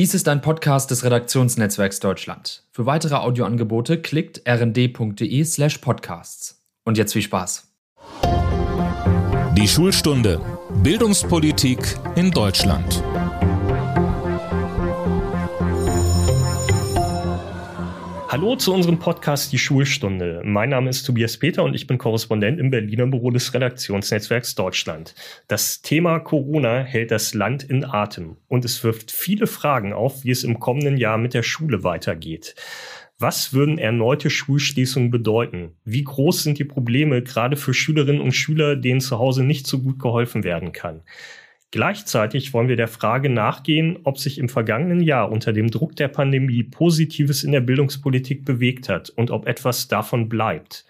Dies 0.00 0.14
ist 0.14 0.28
ein 0.28 0.40
Podcast 0.40 0.90
des 0.90 1.04
Redaktionsnetzwerks 1.04 2.00
Deutschland. 2.00 2.64
Für 2.72 2.86
weitere 2.86 3.16
Audioangebote 3.16 4.00
klickt 4.00 4.40
rnd.de 4.48 5.44
slash 5.44 5.76
podcasts. 5.76 6.64
Und 6.86 6.96
jetzt 6.96 7.12
viel 7.12 7.20
Spaß. 7.20 7.70
Die 9.58 9.68
Schulstunde 9.68 10.40
Bildungspolitik 10.82 11.80
in 12.16 12.30
Deutschland. 12.30 13.04
Hallo 18.32 18.54
zu 18.54 18.72
unserem 18.72 19.00
Podcast 19.00 19.52
Die 19.52 19.58
Schulstunde. 19.58 20.40
Mein 20.44 20.68
Name 20.68 20.88
ist 20.88 21.02
Tobias 21.02 21.36
Peter 21.36 21.64
und 21.64 21.74
ich 21.74 21.88
bin 21.88 21.98
Korrespondent 21.98 22.60
im 22.60 22.70
Berliner 22.70 23.08
Büro 23.08 23.32
des 23.32 23.52
Redaktionsnetzwerks 23.52 24.54
Deutschland. 24.54 25.16
Das 25.48 25.82
Thema 25.82 26.20
Corona 26.20 26.78
hält 26.78 27.10
das 27.10 27.34
Land 27.34 27.64
in 27.64 27.84
Atem 27.84 28.36
und 28.46 28.64
es 28.64 28.84
wirft 28.84 29.10
viele 29.10 29.48
Fragen 29.48 29.92
auf, 29.92 30.22
wie 30.22 30.30
es 30.30 30.44
im 30.44 30.60
kommenden 30.60 30.96
Jahr 30.96 31.18
mit 31.18 31.34
der 31.34 31.42
Schule 31.42 31.82
weitergeht. 31.82 32.54
Was 33.18 33.52
würden 33.52 33.78
erneute 33.78 34.30
Schulschließungen 34.30 35.10
bedeuten? 35.10 35.72
Wie 35.84 36.04
groß 36.04 36.44
sind 36.44 36.60
die 36.60 36.64
Probleme 36.64 37.24
gerade 37.24 37.56
für 37.56 37.74
Schülerinnen 37.74 38.22
und 38.22 38.30
Schüler, 38.30 38.76
denen 38.76 39.00
zu 39.00 39.18
Hause 39.18 39.42
nicht 39.42 39.66
so 39.66 39.80
gut 39.80 39.98
geholfen 39.98 40.44
werden 40.44 40.70
kann? 40.70 41.02
Gleichzeitig 41.72 42.52
wollen 42.52 42.68
wir 42.68 42.76
der 42.76 42.88
Frage 42.88 43.28
nachgehen, 43.28 44.00
ob 44.02 44.18
sich 44.18 44.38
im 44.38 44.48
vergangenen 44.48 45.00
Jahr 45.00 45.30
unter 45.30 45.52
dem 45.52 45.70
Druck 45.70 45.94
der 45.94 46.08
Pandemie 46.08 46.64
Positives 46.64 47.44
in 47.44 47.52
der 47.52 47.60
Bildungspolitik 47.60 48.44
bewegt 48.44 48.88
hat 48.88 49.10
und 49.10 49.30
ob 49.30 49.46
etwas 49.46 49.86
davon 49.86 50.28
bleibt. 50.28 50.84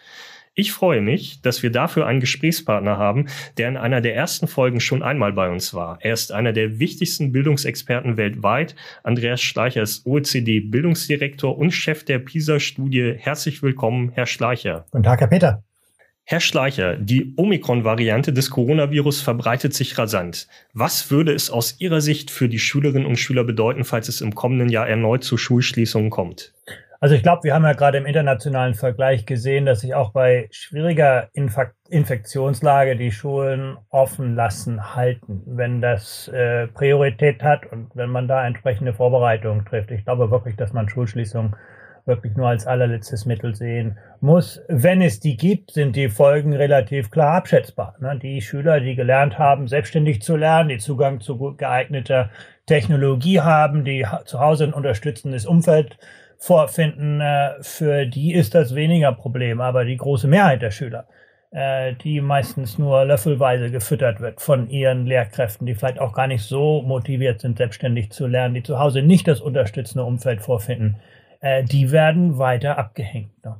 Ich 0.55 0.73
freue 0.73 1.01
mich, 1.01 1.43
dass 1.43 1.63
wir 1.63 1.71
dafür 1.71 2.07
einen 2.07 2.21
Gesprächspartner 2.21 2.99
haben, 2.99 3.27
der 3.57 3.69
in 3.69 3.77
einer 3.77 4.01
der 4.01 4.17
ersten 4.17 4.49
Folgen 4.49 4.81
schon 4.81 5.03
einmal 5.03 5.33
bei 5.33 5.49
uns 5.49 5.75
war. 5.75 5.99
Er 6.01 6.13
ist 6.13 6.33
einer 6.33 6.53
der 6.53 6.79
wichtigsten 6.81 7.31
Bildungsexperten 7.31 8.17
weltweit. 8.17 8.75
Andreas 9.05 9.41
Schleicher 9.41 9.83
ist 9.83 10.07
OECD-Bildungsdirektor 10.07 11.57
und 11.57 11.71
Chef 11.71 12.05
der 12.05 12.19
PISA-Studie. 12.19 13.15
Herzlich 13.17 13.63
willkommen, 13.63 14.11
Herr 14.13 14.27
Schleicher. 14.27 14.87
Guten 14.91 15.05
Tag, 15.05 15.21
Herr 15.21 15.29
Peter. 15.29 15.63
Herr 16.31 16.39
Schleicher, 16.39 16.97
die 16.97 17.35
Omikron-Variante 17.37 18.33
des 18.33 18.51
Coronavirus 18.51 19.21
verbreitet 19.21 19.75
sich 19.75 19.99
rasant. 19.99 20.47
Was 20.73 21.11
würde 21.11 21.33
es 21.33 21.51
aus 21.51 21.81
Ihrer 21.81 22.01
Sicht 22.01 22.31
für 22.31 22.49
die 22.49 22.61
Schülerinnen 22.61 23.05
und 23.05 23.17
Schüler 23.17 23.43
bedeuten, 23.43 23.83
falls 23.83 24.07
es 24.07 24.21
im 24.21 24.37
kommenden 24.37 24.69
Jahr 24.69 24.89
erneut 24.89 25.25
zu 25.25 25.37
Schulschließungen 25.37 26.09
kommt? 26.09 26.55
Also 27.01 27.17
ich 27.17 27.25
glaube, 27.25 27.43
wir 27.43 27.53
haben 27.53 27.65
ja 27.65 27.73
gerade 27.73 27.99
im 27.99 28.07
internationalen 28.07 28.75
Vergleich 28.75 29.27
gesehen, 29.27 29.67
dass 29.67 29.81
sich 29.81 29.97
auch 29.97 30.13
bei 30.13 30.47
schwieriger 30.53 31.31
Infek 31.33 31.75
Infektionslage 31.89 32.95
die 32.95 33.11
Schulen 33.11 33.79
offen 33.89 34.37
lassen 34.37 34.95
halten, 34.95 35.43
wenn 35.47 35.81
das 35.81 36.29
äh, 36.29 36.69
Priorität 36.69 37.43
hat 37.43 37.67
und 37.73 37.91
wenn 37.95 38.09
man 38.11 38.29
da 38.29 38.47
entsprechende 38.47 38.93
Vorbereitungen 38.93 39.65
trifft. 39.65 39.91
Ich 39.91 40.05
glaube 40.05 40.31
wirklich, 40.31 40.55
dass 40.55 40.73
man 40.73 40.89
Schulschließungen 40.89 41.57
wirklich 42.11 42.37
nur 42.37 42.49
als 42.49 42.67
allerletztes 42.67 43.25
Mittel 43.25 43.55
sehen 43.55 43.97
muss. 44.21 44.61
Wenn 44.69 45.01
es 45.01 45.21
die 45.21 45.39
gibt, 45.39 45.71
sind 45.71 45.97
die 45.97 46.11
Folgen 46.11 46.53
relativ 46.53 47.11
klar 47.11 47.37
abschätzbar. 47.37 47.97
Ne? 48.01 48.19
Die 48.23 48.43
Schüler, 48.43 48.81
die 48.81 48.95
gelernt 48.95 49.39
haben, 49.39 49.69
selbstständig 49.69 50.21
zu 50.21 50.37
lernen, 50.37 50.69
die 50.69 50.79
Zugang 50.79 51.21
zu 51.21 51.39
gut 51.39 51.57
geeigneter 51.57 52.29
Technologie 52.67 53.41
haben, 53.41 53.85
die 53.85 54.07
zu 54.27 54.41
Hause 54.41 54.65
ein 54.65 54.75
unterstützendes 54.75 55.47
Umfeld 55.47 55.97
vorfinden, 56.37 57.21
äh, 57.21 57.63
für 57.63 58.07
die 58.07 58.35
ist 58.35 58.55
das 58.55 58.75
weniger 58.75 59.13
Problem. 59.13 59.61
Aber 59.61 59.85
die 59.85 59.97
große 59.97 60.29
Mehrheit 60.29 60.63
der 60.63 60.71
Schüler, 60.71 61.07
äh, 61.53 61.95
die 61.95 62.21
meistens 62.21 62.79
nur 62.79 63.05
löffelweise 63.05 63.71
gefüttert 63.71 64.21
wird 64.21 64.41
von 64.41 64.71
ihren 64.71 65.07
Lehrkräften, 65.07 65.67
die 65.67 65.75
vielleicht 65.75 65.99
auch 65.99 66.13
gar 66.13 66.27
nicht 66.27 66.45
so 66.45 66.83
motiviert 66.83 67.41
sind, 67.41 67.59
selbstständig 67.59 68.11
zu 68.11 68.27
lernen, 68.27 68.55
die 68.55 68.63
zu 68.63 68.79
Hause 68.79 69.03
nicht 69.03 69.27
das 69.27 69.41
unterstützende 69.41 70.05
Umfeld 70.05 70.41
vorfinden, 70.41 70.97
äh, 71.41 71.65
die 71.65 71.91
werden 71.91 72.39
weiter 72.39 72.79
abgehängt. 72.79 73.45
Ne? 73.45 73.57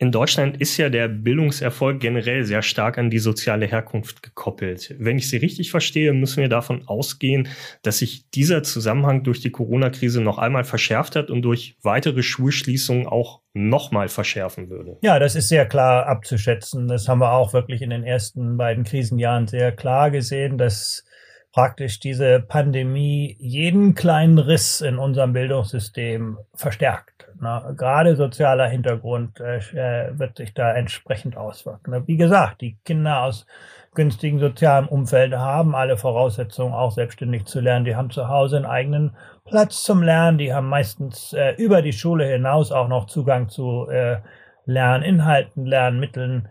In 0.00 0.12
Deutschland 0.12 0.58
ist 0.58 0.76
ja 0.76 0.90
der 0.90 1.08
Bildungserfolg 1.08 1.98
generell 1.98 2.44
sehr 2.44 2.62
stark 2.62 2.98
an 2.98 3.10
die 3.10 3.18
soziale 3.18 3.66
Herkunft 3.66 4.22
gekoppelt. 4.22 4.94
Wenn 4.96 5.18
ich 5.18 5.28
Sie 5.28 5.38
richtig 5.38 5.72
verstehe, 5.72 6.12
müssen 6.12 6.40
wir 6.40 6.48
davon 6.48 6.86
ausgehen, 6.86 7.48
dass 7.82 7.98
sich 7.98 8.30
dieser 8.30 8.62
Zusammenhang 8.62 9.24
durch 9.24 9.40
die 9.40 9.50
Corona-Krise 9.50 10.20
noch 10.20 10.38
einmal 10.38 10.62
verschärft 10.62 11.16
hat 11.16 11.30
und 11.30 11.42
durch 11.42 11.76
weitere 11.82 12.22
Schulschließungen 12.22 13.08
auch 13.08 13.40
nochmal 13.54 14.06
verschärfen 14.06 14.70
würde. 14.70 14.98
Ja, 15.02 15.18
das 15.18 15.34
ist 15.34 15.48
sehr 15.48 15.66
klar 15.66 16.06
abzuschätzen. 16.06 16.86
Das 16.86 17.08
haben 17.08 17.20
wir 17.20 17.32
auch 17.32 17.52
wirklich 17.52 17.82
in 17.82 17.90
den 17.90 18.04
ersten 18.04 18.56
beiden 18.56 18.84
Krisenjahren 18.84 19.48
sehr 19.48 19.72
klar 19.72 20.12
gesehen, 20.12 20.58
dass 20.58 21.04
praktisch 21.52 21.98
diese 21.98 22.40
Pandemie 22.40 23.36
jeden 23.38 23.94
kleinen 23.94 24.38
Riss 24.38 24.80
in 24.80 24.98
unserem 24.98 25.32
Bildungssystem 25.32 26.38
verstärkt. 26.54 27.28
Na, 27.40 27.72
gerade 27.76 28.16
sozialer 28.16 28.68
Hintergrund 28.68 29.40
äh, 29.40 29.58
äh, 29.58 30.18
wird 30.18 30.36
sich 30.36 30.54
da 30.54 30.72
entsprechend 30.72 31.36
auswirken. 31.36 32.06
Wie 32.06 32.16
gesagt, 32.16 32.60
die 32.60 32.76
Kinder 32.84 33.22
aus 33.22 33.46
günstigen 33.94 34.38
sozialen 34.38 34.86
Umfeld 34.86 35.34
haben 35.34 35.74
alle 35.74 35.96
Voraussetzungen, 35.96 36.74
auch 36.74 36.92
selbstständig 36.92 37.46
zu 37.46 37.60
lernen. 37.60 37.84
Die 37.84 37.96
haben 37.96 38.10
zu 38.10 38.28
Hause 38.28 38.56
einen 38.56 38.66
eigenen 38.66 39.16
Platz 39.44 39.82
zum 39.82 40.02
Lernen. 40.02 40.38
Die 40.38 40.52
haben 40.52 40.68
meistens 40.68 41.32
äh, 41.32 41.54
über 41.56 41.82
die 41.82 41.92
Schule 41.92 42.26
hinaus 42.26 42.70
auch 42.70 42.88
noch 42.88 43.06
Zugang 43.06 43.48
zu 43.48 43.88
äh, 43.88 44.18
Lerninhalten, 44.66 45.64
Lernmitteln 45.64 46.48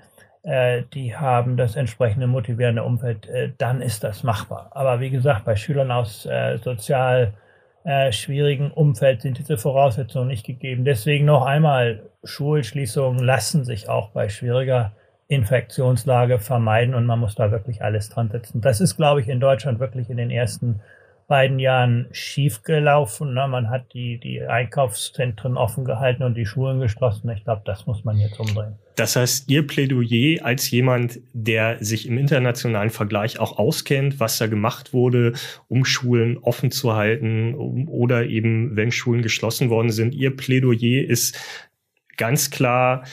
äh, 0.47 0.84
die 0.94 1.13
haben 1.13 1.58
das 1.58 1.75
entsprechende 1.75 2.25
motivierende 2.25 2.84
Umfeld, 2.84 3.28
äh, 3.28 3.52
dann 3.58 3.81
ist 3.81 4.06
das 4.06 4.24
machbar. 4.24 4.69
Aber 4.72 5.02
wie 5.02 5.09
gesagt, 5.09 5.44
bei 5.44 5.58
Schülern 5.58 5.91
aus 5.91 6.25
äh, 6.25 6.58
sozial 6.58 7.34
äh, 7.84 8.13
schwierigen 8.13 8.72
Umfeld 8.72 9.22
sind 9.22 9.38
diese 9.38 9.57
Voraussetzungen 9.57 10.30
nicht 10.30 10.46
gegeben. 10.46 10.86
Deswegen 10.86 11.25
noch 11.25 11.46
einmal, 11.46 12.03
Schulschließungen 12.24 13.19
lassen 13.19 13.66
sich 13.66 13.90
auch 13.90 14.12
bei 14.12 14.30
schwieriger 14.30 14.94
Infektionslage 15.28 16.40
vermeiden 16.40 16.96
und 16.96 17.06
man 17.06 17.19
muss 17.19 17.36
da 17.36 17.52
wirklich 17.52 17.84
alles 17.84 18.09
dran 18.09 18.30
setzen. 18.30 18.62
Das 18.62 18.80
ist, 18.80 18.96
glaube 18.96 19.19
ich, 19.19 19.28
in 19.28 19.41
Deutschland 19.41 19.81
wirklich 19.81 20.09
in 20.09 20.16
den 20.16 20.31
ersten 20.31 20.80
beiden 21.28 21.59
Jahren 21.59 22.07
schiefgelaufen. 22.12 23.34
Ne? 23.34 23.46
Man 23.50 23.69
hat 23.69 23.94
die, 23.94 24.18
die 24.18 24.41
Einkaufszentren 24.41 25.57
offen 25.57 25.84
gehalten 25.84 26.24
und 26.24 26.36
die 26.36 26.46
Schulen 26.46 26.80
geschlossen. 26.80 27.30
Ich 27.31 27.44
glaube, 27.44 27.63
das 27.66 27.86
muss 27.86 28.06
man 28.06 28.18
jetzt 28.18 28.40
umdrehen. 28.40 28.78
Das 28.97 29.16
heißt, 29.16 29.50
Ihr 29.50 29.66
Plädoyer 29.68 30.44
als 30.44 30.72
jemand, 30.72 31.19
der 31.31 31.78
sich 31.84 32.08
im 32.08 32.18
internationalen 32.18 32.90
Vergleich 32.90 33.40
auch 33.40 33.59
auskennt, 33.59 34.19
was 34.19 34.40
da 34.40 34.47
gemacht 34.47 34.91
wurde, 34.91 35.34
um 35.68 35.85
Schulen 35.85 36.40
offen 36.40 36.72
zu 36.72 36.96
halten 36.96 37.53
um, 37.53 37.88
oder 37.90 38.25
eben, 38.25 38.75
wenn 38.75 38.91
Schulen 38.91 39.22
geschlossen 39.22 39.69
worden 39.69 39.91
sind, 39.91 40.16
Ihr 40.16 40.36
Plädoyer 40.36 41.07
ist 41.07 41.40
ganz 42.18 42.50
klar, 42.50 43.03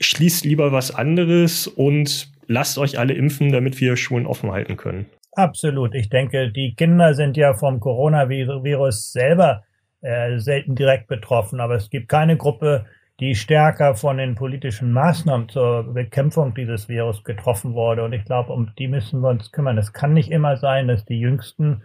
schließt 0.00 0.44
lieber 0.44 0.70
was 0.70 0.94
anderes 0.94 1.66
und 1.66 2.30
lasst 2.46 2.78
euch 2.78 2.96
alle 2.96 3.14
impfen, 3.14 3.50
damit 3.50 3.80
wir 3.80 3.96
Schulen 3.96 4.26
offen 4.26 4.52
halten 4.52 4.76
können. 4.76 5.06
Absolut. 5.32 5.96
Ich 5.96 6.10
denke, 6.10 6.52
die 6.52 6.74
Kinder 6.76 7.14
sind 7.14 7.36
ja 7.36 7.54
vom 7.54 7.80
Coronavirus 7.80 9.10
selber 9.10 9.64
äh, 10.00 10.38
selten 10.38 10.76
direkt 10.76 11.08
betroffen, 11.08 11.60
aber 11.60 11.74
es 11.74 11.90
gibt 11.90 12.08
keine 12.08 12.36
Gruppe, 12.36 12.86
die 13.22 13.36
stärker 13.36 13.94
von 13.94 14.18
den 14.18 14.34
politischen 14.34 14.92
Maßnahmen 14.92 15.48
zur 15.48 15.94
Bekämpfung 15.94 16.54
dieses 16.54 16.88
Virus 16.88 17.22
getroffen 17.22 17.72
wurde. 17.72 18.02
Und 18.02 18.12
ich 18.12 18.24
glaube, 18.24 18.52
um 18.52 18.72
die 18.76 18.88
müssen 18.88 19.20
wir 19.20 19.28
uns 19.28 19.52
kümmern. 19.52 19.78
Es 19.78 19.92
kann 19.92 20.12
nicht 20.12 20.32
immer 20.32 20.56
sein, 20.56 20.88
dass 20.88 21.04
die 21.04 21.20
Jüngsten 21.20 21.82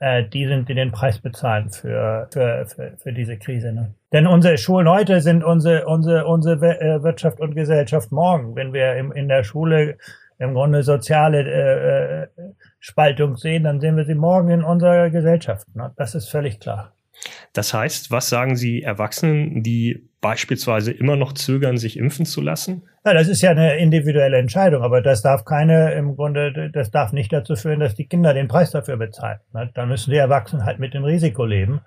äh, 0.00 0.24
die 0.24 0.48
sind, 0.48 0.68
die 0.68 0.74
den 0.74 0.90
Preis 0.90 1.20
bezahlen 1.20 1.70
für, 1.70 2.26
für, 2.32 2.66
für, 2.66 2.96
für 2.96 3.12
diese 3.12 3.38
Krise. 3.38 3.72
Ne? 3.72 3.94
Denn 4.12 4.26
unsere 4.26 4.58
Schulen 4.58 4.88
heute 4.88 5.20
sind 5.20 5.44
unsere, 5.44 5.86
unsere, 5.86 6.26
unsere 6.26 6.80
äh, 6.80 7.02
Wirtschaft 7.04 7.38
und 7.38 7.54
Gesellschaft 7.54 8.10
morgen. 8.10 8.56
Wenn 8.56 8.72
wir 8.72 8.96
im, 8.96 9.12
in 9.12 9.28
der 9.28 9.44
Schule 9.44 9.96
im 10.40 10.54
Grunde 10.54 10.82
soziale 10.82 11.42
äh, 11.42 12.22
äh, 12.22 12.28
Spaltung 12.80 13.36
sehen, 13.36 13.62
dann 13.62 13.78
sehen 13.78 13.96
wir 13.96 14.06
sie 14.06 14.16
morgen 14.16 14.50
in 14.50 14.64
unserer 14.64 15.08
Gesellschaft. 15.10 15.68
Ne? 15.76 15.92
Das 15.96 16.16
ist 16.16 16.28
völlig 16.28 16.58
klar. 16.58 16.94
Das 17.52 17.74
heißt, 17.74 18.10
was 18.10 18.28
sagen 18.28 18.56
Sie 18.56 18.82
Erwachsenen, 18.82 19.62
die 19.62 20.08
beispielsweise 20.20 20.92
immer 20.92 21.16
noch 21.16 21.32
zögern, 21.32 21.78
sich 21.78 21.98
impfen 21.98 22.26
zu 22.26 22.40
lassen? 22.40 22.82
Ja, 23.04 23.14
das 23.14 23.28
ist 23.28 23.40
ja 23.40 23.50
eine 23.50 23.76
individuelle 23.76 24.38
Entscheidung, 24.38 24.82
aber 24.82 25.00
das 25.00 25.22
darf 25.22 25.44
keine, 25.44 25.94
im 25.94 26.16
Grunde, 26.16 26.70
das 26.72 26.90
darf 26.90 27.12
nicht 27.12 27.32
dazu 27.32 27.56
führen, 27.56 27.80
dass 27.80 27.94
die 27.94 28.06
Kinder 28.06 28.34
den 28.34 28.48
Preis 28.48 28.70
dafür 28.70 28.96
bezahlen. 28.96 29.40
Ne? 29.52 29.70
Da 29.74 29.86
müssen 29.86 30.10
die 30.10 30.18
Erwachsenen 30.18 30.64
halt 30.64 30.78
mit 30.78 30.94
dem 30.94 31.04
Risiko 31.04 31.44
leben. 31.44 31.80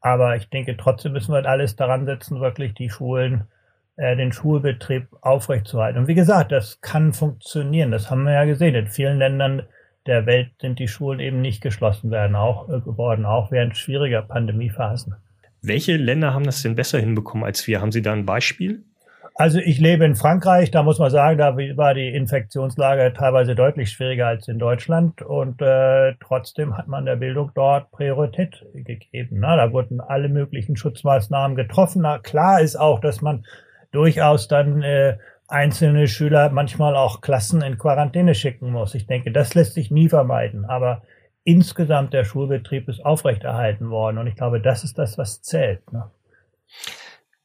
Aber 0.00 0.36
ich 0.36 0.48
denke, 0.48 0.76
trotzdem 0.76 1.12
müssen 1.12 1.32
wir 1.32 1.44
alles 1.46 1.76
daran 1.76 2.06
setzen, 2.06 2.40
wirklich 2.40 2.74
die 2.74 2.90
Schulen 2.90 3.44
äh, 3.96 4.16
den 4.16 4.32
Schulbetrieb 4.32 5.08
aufrechtzuerhalten. 5.20 6.00
Und 6.00 6.08
wie 6.08 6.14
gesagt, 6.14 6.52
das 6.52 6.80
kann 6.80 7.12
funktionieren. 7.12 7.90
Das 7.90 8.10
haben 8.10 8.24
wir 8.24 8.32
ja 8.32 8.44
gesehen. 8.44 8.74
In 8.74 8.86
vielen 8.86 9.18
Ländern 9.18 9.66
der 10.06 10.26
Welt 10.26 10.50
sind 10.60 10.78
die 10.78 10.88
Schulen 10.88 11.20
eben 11.20 11.40
nicht 11.40 11.62
geschlossen 11.62 12.10
werden, 12.10 12.36
auch 12.36 12.68
äh, 12.68 12.80
geworden, 12.80 13.24
auch 13.24 13.50
während 13.50 13.76
schwieriger 13.76 14.22
Pandemiephasen. 14.22 15.14
Welche 15.62 15.96
Länder 15.96 16.32
haben 16.32 16.44
das 16.44 16.62
denn 16.62 16.74
besser 16.74 16.98
hinbekommen 16.98 17.44
als 17.44 17.66
wir? 17.66 17.80
Haben 17.80 17.92
Sie 17.92 18.02
da 18.02 18.12
ein 18.12 18.24
Beispiel? 18.24 18.82
Also 19.34 19.58
ich 19.58 19.78
lebe 19.78 20.04
in 20.04 20.16
Frankreich, 20.16 20.70
da 20.70 20.82
muss 20.82 20.98
man 20.98 21.10
sagen, 21.10 21.38
da 21.38 21.56
war 21.56 21.94
die 21.94 22.08
Infektionslage 22.08 23.14
teilweise 23.14 23.54
deutlich 23.54 23.90
schwieriger 23.90 24.26
als 24.26 24.48
in 24.48 24.58
Deutschland 24.58 25.22
und 25.22 25.62
äh, 25.62 26.14
trotzdem 26.20 26.76
hat 26.76 26.88
man 26.88 27.06
der 27.06 27.16
Bildung 27.16 27.50
dort 27.54 27.90
Priorität 27.90 28.66
gegeben. 28.74 29.38
Na, 29.40 29.56
da 29.56 29.72
wurden 29.72 30.00
alle 30.00 30.28
möglichen 30.28 30.76
Schutzmaßnahmen 30.76 31.56
getroffen. 31.56 32.02
Na, 32.02 32.18
klar 32.18 32.60
ist 32.60 32.76
auch, 32.76 33.00
dass 33.00 33.22
man 33.22 33.46
durchaus 33.92 34.46
dann 34.48 34.82
äh, 34.82 35.16
einzelne 35.50 36.08
Schüler 36.08 36.50
manchmal 36.50 36.96
auch 36.96 37.20
Klassen 37.20 37.62
in 37.62 37.78
Quarantäne 37.78 38.34
schicken 38.34 38.70
muss. 38.70 38.94
Ich 38.94 39.06
denke, 39.06 39.32
das 39.32 39.54
lässt 39.54 39.74
sich 39.74 39.90
nie 39.90 40.08
vermeiden. 40.08 40.64
Aber 40.64 41.02
insgesamt 41.44 42.12
der 42.12 42.24
Schulbetrieb 42.24 42.88
ist 42.88 43.04
aufrechterhalten 43.04 43.90
worden 43.90 44.18
und 44.18 44.26
ich 44.26 44.36
glaube, 44.36 44.60
das 44.60 44.84
ist 44.84 44.98
das, 44.98 45.18
was 45.18 45.42
zählt. 45.42 45.92
Ne? 45.92 46.10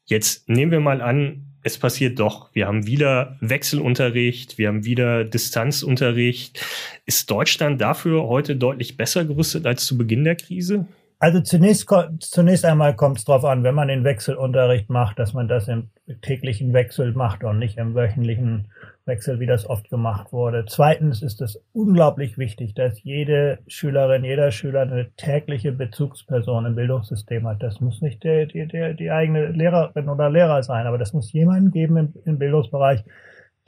Jetzt 0.04 0.48
nehmen 0.48 0.70
wir 0.70 0.80
mal 0.80 1.00
an, 1.00 1.46
es 1.62 1.78
passiert 1.78 2.20
doch. 2.20 2.54
Wir 2.54 2.68
haben 2.68 2.86
wieder 2.86 3.36
Wechselunterricht, 3.40 4.56
wir 4.56 4.68
haben 4.68 4.84
wieder 4.84 5.24
Distanzunterricht. 5.24 6.64
Ist 7.06 7.28
Deutschland 7.28 7.80
dafür 7.80 8.28
heute 8.28 8.54
deutlich 8.54 8.96
besser 8.96 9.24
gerüstet 9.24 9.66
als 9.66 9.84
zu 9.84 9.98
Beginn 9.98 10.22
der 10.22 10.36
Krise? 10.36 10.86
Also 11.18 11.40
zunächst, 11.40 11.88
zunächst 12.20 12.66
einmal 12.66 12.94
kommt 12.94 13.18
es 13.18 13.24
darauf 13.24 13.44
an, 13.46 13.64
wenn 13.64 13.74
man 13.74 13.88
den 13.88 14.04
Wechselunterricht 14.04 14.90
macht, 14.90 15.18
dass 15.18 15.32
man 15.32 15.48
das 15.48 15.66
im 15.66 15.88
täglichen 16.20 16.74
Wechsel 16.74 17.12
macht 17.12 17.42
und 17.42 17.58
nicht 17.58 17.78
im 17.78 17.94
wöchentlichen 17.94 18.70
Wechsel, 19.06 19.40
wie 19.40 19.46
das 19.46 19.66
oft 19.66 19.88
gemacht 19.88 20.30
wurde. 20.30 20.66
Zweitens 20.68 21.22
ist 21.22 21.40
es 21.40 21.64
unglaublich 21.72 22.36
wichtig, 22.36 22.74
dass 22.74 23.02
jede 23.02 23.60
Schülerin, 23.66 24.24
jeder 24.24 24.50
Schüler 24.50 24.82
eine 24.82 25.10
tägliche 25.16 25.72
Bezugsperson 25.72 26.66
im 26.66 26.74
Bildungssystem 26.74 27.46
hat. 27.46 27.62
Das 27.62 27.80
muss 27.80 28.02
nicht 28.02 28.22
die, 28.22 28.68
der, 28.70 28.92
die 28.92 29.10
eigene 29.10 29.46
Lehrerin 29.46 30.10
oder 30.10 30.28
Lehrer 30.28 30.62
sein, 30.62 30.86
aber 30.86 30.98
das 30.98 31.14
muss 31.14 31.32
jemanden 31.32 31.70
geben 31.70 31.96
im, 31.96 32.14
im 32.26 32.38
Bildungsbereich, 32.38 33.04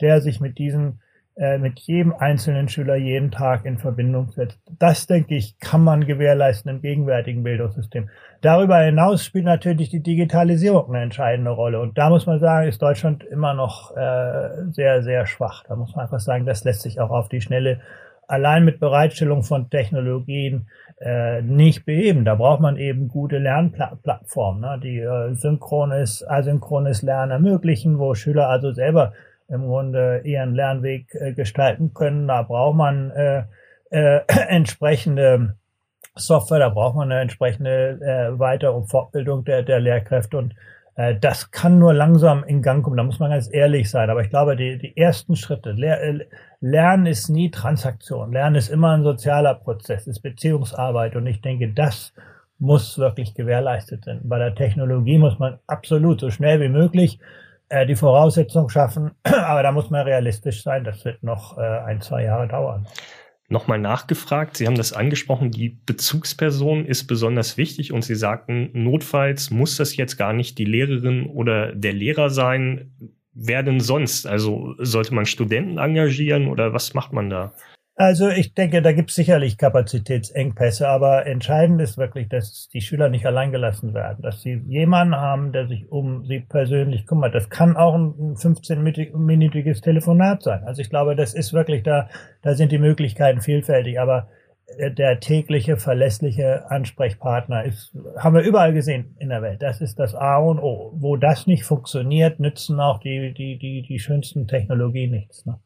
der 0.01 0.21
sich 0.21 0.39
mit 0.39 0.59
diesen 0.59 1.01
mit 1.57 1.79
jedem 1.79 2.13
einzelnen 2.13 2.67
Schüler 2.67 2.97
jeden 2.97 3.31
Tag 3.31 3.65
in 3.65 3.77
Verbindung 3.77 4.29
setzt. 4.31 4.59
Das, 4.77 5.07
denke 5.07 5.35
ich, 5.35 5.57
kann 5.59 5.81
man 5.81 6.05
gewährleisten 6.05 6.69
im 6.69 6.81
gegenwärtigen 6.81 7.43
Bildungssystem. 7.43 8.09
Darüber 8.41 8.77
hinaus 8.79 9.23
spielt 9.23 9.45
natürlich 9.45 9.89
die 9.89 10.03
Digitalisierung 10.03 10.93
eine 10.93 11.03
entscheidende 11.03 11.51
Rolle. 11.51 11.79
Und 11.79 11.97
da 11.97 12.09
muss 12.09 12.25
man 12.25 12.39
sagen, 12.39 12.67
ist 12.67 12.81
Deutschland 12.81 13.23
immer 13.23 13.53
noch 13.53 13.95
äh, 13.95 14.49
sehr, 14.71 15.01
sehr 15.01 15.25
schwach. 15.25 15.63
Da 15.67 15.77
muss 15.77 15.95
man 15.95 16.03
einfach 16.03 16.19
sagen, 16.19 16.45
das 16.45 16.65
lässt 16.65 16.81
sich 16.81 16.99
auch 16.99 17.09
auf 17.09 17.29
die 17.29 17.39
Schnelle 17.39 17.79
allein 18.29 18.63
mit 18.63 18.79
Bereitstellung 18.79 19.43
von 19.43 19.69
Technologien 19.69 20.67
äh, 21.01 21.41
nicht 21.41 21.85
beheben. 21.85 22.25
Da 22.25 22.35
braucht 22.35 22.61
man 22.61 22.77
eben 22.77 23.07
gute 23.07 23.39
Lernplattformen, 23.39 24.61
ne, 24.61 24.79
die 24.81 24.99
äh, 24.99 25.33
synchrones, 25.33 26.23
asynchrones 26.27 27.01
Lernen 27.01 27.31
ermöglichen, 27.31 27.97
wo 27.97 28.13
Schüler 28.13 28.47
also 28.49 28.71
selber 28.71 29.13
im 29.49 29.65
Grunde 29.65 30.21
ihren 30.23 30.55
Lernweg 30.55 31.13
äh, 31.15 31.33
gestalten 31.33 31.93
können. 31.93 32.27
Da 32.27 32.43
braucht 32.43 32.75
man 32.75 33.11
äh, 33.11 33.43
äh, 33.89 34.21
entsprechende 34.47 35.55
Software, 36.15 36.59
da 36.59 36.69
braucht 36.69 36.95
man 36.95 37.11
eine 37.11 37.21
entsprechende 37.21 37.99
äh, 38.01 38.39
Weiter- 38.39 38.75
und 38.75 38.87
Fortbildung 38.87 39.45
der, 39.45 39.63
der 39.63 39.79
Lehrkräfte 39.79 40.37
und 40.37 40.53
äh, 40.95 41.15
das 41.17 41.51
kann 41.51 41.79
nur 41.79 41.93
langsam 41.93 42.43
in 42.43 42.61
Gang 42.61 42.83
kommen, 42.83 42.97
da 42.97 43.03
muss 43.03 43.19
man 43.19 43.31
ganz 43.31 43.49
ehrlich 43.51 43.89
sein. 43.89 44.09
Aber 44.09 44.21
ich 44.21 44.29
glaube, 44.29 44.55
die, 44.55 44.77
die 44.77 44.97
ersten 44.97 45.35
Schritte, 45.35 45.71
Lehr 45.71 46.01
äh, 46.03 46.25
Lernen 46.59 47.05
ist 47.05 47.29
nie 47.29 47.51
Transaktion, 47.51 48.33
Lernen 48.33 48.57
ist 48.57 48.69
immer 48.69 48.91
ein 48.91 49.03
sozialer 49.03 49.55
Prozess, 49.55 50.07
ist 50.07 50.19
Beziehungsarbeit 50.21 51.15
und 51.15 51.25
ich 51.25 51.41
denke, 51.41 51.69
das 51.69 52.13
muss 52.57 52.97
wirklich 52.99 53.33
gewährleistet 53.33 54.03
sein. 54.03 54.19
Bei 54.23 54.37
der 54.37 54.53
Technologie 54.53 55.17
muss 55.17 55.39
man 55.39 55.59
absolut 55.65 56.19
so 56.19 56.29
schnell 56.29 56.59
wie 56.59 56.67
möglich 56.67 57.19
die 57.85 57.95
Voraussetzung 57.95 58.69
schaffen. 58.69 59.11
Aber 59.23 59.63
da 59.63 59.71
muss 59.71 59.89
man 59.89 60.05
realistisch 60.05 60.63
sein. 60.63 60.83
Das 60.83 61.05
wird 61.05 61.23
noch 61.23 61.57
äh, 61.57 61.61
ein, 61.61 62.01
zwei 62.01 62.23
Jahre 62.23 62.47
dauern. 62.47 62.87
Nochmal 63.51 63.79
nachgefragt, 63.79 64.57
Sie 64.57 64.67
haben 64.67 64.75
das 64.75 64.93
angesprochen, 64.93 65.49
die 65.49 65.69
Bezugsperson 65.69 66.85
ist 66.85 67.07
besonders 67.07 67.57
wichtig 67.57 67.91
und 67.91 68.03
Sie 68.03 68.13
sagten, 68.13 68.69
notfalls 68.73 69.49
muss 69.49 69.75
das 69.75 69.97
jetzt 69.97 70.17
gar 70.17 70.33
nicht 70.33 70.59
die 70.59 70.65
Lehrerin 70.65 71.25
oder 71.25 71.73
der 71.73 71.93
Lehrer 71.93 72.29
sein. 72.29 72.91
Wer 73.33 73.63
denn 73.63 73.79
sonst? 73.79 74.27
Also 74.27 74.75
sollte 74.77 75.15
man 75.15 75.25
Studenten 75.25 75.79
engagieren 75.79 76.47
oder 76.47 76.73
was 76.73 76.93
macht 76.93 77.11
man 77.11 77.31
da? 77.31 77.53
Also 78.01 78.29
ich 78.29 78.53
denke, 78.53 78.81
da 78.81 78.93
gibt 78.93 79.09
es 79.09 79.17
sicherlich 79.17 79.57
Kapazitätsengpässe, 79.57 80.87
aber 80.87 81.25
entscheidend 81.25 81.81
ist 81.81 81.97
wirklich, 81.97 82.29
dass 82.29 82.69
die 82.69 82.79
Schüler 82.79 83.09
nicht 83.09 83.25
allein 83.25 83.51
gelassen 83.51 83.93
werden, 83.93 84.21
dass 84.21 84.41
sie 84.41 84.53
jemanden 84.67 85.17
haben, 85.17 85.51
der 85.51 85.67
sich 85.67 85.91
um 85.91 86.25
sie 86.25 86.39
persönlich 86.39 87.05
kümmert. 87.05 87.35
Das 87.35 87.49
kann 87.49 87.75
auch 87.75 87.95
ein 87.95 88.37
15-minütiges 88.37 89.81
Telefonat 89.81 90.43
sein. 90.43 90.63
Also 90.63 90.81
ich 90.81 90.89
glaube, 90.89 91.17
das 91.17 91.33
ist 91.33 91.51
wirklich 91.51 91.83
da, 91.83 92.07
da 92.41 92.55
sind 92.55 92.71
die 92.71 92.77
Möglichkeiten 92.77 93.41
vielfältig, 93.41 93.99
aber 93.99 94.29
äh, 94.77 94.91
der 94.91 95.19
tägliche, 95.19 95.75
verlässliche 95.75 96.71
Ansprechpartner 96.71 97.65
ist, 97.65 97.93
haben 98.17 98.33
wir 98.33 98.43
überall 98.43 98.71
gesehen 98.71 99.17
in 99.19 99.27
der 99.27 99.41
Welt. 99.41 99.61
Das 99.61 99.81
ist 99.81 99.99
das 99.99 100.15
A 100.15 100.37
und 100.37 100.59
O. 100.59 100.93
Wo 100.95 101.17
das 101.17 101.47
nicht 101.47 101.65
funktioniert, 101.65 102.39
nützen 102.39 102.79
auch 102.79 103.01
die, 103.01 103.33
die, 103.33 103.57
die, 103.57 103.81
die 103.81 103.99
schönsten 103.99 104.47
Technologien 104.47 105.11
nichts. 105.11 105.45
Ne? 105.45 105.59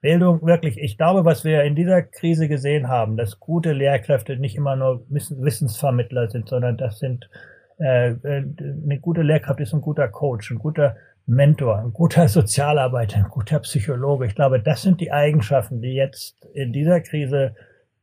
Bildung 0.00 0.42
wirklich, 0.46 0.78
ich 0.78 0.96
glaube, 0.96 1.24
was 1.24 1.44
wir 1.44 1.64
in 1.64 1.74
dieser 1.74 2.02
Krise 2.02 2.48
gesehen 2.48 2.88
haben, 2.88 3.16
dass 3.16 3.40
gute 3.40 3.72
Lehrkräfte 3.72 4.36
nicht 4.36 4.56
immer 4.56 4.76
nur 4.76 5.04
Wissensvermittler 5.08 6.28
sind, 6.28 6.48
sondern 6.48 6.76
das 6.76 6.98
sind 6.98 7.28
äh, 7.80 8.10
äh, 8.10 8.44
eine 8.84 8.98
gute 9.00 9.22
Lehrkraft 9.22 9.60
ist 9.60 9.72
ein 9.72 9.80
guter 9.80 10.08
Coach, 10.08 10.50
ein 10.50 10.58
guter 10.58 10.96
Mentor, 11.26 11.78
ein 11.78 11.92
guter 11.92 12.28
Sozialarbeiter, 12.28 13.18
ein 13.18 13.28
guter 13.28 13.60
Psychologe. 13.60 14.26
Ich 14.26 14.34
glaube, 14.34 14.60
das 14.60 14.82
sind 14.82 15.00
die 15.00 15.12
Eigenschaften, 15.12 15.80
die 15.80 15.94
jetzt 15.94 16.44
in 16.54 16.72
dieser 16.72 17.00
Krise 17.00 17.54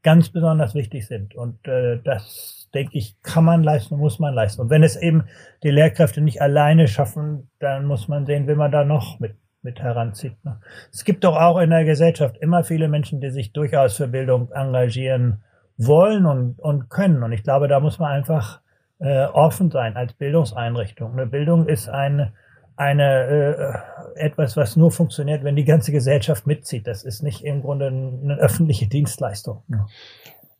ganz 0.03 0.29
besonders 0.29 0.75
wichtig 0.75 1.07
sind. 1.07 1.35
Und 1.35 1.67
äh, 1.67 1.99
das, 2.03 2.69
denke 2.73 2.97
ich, 2.97 3.15
kann 3.23 3.45
man 3.45 3.63
leisten, 3.63 3.97
muss 3.97 4.19
man 4.19 4.33
leisten. 4.33 4.61
Und 4.61 4.69
wenn 4.69 4.83
es 4.83 4.95
eben 4.95 5.23
die 5.63 5.71
Lehrkräfte 5.71 6.21
nicht 6.21 6.41
alleine 6.41 6.87
schaffen, 6.87 7.49
dann 7.59 7.85
muss 7.85 8.07
man 8.07 8.25
sehen, 8.25 8.47
will 8.47 8.57
man 8.57 8.71
da 8.71 8.83
noch 8.83 9.19
mit 9.19 9.35
mit 9.65 9.81
heranzieht. 9.81 10.37
Ne? 10.45 10.57
Es 10.93 11.03
gibt 11.03 11.25
doch 11.25 11.35
auch 11.35 11.59
in 11.59 11.71
der 11.71 11.83
Gesellschaft 11.83 12.37
immer 12.37 12.63
viele 12.63 12.87
Menschen, 12.87 13.19
die 13.19 13.31
sich 13.31 13.51
durchaus 13.51 13.97
für 13.97 14.07
Bildung 14.07 14.51
engagieren 14.53 15.41
wollen 15.77 16.25
und, 16.25 16.59
und 16.61 16.89
können. 16.89 17.23
Und 17.23 17.33
ich 17.33 17.43
glaube, 17.43 17.67
da 17.67 17.81
muss 17.81 17.99
man 17.99 18.11
einfach 18.11 18.61
äh, 18.99 19.25
offen 19.25 19.71
sein 19.71 19.97
als 19.97 20.13
Bildungseinrichtung. 20.13 21.11
Eine 21.11 21.27
Bildung 21.27 21.67
ist 21.67 21.89
eine, 21.89 22.31
eine 22.77 23.83
äh, 24.15 24.23
etwas, 24.25 24.55
was 24.55 24.77
nur 24.77 24.91
funktioniert, 24.91 25.43
wenn 25.43 25.57
die 25.57 25.65
ganze 25.65 25.91
Gesellschaft 25.91 26.47
mitzieht. 26.47 26.87
Das 26.87 27.03
ist 27.03 27.21
nicht 27.21 27.43
im 27.43 27.61
Grunde 27.61 27.87
eine 27.87 28.37
öffentliche 28.37 28.87
Dienstleistung. 28.87 29.63
Ne? 29.67 29.85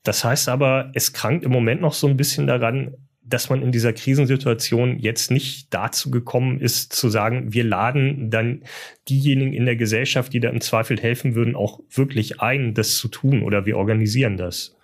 Das 0.04 0.24
heißt 0.24 0.50
aber, 0.50 0.92
es 0.94 1.14
krankt 1.14 1.46
im 1.46 1.52
Moment 1.52 1.82
noch 1.82 1.94
so 1.94 2.08
ein 2.08 2.18
bisschen 2.18 2.46
daran, 2.48 2.96
dass 3.28 3.50
man 3.50 3.62
in 3.62 3.72
dieser 3.72 3.94
Krisensituation 3.94 5.00
jetzt 5.00 5.32
nicht 5.32 5.74
dazu 5.74 6.12
gekommen 6.12 6.60
ist, 6.60 6.94
zu 6.94 7.10
sagen, 7.10 7.54
wir 7.54 7.64
laden 7.64 8.30
dann 8.30 8.64
diejenigen 9.10 9.54
in 9.54 9.66
der 9.66 9.76
Gesellschaft, 9.76 10.32
die 10.34 10.40
da 10.40 10.50
im 10.50 10.62
Zweifel 10.62 11.00
helfen 11.00 11.36
würden, 11.36 11.56
auch 11.56 11.80
wirklich 11.90 12.42
ein, 12.42 12.74
das 12.74 12.98
zu 12.98 13.08
tun 13.08 13.42
oder 13.42 13.66
wir 13.66 13.78
organisieren 13.78 14.38
das. 14.38 14.76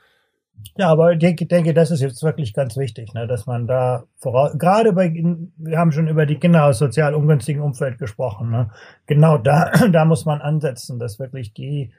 Ja, 0.77 0.89
aber 0.89 1.13
ich 1.13 1.19
denke, 1.19 1.45
denke, 1.45 1.73
das 1.73 1.91
ist 1.91 2.01
jetzt 2.01 2.23
wirklich 2.23 2.53
ganz 2.53 2.77
wichtig, 2.77 3.13
ne, 3.13 3.27
dass 3.27 3.45
man 3.45 3.67
da 3.67 4.03
voraus, 4.17 4.57
gerade 4.57 4.93
bei, 4.93 5.11
wir 5.11 5.77
haben 5.77 5.91
schon 5.91 6.07
über 6.07 6.25
die 6.25 6.37
Kinder 6.37 6.65
aus 6.65 6.77
sozial 6.77 7.13
ungünstigen 7.13 7.61
Umfeld 7.61 7.97
gesprochen, 7.97 8.51
ne, 8.51 8.69
genau 9.05 9.37
da, 9.37 9.71
da 9.91 10.05
muss 10.05 10.25
man 10.25 10.41
ansetzen, 10.41 10.99
dass 10.99 11.19
wirklich 11.19 11.53
die 11.53 11.91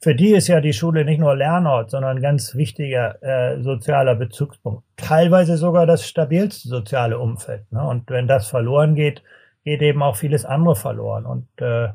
für 0.00 0.14
die 0.14 0.30
ist 0.30 0.48
ja 0.48 0.60
die 0.60 0.72
Schule 0.72 1.04
nicht 1.04 1.18
nur 1.18 1.34
Lernort, 1.34 1.90
sondern 1.90 2.16
ein 2.16 2.22
ganz 2.22 2.54
wichtiger 2.54 3.20
äh, 3.22 3.60
sozialer 3.62 4.14
Bezugspunkt. 4.14 4.84
Teilweise 4.96 5.56
sogar 5.56 5.86
das 5.86 6.06
stabilste 6.06 6.68
soziale 6.68 7.18
Umfeld. 7.18 7.70
Ne? 7.72 7.82
Und 7.82 8.08
wenn 8.10 8.28
das 8.28 8.46
verloren 8.46 8.94
geht, 8.94 9.22
geht 9.64 9.82
eben 9.82 10.02
auch 10.02 10.16
vieles 10.16 10.44
andere 10.44 10.76
verloren. 10.76 11.26
Und 11.26 11.48
äh, 11.60 11.88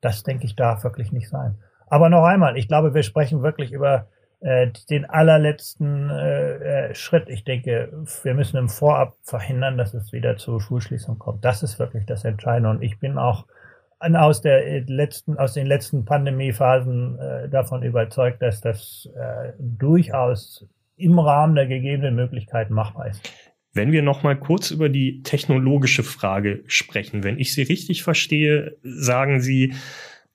das, 0.00 0.22
denke 0.22 0.44
ich, 0.44 0.54
darf 0.54 0.84
wirklich 0.84 1.10
nicht 1.10 1.28
sein. 1.28 1.56
Aber 1.88 2.08
noch 2.08 2.24
einmal, 2.24 2.56
ich 2.56 2.68
glaube, 2.68 2.94
wir 2.94 3.02
sprechen 3.02 3.42
wirklich 3.42 3.72
über 3.72 4.06
äh, 4.40 4.68
den 4.88 5.04
allerletzten 5.04 6.10
äh, 6.10 6.90
äh, 6.90 6.94
Schritt. 6.94 7.28
Ich 7.28 7.44
denke, 7.44 7.92
wir 8.22 8.34
müssen 8.34 8.56
im 8.56 8.68
Vorab 8.68 9.14
verhindern, 9.22 9.78
dass 9.78 9.94
es 9.94 10.12
wieder 10.12 10.36
zur 10.36 10.60
Schulschließung 10.60 11.18
kommt. 11.18 11.44
Das 11.44 11.62
ist 11.62 11.78
wirklich 11.78 12.06
das 12.06 12.24
Entscheidende. 12.24 12.70
Und 12.70 12.82
ich 12.82 13.00
bin 13.00 13.18
auch 13.18 13.46
aus 14.02 14.40
der 14.40 14.66
äh, 14.66 14.84
letzten, 14.86 15.38
aus 15.38 15.54
den 15.54 15.66
letzten 15.66 16.04
Pandemiephasen 16.04 17.18
äh, 17.18 17.48
davon 17.48 17.82
überzeugt, 17.82 18.42
dass 18.42 18.60
das 18.60 19.08
äh, 19.16 19.52
durchaus 19.58 20.66
im 20.96 21.18
Rahmen 21.18 21.54
der 21.54 21.66
gegebenen 21.66 22.14
Möglichkeiten 22.14 22.74
machbar 22.74 23.08
ist. 23.08 23.20
Wenn 23.72 23.92
wir 23.92 24.02
noch 24.02 24.22
mal 24.22 24.38
kurz 24.38 24.70
über 24.70 24.88
die 24.88 25.22
technologische 25.22 26.02
Frage 26.02 26.62
sprechen, 26.66 27.24
wenn 27.24 27.38
ich 27.38 27.54
Sie 27.54 27.62
richtig 27.62 28.02
verstehe, 28.02 28.76
sagen 28.82 29.40
Sie, 29.40 29.74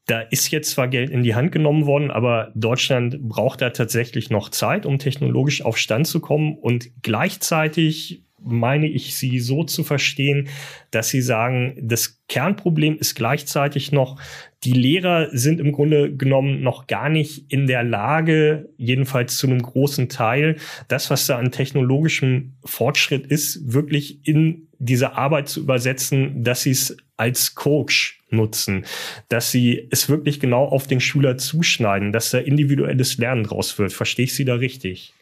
da 0.08 0.22
ist 0.22 0.50
jetzt 0.52 0.72
zwar 0.72 0.88
Geld 0.88 1.10
in 1.10 1.22
die 1.22 1.36
Hand 1.36 1.52
genommen 1.52 1.86
worden, 1.86 2.10
aber 2.10 2.52
Deutschland 2.56 3.20
braucht 3.22 3.62
da 3.62 3.70
tatsächlich 3.70 4.30
noch 4.30 4.50
Zeit, 4.50 4.86
um 4.86 4.98
technologisch 4.98 5.64
auf 5.64 5.78
Stand 5.78 6.08
zu 6.08 6.22
kommen 6.22 6.58
und 6.58 6.90
gleichzeitig 7.04 8.27
meine 8.48 8.88
ich 8.88 9.16
Sie 9.16 9.40
so 9.40 9.64
zu 9.64 9.84
verstehen, 9.84 10.48
dass 10.92 11.10
Sie 11.10 11.22
sagen, 11.22 11.78
das 11.82 12.22
Kernproblem 12.28 12.98
ist 12.98 13.16
gleichzeitig 13.16 13.92
noch, 13.92 14.20
die 14.64 14.74
Lehrer 14.74 15.30
sind 15.32 15.60
im 15.60 15.72
Grunde 15.72 16.16
genommen 16.16 16.62
noch 16.62 16.88
gar 16.88 17.10
nicht 17.10 17.52
in 17.52 17.68
der 17.68 17.84
Lage, 17.84 18.70
jedenfalls 18.78 19.38
zu 19.38 19.48
einem 19.48 19.62
großen 19.62 20.10
Teil, 20.10 20.58
das, 20.88 21.10
was 21.10 21.28
da 21.28 21.38
an 21.38 21.52
technologischem 21.52 22.54
Fortschritt 22.66 23.28
ist, 23.28 23.72
wirklich 23.74 24.28
in 24.28 24.68
diese 24.80 25.14
Arbeit 25.14 25.48
zu 25.48 25.62
übersetzen, 25.62 26.44
dass 26.44 26.64
sie 26.64 26.72
es 26.72 26.98
als 27.18 27.56
Coach 27.56 28.22
nutzen, 28.30 28.86
dass 29.30 29.52
sie 29.52 29.88
es 29.90 30.10
wirklich 30.10 30.40
genau 30.40 30.66
auf 30.66 30.88
den 30.88 31.00
Schüler 31.00 31.38
zuschneiden, 31.38 32.12
dass 32.12 32.32
da 32.32 32.40
individuelles 32.40 33.18
Lernen 33.18 33.44
draus 33.44 33.78
wird. 33.80 33.94
Verstehe 33.94 34.26
ich 34.26 34.36
Sie 34.36 34.46
da 34.46 34.56
richtig? 34.56 35.14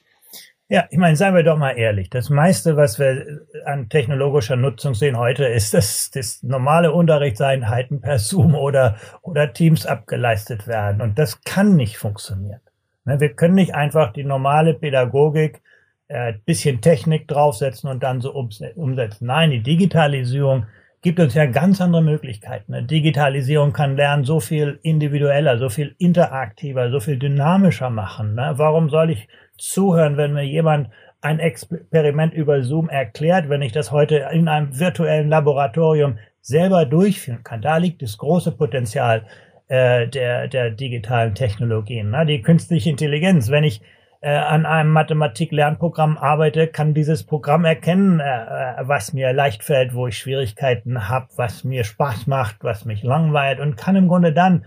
Ja, 0.68 0.86
ich 0.90 0.98
meine, 0.98 1.16
seien 1.16 1.36
wir 1.36 1.44
doch 1.44 1.58
mal 1.58 1.78
ehrlich. 1.78 2.10
Das 2.10 2.32
meiste, 2.32 2.76
was 2.76 2.98
wir 2.98 3.42
an 3.66 3.88
technologischer 3.88 4.56
Nutzung 4.56 4.96
sehen 4.96 5.16
heute, 5.16 5.46
ist, 5.46 5.76
dass 5.76 6.10
das 6.10 6.42
normale 6.42 6.92
Unterrichtseinheiten 6.92 8.02
per 8.02 8.18
Zoom 8.18 8.56
oder, 8.56 8.96
oder 9.22 9.54
Teams 9.54 9.86
abgeleistet 9.86 10.66
werden. 10.68 11.02
Und 11.02 11.20
das 11.20 11.42
kann 11.44 11.76
nicht 11.76 11.98
funktionieren. 11.98 12.62
Ne, 13.06 13.20
wir 13.20 13.34
können 13.36 13.54
nicht 13.54 13.76
einfach 13.76 14.12
die 14.12 14.24
normale 14.24 14.74
Pädagogik 14.74 15.62
äh, 16.08 16.34
bisschen 16.46 16.82
Technik 16.82 17.28
draufsetzen 17.28 17.88
und 17.88 18.02
dann 18.02 18.20
so 18.22 18.34
umsetzen. 18.34 19.28
Nein, 19.28 19.52
die 19.52 19.62
Digitalisierung 19.62 20.66
gibt 21.04 21.20
uns 21.20 21.36
ja 21.36 21.46
ganz 21.46 21.80
andere 21.80 22.02
Möglichkeiten. 22.02 22.74
Eine 22.74 22.88
Digitalisierung 22.88 23.74
kann 23.74 23.96
Lernen 23.96 24.24
so 24.24 24.40
viel 24.40 24.80
individueller, 24.82 25.60
so 25.60 25.70
viel 25.70 25.96
interaktiver, 26.00 26.90
so 26.90 27.00
viel 27.00 27.20
dynamischer 27.20 27.92
machen. 27.92 28.34
Ne? 28.34 28.54
Warum 28.56 28.90
soll 28.90 29.12
ich 29.12 29.28
zuhören, 29.58 30.18
wenn 30.18 30.34
mir 30.34 30.46
jemand 30.46 30.90
ein 31.22 31.40
Experiment 31.40 32.34
über 32.34 32.64
Zoom 32.64 32.90
erklärt, 32.90 33.50
wenn 33.50 33.62
ich 33.62 33.72
das 33.72 33.92
heute 33.92 34.28
in 34.32 34.48
einem 34.48 34.80
virtuellen 34.80 35.30
Laboratorium 35.30 36.18
selber 36.42 36.86
durchführen 36.86 37.44
kann? 37.44 37.62
Da 37.62 37.78
liegt 37.78 38.02
das 38.02 38.18
große 38.18 38.52
Potenzial 38.52 39.26
äh, 39.68 40.08
der, 40.08 40.48
der 40.48 40.72
digitalen 40.72 41.34
Technologien. 41.34 42.12
Ne? 42.12 42.26
Die 42.26 42.42
künstliche 42.42 42.90
Intelligenz, 42.90 43.50
wenn 43.50 43.64
ich 43.64 43.82
äh, 44.22 44.30
an 44.30 44.66
einem 44.66 44.92
Mathematik-Lernprogramm 44.92 46.18
arbeite, 46.18 46.68
kann 46.68 46.94
dieses 46.94 47.24
Programm 47.24 47.66
erkennen, 47.66 48.20
äh, 48.20 48.24
äh, 48.24 48.74
was 48.82 49.14
mir 49.14 49.34
leicht 49.34 49.64
fällt, 49.64 49.94
wo 49.94 50.08
ich 50.08 50.18
Schwierigkeiten 50.18 51.10
habe, 51.10 51.28
was 51.36 51.64
mir 51.64 51.84
Spaß 51.84 52.28
macht, 52.28 52.58
was 52.64 52.86
mich 52.86 53.04
langweilt 53.04 53.60
und 53.60 53.78
kann 53.78 53.96
im 53.96 54.08
Grunde 54.08 54.34
dann 54.34 54.66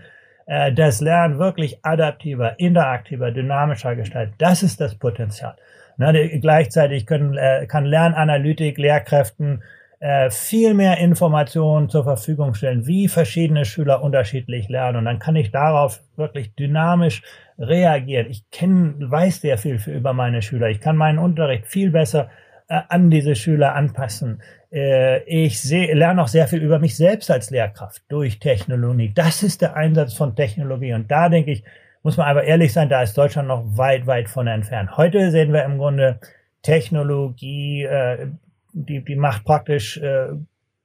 äh, 0.49 0.73
das 0.73 0.99
Lernen 0.99 1.37
wirklich 1.37 1.85
adaptiver, 1.85 2.59
interaktiver, 2.59 3.31
dynamischer 3.31 3.95
gestalten. 3.95 4.33
Das 4.39 4.63
ist 4.63 4.81
das 4.81 4.95
Potenzial. 4.95 5.55
Die, 5.97 6.39
gleichzeitig 6.39 7.05
können, 7.05 7.37
äh, 7.37 7.67
kann 7.67 7.85
Lernanalytik 7.85 8.77
Lehrkräften 8.77 9.61
äh, 9.99 10.29
viel 10.31 10.73
mehr 10.73 10.97
Informationen 10.97 11.89
zur 11.89 12.03
Verfügung 12.03 12.55
stellen, 12.55 12.87
wie 12.87 13.07
verschiedene 13.09 13.63
Schüler 13.65 14.01
unterschiedlich 14.01 14.69
lernen. 14.69 14.99
Und 14.99 15.05
dann 15.05 15.19
kann 15.19 15.35
ich 15.35 15.51
darauf 15.51 16.01
wirklich 16.15 16.55
dynamisch 16.55 17.21
reagieren. 17.59 18.27
Ich 18.29 18.49
kenne, 18.49 18.95
weiß 18.97 19.41
sehr 19.41 19.57
viel 19.57 19.77
für, 19.77 19.91
über 19.91 20.13
meine 20.13 20.41
Schüler. 20.41 20.69
Ich 20.69 20.79
kann 20.79 20.95
meinen 20.95 21.19
Unterricht 21.19 21.67
viel 21.67 21.91
besser 21.91 22.29
äh, 22.69 22.79
an 22.87 23.11
diese 23.11 23.35
Schüler 23.35 23.75
anpassen. 23.75 24.41
Äh, 24.71 25.23
ich 25.23 25.61
seh, 25.61 25.93
lerne 25.93 26.21
auch 26.21 26.27
sehr 26.27 26.47
viel 26.47 26.61
über 26.61 26.79
mich 26.79 26.95
selbst 26.95 27.31
als 27.31 27.49
Lehrkraft 27.49 28.03
durch 28.09 28.39
Technologie. 28.39 29.11
Das 29.13 29.43
ist 29.43 29.61
der 29.61 29.75
Einsatz 29.75 30.13
von 30.13 30.35
Technologie. 30.35 30.93
Und 30.93 31.09
da 31.09 31.29
denke 31.29 31.51
ich, 31.51 31.63
muss 32.03 32.17
man 32.17 32.27
aber 32.27 32.43
ehrlich 32.43 32.71
sein, 32.71 32.89
da 32.89 33.01
ist 33.01 33.17
Deutschland 33.17 33.47
noch 33.47 33.77
weit, 33.77 34.07
weit 34.07 34.29
von 34.29 34.47
entfernt. 34.47 34.95
Heute 34.95 35.31
sehen 35.31 35.51
wir 35.53 35.63
im 35.65 35.77
Grunde 35.77 36.19
Technologie, 36.61 37.83
äh, 37.83 38.27
die, 38.73 39.03
die 39.03 39.15
macht 39.15 39.43
praktisch 39.43 39.97
äh, 39.97 40.29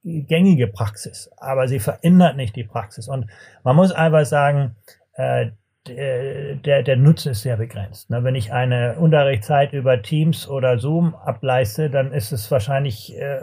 gängige 0.04 0.66
Praxis, 0.66 1.30
aber 1.36 1.68
sie 1.68 1.80
verändert 1.80 2.36
nicht 2.36 2.56
die 2.56 2.64
Praxis. 2.64 3.08
Und 3.08 3.26
man 3.62 3.76
muss 3.76 3.92
einfach 3.92 4.26
sagen, 4.26 4.76
äh, 5.14 5.50
der, 5.86 6.82
der 6.82 6.96
Nutzen 6.96 7.32
ist 7.32 7.42
sehr 7.42 7.56
begrenzt. 7.56 8.08
Ne? 8.10 8.24
Wenn 8.24 8.34
ich 8.34 8.52
eine 8.52 8.96
Unterrichtszeit 8.98 9.72
über 9.72 10.00
Teams 10.00 10.48
oder 10.48 10.78
Zoom 10.78 11.14
ableiste, 11.14 11.90
dann 11.90 12.12
ist 12.12 12.32
es 12.32 12.50
wahrscheinlich, 12.50 13.14
äh, 13.16 13.38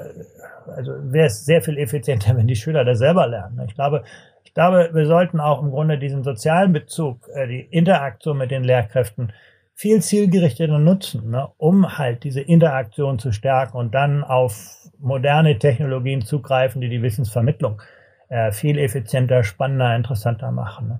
also 0.67 0.91
wäre 1.11 1.27
es 1.27 1.45
sehr 1.45 1.61
viel 1.61 1.77
effizienter, 1.77 2.35
wenn 2.37 2.47
die 2.47 2.55
Schüler 2.55 2.83
das 2.83 2.99
selber 2.99 3.27
lernen. 3.27 3.57
Ne? 3.57 3.65
Ich 3.67 3.75
glaube, 3.75 4.03
ich 4.43 4.53
glaube, 4.53 4.89
wir 4.93 5.05
sollten 5.05 5.39
auch 5.39 5.61
im 5.61 5.69
Grunde 5.69 5.97
diesen 5.97 6.23
sozialen 6.23 6.73
Bezug, 6.73 7.27
äh, 7.33 7.47
die 7.47 7.61
Interaktion 7.61 8.37
mit 8.37 8.51
den 8.51 8.63
Lehrkräften 8.63 9.31
viel 9.73 10.01
zielgerichteter 10.01 10.79
nutzen, 10.79 11.29
ne? 11.29 11.47
um 11.57 11.97
halt 11.97 12.23
diese 12.23 12.41
Interaktion 12.41 13.19
zu 13.19 13.31
stärken 13.31 13.77
und 13.77 13.93
dann 13.93 14.23
auf 14.23 14.77
moderne 14.99 15.57
Technologien 15.57 16.21
zugreifen, 16.21 16.81
die 16.81 16.89
die 16.89 17.01
Wissensvermittlung 17.01 17.81
äh, 18.29 18.51
viel 18.51 18.79
effizienter, 18.79 19.43
spannender, 19.43 19.95
interessanter 19.95 20.51
machen. 20.51 20.87
Ne? 20.87 20.99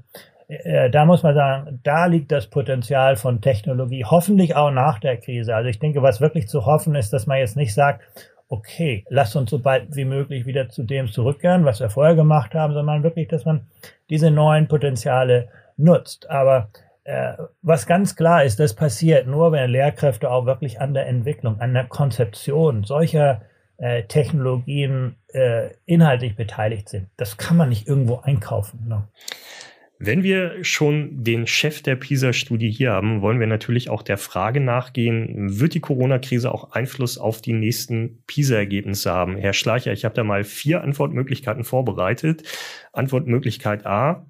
Äh, 0.51 0.89
da 0.89 1.05
muss 1.05 1.23
man 1.23 1.33
sagen, 1.33 1.79
da 1.83 2.07
liegt 2.07 2.31
das 2.31 2.47
Potenzial 2.47 3.15
von 3.15 3.39
Technologie, 3.39 4.03
hoffentlich 4.03 4.55
auch 4.55 4.71
nach 4.71 4.99
der 4.99 5.15
Krise. 5.15 5.55
Also 5.55 5.69
ich 5.69 5.79
denke, 5.79 6.01
was 6.01 6.19
wirklich 6.19 6.49
zu 6.49 6.65
hoffen 6.65 6.93
ist, 6.95 7.13
dass 7.13 7.25
man 7.25 7.37
jetzt 7.37 7.55
nicht 7.55 7.73
sagt, 7.73 8.01
okay, 8.49 9.05
lasst 9.07 9.37
uns 9.37 9.49
so 9.49 9.59
bald 9.59 9.95
wie 9.95 10.03
möglich 10.03 10.45
wieder 10.45 10.67
zu 10.67 10.83
dem 10.83 11.09
zurückkehren, 11.09 11.63
was 11.63 11.79
wir 11.79 11.89
vorher 11.89 12.15
gemacht 12.15 12.53
haben, 12.53 12.73
sondern 12.73 13.01
wirklich, 13.01 13.29
dass 13.29 13.45
man 13.45 13.61
diese 14.09 14.29
neuen 14.29 14.67
Potenziale 14.67 15.47
nutzt. 15.77 16.29
Aber 16.29 16.67
äh, 17.05 17.33
was 17.61 17.87
ganz 17.87 18.17
klar 18.17 18.43
ist, 18.43 18.59
das 18.59 18.73
passiert 18.73 19.27
nur, 19.27 19.53
wenn 19.53 19.69
Lehrkräfte 19.69 20.29
auch 20.29 20.45
wirklich 20.45 20.81
an 20.81 20.93
der 20.93 21.07
Entwicklung, 21.07 21.61
an 21.61 21.73
der 21.73 21.85
Konzeption 21.85 22.83
solcher 22.83 23.41
äh, 23.77 24.03
Technologien 24.03 25.15
äh, 25.29 25.69
inhaltlich 25.85 26.35
beteiligt 26.35 26.89
sind. 26.89 27.07
Das 27.15 27.37
kann 27.37 27.55
man 27.55 27.69
nicht 27.69 27.87
irgendwo 27.87 28.17
einkaufen. 28.17 28.85
Ne? 28.89 29.07
Wenn 30.03 30.23
wir 30.23 30.63
schon 30.63 31.23
den 31.23 31.45
Chef 31.45 31.83
der 31.83 31.95
PISA-Studie 31.95 32.71
hier 32.71 32.91
haben, 32.91 33.21
wollen 33.21 33.39
wir 33.39 33.45
natürlich 33.45 33.91
auch 33.91 34.01
der 34.01 34.17
Frage 34.17 34.59
nachgehen, 34.59 35.59
wird 35.59 35.75
die 35.75 35.79
Corona-Krise 35.79 36.51
auch 36.51 36.71
Einfluss 36.71 37.19
auf 37.19 37.39
die 37.39 37.53
nächsten 37.53 38.23
PISA-Ergebnisse 38.25 39.11
haben? 39.11 39.37
Herr 39.37 39.53
Schleicher, 39.53 39.93
ich 39.93 40.03
habe 40.03 40.15
da 40.15 40.23
mal 40.23 40.43
vier 40.43 40.81
Antwortmöglichkeiten 40.81 41.63
vorbereitet. 41.63 42.41
Antwortmöglichkeit 42.93 43.85
A. 43.85 44.25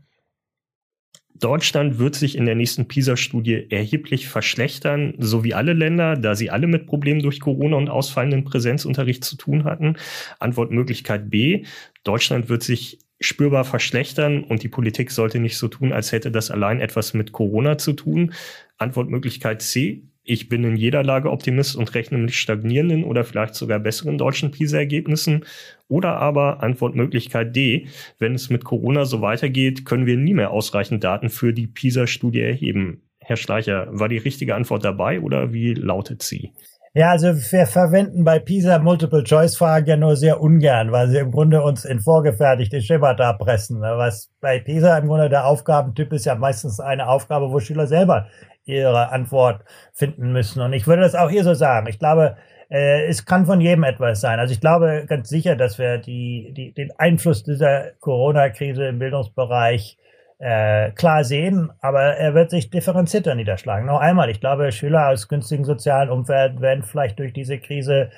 Deutschland 1.35 1.99
wird 1.99 2.15
sich 2.15 2.35
in 2.35 2.43
der 2.43 2.55
nächsten 2.55 2.89
PISA-Studie 2.89 3.71
erheblich 3.71 4.27
verschlechtern, 4.27 5.13
so 5.19 5.45
wie 5.45 5.53
alle 5.53 5.71
Länder, 5.71 6.17
da 6.17 6.35
sie 6.35 6.49
alle 6.49 6.67
mit 6.67 6.85
Problemen 6.85 7.21
durch 7.21 7.39
Corona 7.39 7.77
und 7.77 7.89
ausfallenden 7.89 8.43
Präsenzunterricht 8.43 9.23
zu 9.23 9.37
tun 9.37 9.63
hatten. 9.63 9.95
Antwortmöglichkeit 10.37 11.29
B. 11.29 11.63
Deutschland 12.03 12.49
wird 12.49 12.61
sich 12.61 12.99
spürbar 13.21 13.63
verschlechtern 13.63 14.43
und 14.43 14.63
die 14.63 14.67
Politik 14.67 15.11
sollte 15.11 15.39
nicht 15.39 15.57
so 15.57 15.67
tun, 15.67 15.93
als 15.93 16.11
hätte 16.11 16.31
das 16.31 16.51
allein 16.51 16.81
etwas 16.81 17.13
mit 17.13 17.31
Corona 17.31 17.77
zu 17.77 17.93
tun. 17.93 18.33
Antwortmöglichkeit 18.77 19.61
C. 19.61 20.03
Ich 20.23 20.49
bin 20.49 20.63
in 20.63 20.75
jeder 20.75 21.03
Lage 21.03 21.31
Optimist 21.31 21.75
und 21.75 21.93
rechne 21.95 22.17
mit 22.17 22.31
stagnierenden 22.31 23.03
oder 23.03 23.23
vielleicht 23.23 23.55
sogar 23.55 23.79
besseren 23.79 24.17
deutschen 24.17 24.51
PISA-Ergebnissen. 24.51 25.45
Oder 25.87 26.17
aber 26.17 26.61
Antwortmöglichkeit 26.61 27.55
D. 27.55 27.87
Wenn 28.19 28.35
es 28.35 28.49
mit 28.49 28.63
Corona 28.63 29.05
so 29.05 29.21
weitergeht, 29.21 29.85
können 29.85 30.05
wir 30.05 30.17
nie 30.17 30.33
mehr 30.33 30.51
ausreichend 30.51 31.03
Daten 31.03 31.29
für 31.29 31.53
die 31.53 31.67
PISA-Studie 31.67 32.41
erheben. 32.41 33.01
Herr 33.19 33.37
Schleicher, 33.37 33.87
war 33.91 34.09
die 34.09 34.17
richtige 34.17 34.55
Antwort 34.55 34.83
dabei 34.83 35.21
oder 35.21 35.53
wie 35.53 35.73
lautet 35.73 36.21
sie? 36.23 36.51
Ja, 36.93 37.11
also 37.11 37.27
wir 37.27 37.67
verwenden 37.67 38.25
bei 38.25 38.39
PISA 38.39 38.77
Multiple-Choice-Fragen 38.79 39.87
ja 39.87 39.95
nur 39.95 40.17
sehr 40.17 40.41
ungern, 40.41 40.91
weil 40.91 41.07
sie 41.07 41.19
im 41.19 41.31
Grunde 41.31 41.61
uns 41.61 41.85
in 41.85 42.01
vorgefertigte 42.01 42.81
Schemata 42.81 43.31
pressen. 43.31 43.79
Ne? 43.79 43.93
Was 43.95 44.29
bei 44.41 44.59
PISA 44.59 44.97
im 44.97 45.07
Grunde 45.07 45.29
der 45.29 45.45
Aufgabentyp 45.45 46.11
ist 46.11 46.25
ja 46.25 46.35
meistens 46.35 46.81
eine 46.81 47.07
Aufgabe, 47.07 47.49
wo 47.49 47.61
Schüler 47.61 47.87
selber 47.87 48.27
ihre 48.65 49.09
Antwort 49.09 49.63
finden 49.93 50.33
müssen. 50.33 50.61
Und 50.61 50.73
ich 50.73 50.85
würde 50.85 51.03
das 51.03 51.15
auch 51.15 51.29
hier 51.29 51.45
so 51.45 51.53
sagen. 51.53 51.87
Ich 51.87 51.97
glaube, 51.97 52.35
äh, 52.69 53.05
es 53.07 53.25
kann 53.25 53.45
von 53.45 53.61
jedem 53.61 53.85
etwas 53.85 54.19
sein. 54.19 54.39
Also 54.39 54.53
ich 54.53 54.59
glaube 54.59 55.05
ganz 55.07 55.29
sicher, 55.29 55.55
dass 55.55 55.79
wir 55.79 55.97
die, 55.97 56.53
die, 56.57 56.73
den 56.73 56.91
Einfluss 56.97 57.43
dieser 57.43 57.91
Corona-Krise 58.01 58.87
im 58.87 58.99
Bildungsbereich 58.99 59.97
äh, 60.41 60.89
klar 60.91 61.23
sehen, 61.23 61.71
aber 61.81 62.01
er 62.01 62.33
wird 62.33 62.49
sich 62.49 62.71
differenzierter 62.71 63.35
niederschlagen. 63.35 63.85
Noch 63.85 63.99
einmal, 63.99 64.29
ich 64.31 64.39
glaube, 64.39 64.71
Schüler 64.71 65.09
aus 65.09 65.27
günstigen 65.27 65.65
sozialen 65.65 66.09
Umfeld 66.09 66.61
werden 66.61 66.83
vielleicht 66.83 67.19
durch 67.19 67.31
diese 67.31 67.59
Krise 67.59 68.09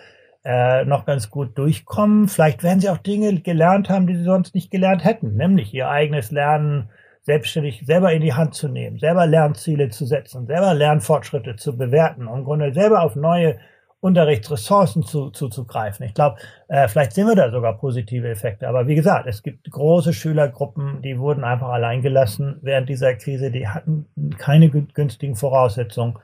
äh, 0.45 0.85
noch 0.85 1.05
ganz 1.05 1.29
gut 1.29 1.57
durchkommen. 1.57 2.29
Vielleicht 2.29 2.63
werden 2.63 2.79
sie 2.79 2.89
auch 2.89 2.97
Dinge 2.97 3.41
gelernt 3.41 3.89
haben, 3.89 4.07
die 4.07 4.15
sie 4.15 4.23
sonst 4.23 4.55
nicht 4.55 4.71
gelernt 4.71 5.03
hätten, 5.03 5.35
nämlich 5.35 5.73
ihr 5.73 5.89
eigenes 5.89 6.31
Lernen 6.31 6.89
selbstständig 7.23 7.83
selber 7.85 8.13
in 8.13 8.21
die 8.21 8.33
Hand 8.33 8.53
zu 8.53 8.69
nehmen, 8.69 8.99
selber 8.99 9.25
Lernziele 9.25 9.89
zu 9.89 10.05
setzen, 10.05 10.47
selber 10.47 10.73
Lernfortschritte 10.73 11.57
zu 11.57 11.77
bewerten, 11.77 12.27
im 12.27 12.45
Grunde 12.45 12.73
selber 12.73 13.01
auf 13.01 13.15
neue 13.17 13.57
Unterrichtsressourcen 14.03 15.03
zu, 15.03 15.29
zuzugreifen. 15.29 16.05
Ich 16.05 16.13
glaube, 16.13 16.37
äh, 16.67 16.87
vielleicht 16.87 17.13
sehen 17.13 17.27
wir 17.27 17.35
da 17.35 17.49
sogar 17.51 17.77
positive 17.77 18.27
Effekte. 18.27 18.67
Aber 18.67 18.87
wie 18.87 18.95
gesagt, 18.95 19.27
es 19.27 19.43
gibt 19.43 19.71
große 19.71 20.13
Schülergruppen, 20.13 21.01
die 21.01 21.17
wurden 21.17 21.43
einfach 21.43 21.69
allein 21.69 22.01
gelassen 22.01 22.57
während 22.61 22.89
dieser 22.89 23.13
Krise. 23.15 23.49
Die 23.49 23.67
hatten 23.67 24.07
keine 24.37 24.69
günstigen 24.69 25.35
Voraussetzungen, 25.35 26.17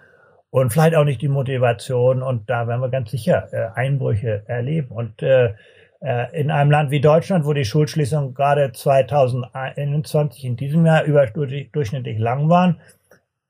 und 0.51 0.71
vielleicht 0.71 0.95
auch 0.95 1.03
nicht 1.03 1.21
die 1.21 1.27
Motivation. 1.27 2.21
Und 2.21 2.50
da 2.50 2.67
werden 2.67 2.81
wir 2.81 2.89
ganz 2.89 3.12
sicher 3.12 3.48
äh, 3.51 3.69
Einbrüche 3.75 4.43
erleben. 4.48 4.89
Und 4.89 5.21
äh, 5.21 5.53
äh 6.01 6.39
in 6.39 6.51
einem 6.51 6.71
Land 6.71 6.91
wie 6.91 7.01
Deutschland, 7.01 7.45
wo 7.45 7.53
die 7.53 7.65
Schulschließungen 7.65 8.33
gerade 8.33 8.71
2021 8.71 10.45
in 10.45 10.55
diesem 10.57 10.86
Jahr 10.86 11.03
überdurchschnittlich 11.03 12.17
lang 12.17 12.50
waren, 12.50 12.79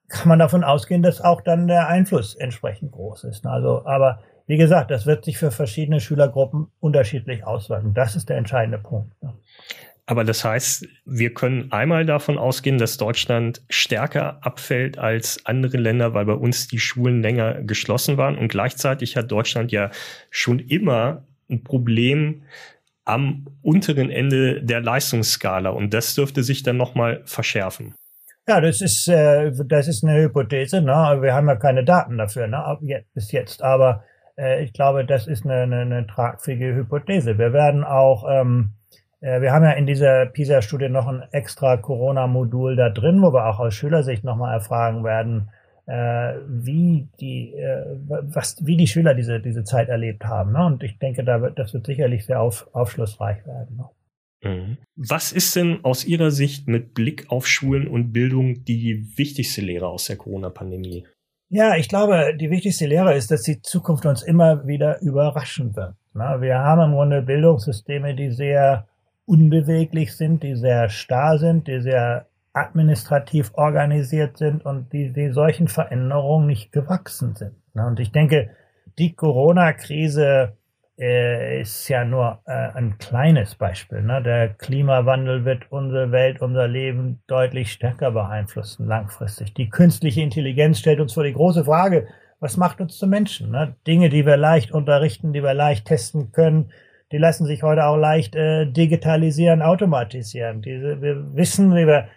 kann 0.09 0.27
man 0.27 0.39
davon 0.39 0.63
ausgehen, 0.63 1.01
dass 1.01 1.21
auch 1.21 1.41
dann 1.41 1.67
der 1.67 1.87
Einfluss 1.87 2.35
entsprechend 2.35 2.91
groß 2.91 3.23
ist. 3.25 3.45
Also, 3.45 3.85
aber 3.85 4.19
wie 4.47 4.57
gesagt, 4.57 4.89
das 4.91 5.05
wird 5.05 5.25
sich 5.25 5.37
für 5.37 5.51
verschiedene 5.51 5.99
Schülergruppen 5.99 6.67
unterschiedlich 6.79 7.45
auswirken. 7.45 7.93
Das 7.93 8.15
ist 8.15 8.29
der 8.29 8.37
entscheidende 8.37 8.79
Punkt. 8.79 9.21
Ne? 9.21 9.33
Aber 10.07 10.23
das 10.23 10.43
heißt, 10.43 10.87
wir 11.05 11.35
können 11.35 11.71
einmal 11.71 12.03
davon 12.03 12.39
ausgehen, 12.39 12.79
dass 12.79 12.97
Deutschland 12.97 13.61
stärker 13.69 14.43
abfällt 14.43 14.97
als 14.97 15.45
andere 15.45 15.77
Länder, 15.77 16.15
weil 16.15 16.25
bei 16.25 16.33
uns 16.33 16.67
die 16.67 16.79
Schulen 16.79 17.21
länger 17.21 17.61
geschlossen 17.61 18.17
waren. 18.17 18.35
Und 18.35 18.47
gleichzeitig 18.47 19.15
hat 19.15 19.31
Deutschland 19.31 19.71
ja 19.71 19.91
schon 20.31 20.57
immer 20.57 21.25
ein 21.47 21.63
Problem 21.63 22.41
am 23.05 23.45
unteren 23.61 24.09
Ende 24.09 24.63
der 24.63 24.81
Leistungsskala. 24.81 25.69
Und 25.69 25.93
das 25.93 26.15
dürfte 26.15 26.41
sich 26.41 26.63
dann 26.63 26.77
nochmal 26.77 27.21
verschärfen. 27.25 27.93
Ja, 28.49 28.59
das 28.59 28.81
ist, 28.81 29.07
äh, 29.07 29.51
das 29.67 29.87
ist 29.87 30.03
eine 30.03 30.19
Hypothese. 30.19 30.81
Ne? 30.81 31.19
Wir 31.21 31.35
haben 31.35 31.47
ja 31.47 31.55
keine 31.55 31.83
Daten 31.83 32.17
dafür 32.17 32.47
ne? 32.47 32.77
bis 33.13 33.31
jetzt. 33.31 33.61
Aber 33.61 34.03
äh, 34.37 34.63
ich 34.63 34.73
glaube, 34.73 35.05
das 35.05 35.27
ist 35.27 35.45
eine, 35.45 35.61
eine, 35.61 35.81
eine 35.81 36.07
tragfähige 36.07 36.73
Hypothese. 36.73 37.37
Wir 37.37 37.53
werden 37.53 37.83
auch 37.83 38.25
ähm, 38.27 38.71
äh, 39.21 39.41
wir 39.41 39.51
haben 39.53 39.65
ja 39.65 39.71
in 39.73 39.85
dieser 39.85 40.25
PISA-Studie 40.25 40.89
noch 40.89 41.07
ein 41.07 41.23
extra 41.31 41.77
Corona-Modul 41.77 42.75
da 42.75 42.89
drin, 42.89 43.21
wo 43.21 43.31
wir 43.33 43.45
auch 43.45 43.59
aus 43.59 43.75
Schülersicht 43.75 44.23
nochmal 44.23 44.55
erfragen 44.55 45.03
werden, 45.03 45.49
äh, 45.85 46.39
wie 46.47 47.07
die, 47.19 47.53
äh, 47.53 47.85
was, 47.99 48.65
wie 48.65 48.77
die 48.77 48.87
Schüler 48.87 49.13
diese, 49.13 49.39
diese 49.39 49.63
Zeit 49.63 49.89
erlebt 49.89 50.25
haben. 50.25 50.53
Ne? 50.53 50.65
Und 50.65 50.83
ich 50.83 50.97
denke, 50.97 51.23
da 51.23 51.41
wird, 51.41 51.59
das 51.59 51.73
wird 51.73 51.85
sicherlich 51.85 52.25
sehr 52.25 52.41
auf, 52.41 52.67
aufschlussreich 52.73 53.45
werden. 53.45 53.77
Ne? 53.77 53.85
Mhm. 54.41 54.77
Was 54.95 55.31
ist 55.31 55.55
denn 55.55 55.83
aus 55.83 56.05
Ihrer 56.05 56.31
Sicht 56.31 56.67
mit 56.67 56.93
Blick 56.93 57.25
auf 57.29 57.47
Schulen 57.47 57.87
und 57.87 58.13
Bildung 58.13 58.63
die 58.65 59.17
wichtigste 59.17 59.61
Lehre 59.61 59.87
aus 59.87 60.05
der 60.05 60.17
Corona-Pandemie? 60.17 61.05
Ja, 61.49 61.75
ich 61.75 61.89
glaube, 61.89 62.35
die 62.39 62.51
wichtigste 62.51 62.85
Lehre 62.85 63.15
ist, 63.15 63.31
dass 63.31 63.41
die 63.41 63.61
Zukunft 63.61 64.05
uns 64.05 64.21
immer 64.21 64.67
wieder 64.67 65.01
überraschen 65.01 65.75
wird. 65.75 65.95
Wir 66.13 66.59
haben 66.59 66.81
im 66.81 66.91
Grunde 66.91 67.21
Bildungssysteme, 67.21 68.15
die 68.15 68.31
sehr 68.31 68.87
unbeweglich 69.25 70.15
sind, 70.15 70.43
die 70.43 70.55
sehr 70.55 70.89
starr 70.89 71.37
sind, 71.39 71.67
die 71.67 71.81
sehr 71.81 72.27
administrativ 72.53 73.51
organisiert 73.55 74.37
sind 74.37 74.65
und 74.65 74.91
die, 74.93 75.13
die 75.13 75.29
solchen 75.29 75.67
Veränderungen 75.67 76.47
nicht 76.47 76.71
gewachsen 76.71 77.35
sind. 77.35 77.55
Und 77.73 77.99
ich 77.99 78.11
denke, 78.11 78.51
die 78.97 79.13
Corona-Krise 79.13 80.57
äh, 80.99 81.61
ist 81.61 81.87
ja 81.87 82.03
nur 82.03 82.39
äh, 82.45 82.51
ein 82.51 82.97
kleines 82.97 83.55
Beispiel. 83.55 84.01
Ne? 84.01 84.21
Der 84.21 84.49
Klimawandel 84.49 85.45
wird 85.45 85.71
unsere 85.71 86.11
Welt, 86.11 86.41
unser 86.41 86.67
Leben 86.67 87.21
deutlich 87.27 87.71
stärker 87.71 88.11
beeinflussen 88.11 88.85
langfristig. 88.85 89.53
Die 89.53 89.69
künstliche 89.69 90.21
Intelligenz 90.21 90.79
stellt 90.79 90.99
uns 90.99 91.13
vor 91.13 91.23
die 91.23 91.33
große 91.33 91.65
Frage, 91.65 92.07
was 92.41 92.57
macht 92.57 92.81
uns 92.81 92.97
zu 92.97 93.07
Menschen? 93.07 93.51
Ne? 93.51 93.75
Dinge, 93.87 94.09
die 94.09 94.25
wir 94.25 94.37
leicht 94.37 94.71
unterrichten, 94.71 95.33
die 95.33 95.43
wir 95.43 95.53
leicht 95.53 95.85
testen 95.85 96.31
können, 96.31 96.71
die 97.11 97.17
lassen 97.17 97.45
sich 97.45 97.63
heute 97.63 97.85
auch 97.85 97.97
leicht 97.97 98.35
äh, 98.35 98.65
digitalisieren, 98.65 99.61
automatisieren. 99.61 100.61
Diese, 100.61 101.01
wir 101.01 101.35
wissen, 101.35 101.75
wie 101.75 101.87
wir 101.87 102.07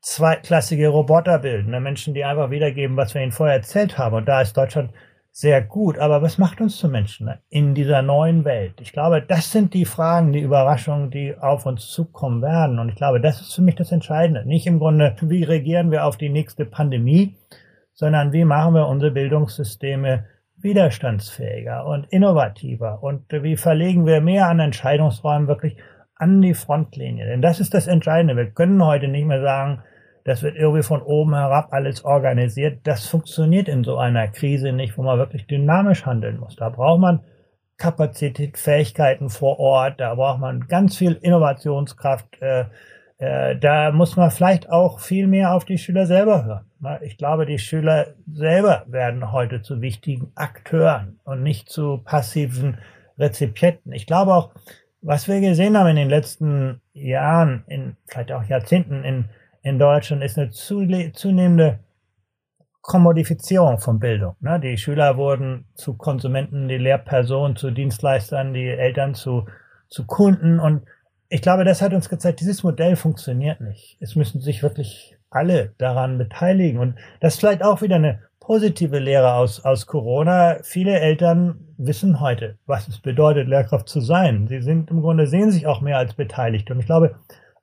zweitklassige 0.00 0.88
Roboter 0.88 1.40
bilden, 1.40 1.72
ne? 1.72 1.80
Menschen, 1.80 2.14
die 2.14 2.24
einfach 2.24 2.50
wiedergeben, 2.50 2.96
was 2.96 3.14
wir 3.14 3.22
ihnen 3.22 3.32
vorher 3.32 3.56
erzählt 3.56 3.98
haben. 3.98 4.16
Und 4.16 4.28
da 4.28 4.40
ist 4.40 4.56
Deutschland 4.56 4.92
sehr 5.32 5.62
gut. 5.62 5.98
Aber 5.98 6.22
was 6.22 6.38
macht 6.38 6.60
uns 6.60 6.76
zu 6.76 6.88
Menschen 6.88 7.30
in 7.48 7.74
dieser 7.74 8.02
neuen 8.02 8.44
Welt? 8.44 8.80
Ich 8.80 8.92
glaube, 8.92 9.22
das 9.22 9.52
sind 9.52 9.74
die 9.74 9.84
Fragen, 9.84 10.32
die 10.32 10.40
Überraschungen, 10.40 11.10
die 11.10 11.36
auf 11.36 11.66
uns 11.66 11.88
zukommen 11.88 12.42
werden. 12.42 12.78
Und 12.78 12.88
ich 12.88 12.96
glaube, 12.96 13.20
das 13.20 13.40
ist 13.40 13.54
für 13.54 13.62
mich 13.62 13.76
das 13.76 13.92
Entscheidende. 13.92 14.46
Nicht 14.46 14.66
im 14.66 14.78
Grunde, 14.78 15.16
wie 15.20 15.44
reagieren 15.44 15.90
wir 15.90 16.04
auf 16.04 16.16
die 16.16 16.28
nächste 16.28 16.64
Pandemie, 16.64 17.36
sondern 17.92 18.32
wie 18.32 18.44
machen 18.44 18.74
wir 18.74 18.86
unsere 18.86 19.12
Bildungssysteme 19.12 20.24
widerstandsfähiger 20.62 21.86
und 21.86 22.06
innovativer 22.10 23.02
und 23.02 23.24
wie 23.30 23.56
verlegen 23.56 24.06
wir 24.06 24.20
mehr 24.20 24.46
an 24.48 24.60
Entscheidungsräumen 24.60 25.48
wirklich 25.48 25.76
an 26.16 26.42
die 26.42 26.54
Frontlinie. 26.54 27.26
Denn 27.26 27.40
das 27.40 27.60
ist 27.60 27.72
das 27.72 27.86
Entscheidende. 27.86 28.36
Wir 28.36 28.50
können 28.50 28.84
heute 28.84 29.08
nicht 29.08 29.26
mehr 29.26 29.40
sagen, 29.40 29.82
das 30.24 30.42
wird 30.42 30.56
irgendwie 30.56 30.82
von 30.82 31.02
oben 31.02 31.34
herab 31.34 31.72
alles 31.72 32.04
organisiert. 32.04 32.80
Das 32.84 33.06
funktioniert 33.06 33.68
in 33.68 33.84
so 33.84 33.96
einer 33.96 34.28
Krise 34.28 34.72
nicht, 34.72 34.96
wo 34.98 35.02
man 35.02 35.18
wirklich 35.18 35.46
dynamisch 35.46 36.04
handeln 36.06 36.38
muss. 36.38 36.56
Da 36.56 36.68
braucht 36.68 37.00
man 37.00 37.20
Kapazität, 37.78 38.58
Fähigkeiten 38.58 39.30
vor 39.30 39.58
Ort, 39.58 40.00
da 40.00 40.14
braucht 40.14 40.40
man 40.40 40.66
ganz 40.68 40.96
viel 40.96 41.18
Innovationskraft. 41.20 42.40
Äh, 42.40 42.66
äh, 43.20 43.56
da 43.56 43.92
muss 43.92 44.16
man 44.16 44.30
vielleicht 44.30 44.70
auch 44.70 45.00
viel 45.00 45.26
mehr 45.26 45.54
auf 45.54 45.64
die 45.64 45.78
Schüler 45.78 46.06
selber 46.06 46.44
hören. 46.44 47.00
Ich 47.02 47.18
glaube, 47.18 47.44
die 47.44 47.58
Schüler 47.58 48.14
selber 48.32 48.84
werden 48.86 49.32
heute 49.32 49.60
zu 49.60 49.82
wichtigen 49.82 50.32
Akteuren 50.34 51.20
und 51.24 51.42
nicht 51.42 51.68
zu 51.68 51.98
passiven 51.98 52.78
Rezipienten. 53.18 53.92
Ich 53.92 54.06
glaube 54.06 54.34
auch, 54.34 54.50
was 55.02 55.28
wir 55.28 55.40
gesehen 55.40 55.76
haben 55.76 55.88
in 55.88 55.96
den 55.96 56.08
letzten 56.08 56.80
Jahren, 56.94 57.64
in 57.66 57.96
vielleicht 58.06 58.32
auch 58.32 58.44
Jahrzehnten 58.44 59.04
in, 59.04 59.24
in 59.62 59.78
Deutschland, 59.78 60.22
ist 60.22 60.38
eine 60.38 60.50
zunehmende 60.50 61.80
Kommodifizierung 62.82 63.78
von 63.78 63.98
Bildung. 63.98 64.36
Ne? 64.40 64.58
Die 64.58 64.78
Schüler 64.78 65.16
wurden 65.16 65.66
zu 65.74 65.94
Konsumenten, 65.94 66.68
die 66.68 66.78
Lehrpersonen 66.78 67.56
zu 67.56 67.70
Dienstleistern, 67.70 68.54
die 68.54 68.66
Eltern 68.66 69.14
zu, 69.14 69.46
zu 69.88 70.06
Kunden. 70.06 70.58
Und 70.58 70.82
ich 71.28 71.42
glaube, 71.42 71.64
das 71.64 71.82
hat 71.82 71.92
uns 71.92 72.08
gezeigt, 72.08 72.40
dieses 72.40 72.62
Modell 72.62 72.96
funktioniert 72.96 73.60
nicht. 73.60 73.96
Es 74.00 74.16
müssen 74.16 74.40
sich 74.40 74.62
wirklich 74.62 75.16
alle 75.28 75.74
daran 75.78 76.18
beteiligen. 76.18 76.80
Und 76.80 76.96
das 77.20 77.34
ist 77.34 77.40
vielleicht 77.40 77.62
auch 77.62 77.82
wieder 77.82 77.96
eine 77.96 78.20
positive 78.40 78.98
Lehre 78.98 79.34
aus, 79.34 79.64
aus 79.64 79.86
Corona. 79.86 80.56
Viele 80.62 80.98
Eltern 80.98 81.60
wissen 81.76 82.18
heute, 82.18 82.56
was 82.66 82.88
es 82.88 82.98
bedeutet, 82.98 83.46
Lehrkraft 83.46 83.88
zu 83.88 84.00
sein. 84.00 84.48
Sie 84.48 84.62
sind 84.62 84.90
im 84.90 85.02
Grunde, 85.02 85.26
sehen 85.26 85.50
sich 85.50 85.66
auch 85.66 85.82
mehr 85.82 85.98
als 85.98 86.14
beteiligt. 86.14 86.70
Und 86.70 86.80
ich 86.80 86.86
glaube, 86.86 87.14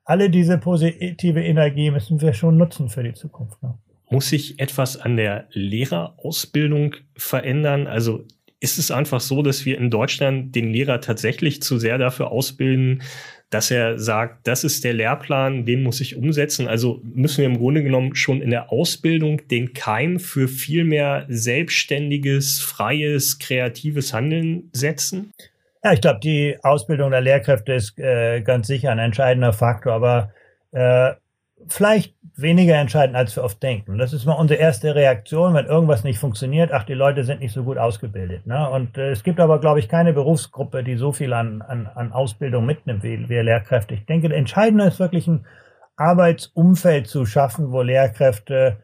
alle 0.08 0.30
diese 0.30 0.58
positive 0.58 1.44
Energie 1.44 1.92
müssen 1.92 2.22
wir 2.22 2.34
schon 2.34 2.58
nutzen 2.58 2.88
für 2.88 3.04
die 3.04 3.14
Zukunft. 3.14 3.62
Ne? 3.62 3.78
Muss 4.10 4.30
sich 4.30 4.58
etwas 4.58 4.96
an 4.96 5.18
der 5.18 5.48
Lehrerausbildung 5.52 6.96
verändern? 7.18 7.88
Also 7.88 8.24
ist 8.62 8.78
es 8.78 8.90
einfach 8.90 9.20
so, 9.20 9.44
dass 9.44 9.66
wir 9.66 9.78
in 9.78 9.92
Deutschland 9.92 10.56
den 10.56 10.72
Lehrer 10.72 11.02
tatsächlich 11.02 11.62
zu 11.62 11.78
sehr 11.78 11.98
dafür 11.98 12.32
ausbilden, 12.32 13.04
dass 13.50 13.70
er 13.70 14.00
sagt, 14.00 14.48
das 14.48 14.64
ist 14.64 14.86
der 14.86 14.94
Lehrplan, 14.94 15.66
den 15.66 15.84
muss 15.84 16.00
ich 16.00 16.16
umsetzen. 16.16 16.70
Also 16.70 17.02
müssen 17.04 17.40
wir 17.40 17.46
im 17.46 17.58
Grunde 17.58 17.84
genommen 17.84 18.16
schon 18.16 18.42
in 18.42 18.50
der 18.50 18.72
Ausbildung 18.72 19.46
den 19.50 19.74
Keim 19.74 20.20
für 20.20 20.48
viel 20.48 20.86
mehr 20.86 21.26
selbstständiges, 21.28 22.60
freies, 22.62 23.40
kreatives 23.40 24.14
Handeln 24.14 24.70
setzen? 24.72 25.34
Ja, 25.84 25.94
ich 25.94 26.02
glaube, 26.02 26.20
die 26.20 26.58
Ausbildung 26.64 27.12
der 27.12 27.22
Lehrkräfte 27.22 27.74
ist 27.74 27.98
äh, 28.00 28.42
ganz 28.42 28.68
sicher 28.68 28.92
ein 28.92 29.00
entscheidender 29.00 29.54
Faktor, 29.54 29.94
aber 29.94 30.32
äh, 30.72 31.14
vielleicht 31.68 32.16
weniger 32.36 32.76
entscheidend, 32.76 33.16
als 33.16 33.36
wir 33.36 33.44
oft 33.44 33.62
denken. 33.62 33.98
Das 33.98 34.14
ist 34.14 34.26
mal 34.26 34.34
unsere 34.34 34.60
erste 34.60 34.94
Reaktion, 34.94 35.54
wenn 35.54 35.66
irgendwas 35.66 36.04
nicht 36.04 36.20
funktioniert. 36.20 36.72
Ach, 36.72 36.84
die 36.84 36.94
Leute 36.94 37.24
sind 37.24 37.40
nicht 37.40 37.54
so 37.54 37.64
gut 37.64 37.78
ausgebildet. 37.78 38.46
Ne? 38.46 38.70
Und 38.70 38.98
äh, 38.98 39.10
es 39.12 39.24
gibt 39.24 39.40
aber, 39.40 39.60
glaube 39.60 39.80
ich, 39.80 39.90
keine 39.90 40.14
Berufsgruppe, 40.14 40.84
die 40.84 40.96
so 40.96 41.12
viel 41.12 41.34
an, 41.34 41.62
an, 41.62 41.88
an 41.88 42.12
Ausbildung 42.12 42.66
mitnimmt 42.66 43.04
wie, 43.04 43.28
wie 43.28 43.40
Lehrkräfte. 43.40 43.96
Ich 43.96 44.06
denke, 44.06 44.34
entscheidend 44.34 44.82
ist 44.84 45.00
wirklich 45.00 45.28
ein 45.28 45.46
Arbeitsumfeld 45.96 47.08
zu 47.08 47.26
schaffen, 47.26 47.72
wo 47.72 47.82
Lehrkräfte 47.82 48.78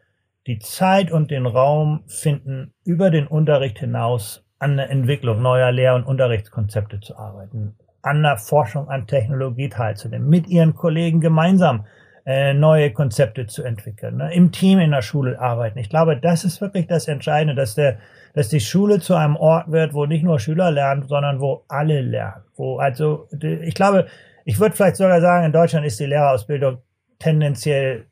die 0.47 0.60
Zeit 0.60 1.12
und 1.12 1.32
den 1.32 1.45
Raum 1.45 2.03
finden, 2.08 2.73
über 2.84 3.12
den 3.12 3.27
Unterricht 3.27 3.79
hinaus 3.79 4.43
an 4.63 4.78
der 4.78 4.89
Entwicklung 4.89 5.41
neuer 5.41 5.73
Lehr- 5.73 5.95
und 5.95 6.06
Unterrichtskonzepte 6.06 7.02
zu 7.02 7.17
arbeiten, 7.17 7.76
an 8.02 8.23
der 8.23 8.38
Forschung 8.38 8.88
an 8.88 9.08
Technologie 9.08 9.67
teilzunehmen, 9.67 10.30
mit 10.30 10.47
ihren 10.47 10.73
Kollegen 10.73 11.19
gemeinsam 11.19 11.86
äh, 12.26 12.54
neue 12.54 12.93
Konzepte 12.93 13.45
zu 13.45 13.63
entwickeln, 13.63 14.15
ne? 14.15 14.34
im 14.34 14.54
Team 14.54 14.80
in 14.80 14.91
der 14.91 15.02
Schule 15.02 15.38
arbeiten. 15.38 15.80
Ich 15.80 15.89
glaube, 15.89 16.15
das 16.15 16.45
ist 16.45 16.62
wirklich 16.62 16.88
das 16.88 17.10
Entscheidende, 17.10 17.56
dass 17.56 17.76
der, 17.76 17.97
dass 18.34 18.47
die 18.47 18.62
Schule 18.62 19.02
zu 19.02 19.15
einem 19.15 19.36
Ort 19.36 19.69
wird, 19.69 19.93
wo 19.93 20.06
nicht 20.06 20.23
nur 20.23 20.39
Schüler 20.39 20.71
lernen, 20.71 21.04
sondern 21.04 21.41
wo 21.41 21.65
alle 21.67 21.99
lernen. 21.99 22.45
Wo 22.56 22.78
also, 22.78 23.28
ich 23.41 23.76
glaube, 23.76 24.08
ich 24.45 24.62
würde 24.62 24.73
vielleicht 24.73 24.95
sogar 24.95 25.19
sagen, 25.19 25.45
in 25.45 25.52
Deutschland 25.52 25.86
ist 25.86 25.99
die 25.99 26.06
Lehrerausbildung 26.06 26.78
tendenziell 27.19 28.06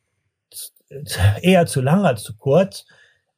eher 1.42 1.66
zu 1.66 1.80
lang 1.80 2.06
als 2.06 2.24
zu 2.24 2.36
kurz. 2.36 2.86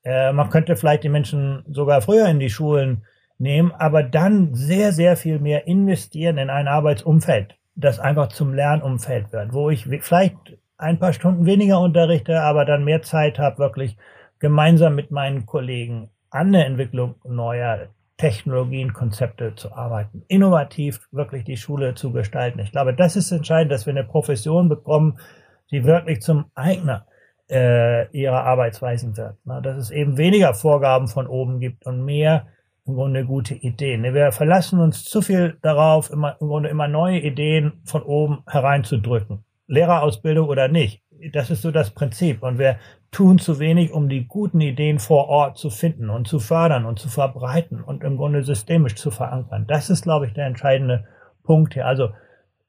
Äh, 0.03 0.33
man 0.33 0.49
könnte 0.49 0.75
vielleicht 0.75 1.03
die 1.03 1.09
Menschen 1.09 1.63
sogar 1.69 2.01
früher 2.01 2.27
in 2.27 2.39
die 2.39 2.49
Schulen 2.49 3.05
nehmen, 3.37 3.71
aber 3.71 4.03
dann 4.03 4.53
sehr, 4.53 4.91
sehr 4.91 5.17
viel 5.17 5.39
mehr 5.39 5.67
investieren 5.67 6.37
in 6.37 6.49
ein 6.49 6.67
Arbeitsumfeld, 6.67 7.55
das 7.75 7.99
einfach 7.99 8.27
zum 8.27 8.53
Lernumfeld 8.53 9.31
wird, 9.31 9.53
wo 9.53 9.69
ich 9.69 9.87
vielleicht 10.01 10.57
ein 10.77 10.99
paar 10.99 11.13
Stunden 11.13 11.45
weniger 11.45 11.79
unterrichte, 11.79 12.41
aber 12.41 12.65
dann 12.65 12.83
mehr 12.83 13.01
Zeit 13.01 13.39
habe, 13.39 13.57
wirklich 13.59 13.97
gemeinsam 14.39 14.95
mit 14.95 15.11
meinen 15.11 15.45
Kollegen 15.45 16.09
an 16.29 16.51
der 16.51 16.65
Entwicklung 16.65 17.15
neuer 17.23 17.87
Technologien, 18.17 18.93
Konzepte 18.93 19.55
zu 19.55 19.73
arbeiten, 19.73 20.23
innovativ 20.27 21.07
wirklich 21.11 21.43
die 21.43 21.57
Schule 21.57 21.95
zu 21.95 22.11
gestalten. 22.11 22.59
Ich 22.59 22.71
glaube, 22.71 22.93
das 22.93 23.15
ist 23.15 23.31
entscheidend, 23.31 23.71
dass 23.71 23.85
wir 23.85 23.91
eine 23.91 24.03
Profession 24.03 24.69
bekommen, 24.69 25.19
die 25.71 25.83
wirklich 25.83 26.21
zum 26.21 26.45
Eigner 26.55 27.05
äh, 27.53 28.07
ihrer 28.11 28.43
Arbeitsweisen 28.43 29.15
wird. 29.15 29.35
Ne? 29.45 29.61
Dass 29.61 29.77
es 29.77 29.91
eben 29.91 30.17
weniger 30.17 30.53
Vorgaben 30.55 31.07
von 31.07 31.27
oben 31.27 31.59
gibt 31.59 31.85
und 31.85 32.03
mehr 32.03 32.47
im 32.85 32.95
Grunde 32.95 33.25
gute 33.25 33.53
Ideen. 33.53 34.01
Ne? 34.01 34.13
Wir 34.13 34.31
verlassen 34.31 34.79
uns 34.79 35.05
zu 35.05 35.21
viel 35.21 35.57
darauf, 35.61 36.09
immer, 36.09 36.35
im 36.41 36.47
Grunde 36.47 36.69
immer 36.69 36.87
neue 36.87 37.19
Ideen 37.19 37.73
von 37.85 38.01
oben 38.01 38.43
hereinzudrücken. 38.47 39.45
Lehrerausbildung 39.67 40.49
oder 40.49 40.67
nicht. 40.67 41.03
Das 41.31 41.51
ist 41.51 41.61
so 41.61 41.71
das 41.71 41.91
Prinzip. 41.91 42.43
Und 42.43 42.57
wir 42.57 42.77
tun 43.11 43.37
zu 43.37 43.59
wenig, 43.59 43.93
um 43.93 44.09
die 44.09 44.25
guten 44.25 44.59
Ideen 44.59 44.97
vor 44.99 45.29
Ort 45.29 45.57
zu 45.57 45.69
finden 45.69 46.09
und 46.09 46.27
zu 46.27 46.39
fördern 46.39 46.85
und 46.85 46.99
zu 46.99 47.07
verbreiten 47.07 47.81
und 47.81 48.03
im 48.03 48.17
Grunde 48.17 48.43
systemisch 48.43 48.95
zu 48.95 49.11
verankern. 49.11 49.65
Das 49.67 49.89
ist, 49.89 50.03
glaube 50.03 50.25
ich, 50.25 50.33
der 50.33 50.47
entscheidende 50.47 51.05
Punkt 51.43 51.75
hier. 51.75 51.85
Also 51.85 52.09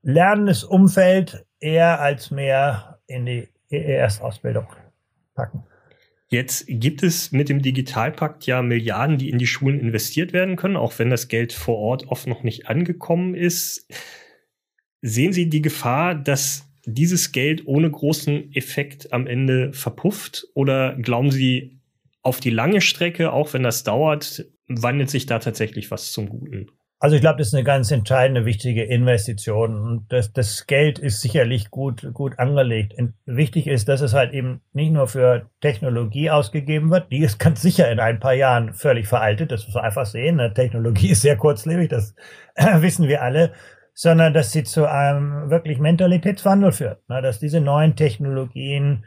lernendes 0.02 0.62
Umfeld 0.62 1.46
eher 1.58 2.00
als 2.00 2.30
mehr 2.30 2.98
in 3.06 3.26
die 3.26 3.48
Erstausbildung 3.78 4.66
packen. 5.34 5.64
Jetzt 6.28 6.64
gibt 6.68 7.02
es 7.02 7.32
mit 7.32 7.48
dem 7.48 7.62
Digitalpakt 7.62 8.46
ja 8.46 8.62
Milliarden, 8.62 9.18
die 9.18 9.30
in 9.30 9.38
die 9.38 9.46
Schulen 9.46 9.78
investiert 9.78 10.32
werden 10.32 10.56
können, 10.56 10.76
auch 10.76 10.98
wenn 10.98 11.10
das 11.10 11.28
Geld 11.28 11.52
vor 11.52 11.76
Ort 11.78 12.08
oft 12.08 12.26
noch 12.26 12.42
nicht 12.42 12.68
angekommen 12.68 13.34
ist. 13.34 13.86
Sehen 15.00 15.32
Sie 15.32 15.48
die 15.48 15.62
Gefahr, 15.62 16.14
dass 16.14 16.66
dieses 16.86 17.32
Geld 17.32 17.66
ohne 17.66 17.90
großen 17.90 18.52
Effekt 18.54 19.12
am 19.12 19.26
Ende 19.26 19.72
verpufft? 19.72 20.46
Oder 20.54 20.96
glauben 20.96 21.30
Sie, 21.30 21.78
auf 22.22 22.40
die 22.40 22.50
lange 22.50 22.80
Strecke, 22.80 23.32
auch 23.32 23.52
wenn 23.52 23.62
das 23.62 23.84
dauert, 23.84 24.46
wandelt 24.66 25.10
sich 25.10 25.26
da 25.26 25.38
tatsächlich 25.38 25.90
was 25.90 26.12
zum 26.12 26.28
Guten? 26.28 26.70
Also 27.04 27.16
ich 27.16 27.20
glaube, 27.20 27.36
das 27.36 27.48
ist 27.48 27.54
eine 27.54 27.64
ganz 27.64 27.90
entscheidende, 27.90 28.46
wichtige 28.46 28.82
Investition. 28.82 29.78
Und 29.78 30.06
das, 30.10 30.32
das 30.32 30.66
Geld 30.66 30.98
ist 30.98 31.20
sicherlich 31.20 31.70
gut, 31.70 32.14
gut 32.14 32.38
angelegt. 32.38 32.94
Und 32.96 33.12
wichtig 33.26 33.66
ist, 33.66 33.90
dass 33.90 34.00
es 34.00 34.14
halt 34.14 34.32
eben 34.32 34.62
nicht 34.72 34.90
nur 34.90 35.06
für 35.06 35.50
Technologie 35.60 36.30
ausgegeben 36.30 36.90
wird. 36.90 37.12
Die 37.12 37.18
ist 37.18 37.38
ganz 37.38 37.60
sicher 37.60 37.92
in 37.92 38.00
ein 38.00 38.20
paar 38.20 38.32
Jahren 38.32 38.72
völlig 38.72 39.06
veraltet. 39.06 39.52
Das 39.52 39.66
muss 39.66 39.74
man 39.74 39.84
einfach 39.84 40.06
sehen. 40.06 40.36
Ne? 40.36 40.54
Technologie 40.54 41.08
ist 41.10 41.20
sehr 41.20 41.36
kurzlebig. 41.36 41.90
Das 41.90 42.14
wissen 42.56 43.06
wir 43.06 43.20
alle 43.20 43.52
sondern 43.96 44.32
dass 44.32 44.50
sie 44.50 44.64
zu 44.64 44.90
einem 44.90 45.50
wirklich 45.50 45.78
Mentalitätswandel 45.78 46.72
führt. 46.72 47.06
Ne? 47.10 47.20
Dass 47.20 47.38
diese 47.38 47.60
neuen 47.60 47.96
Technologien 47.96 49.04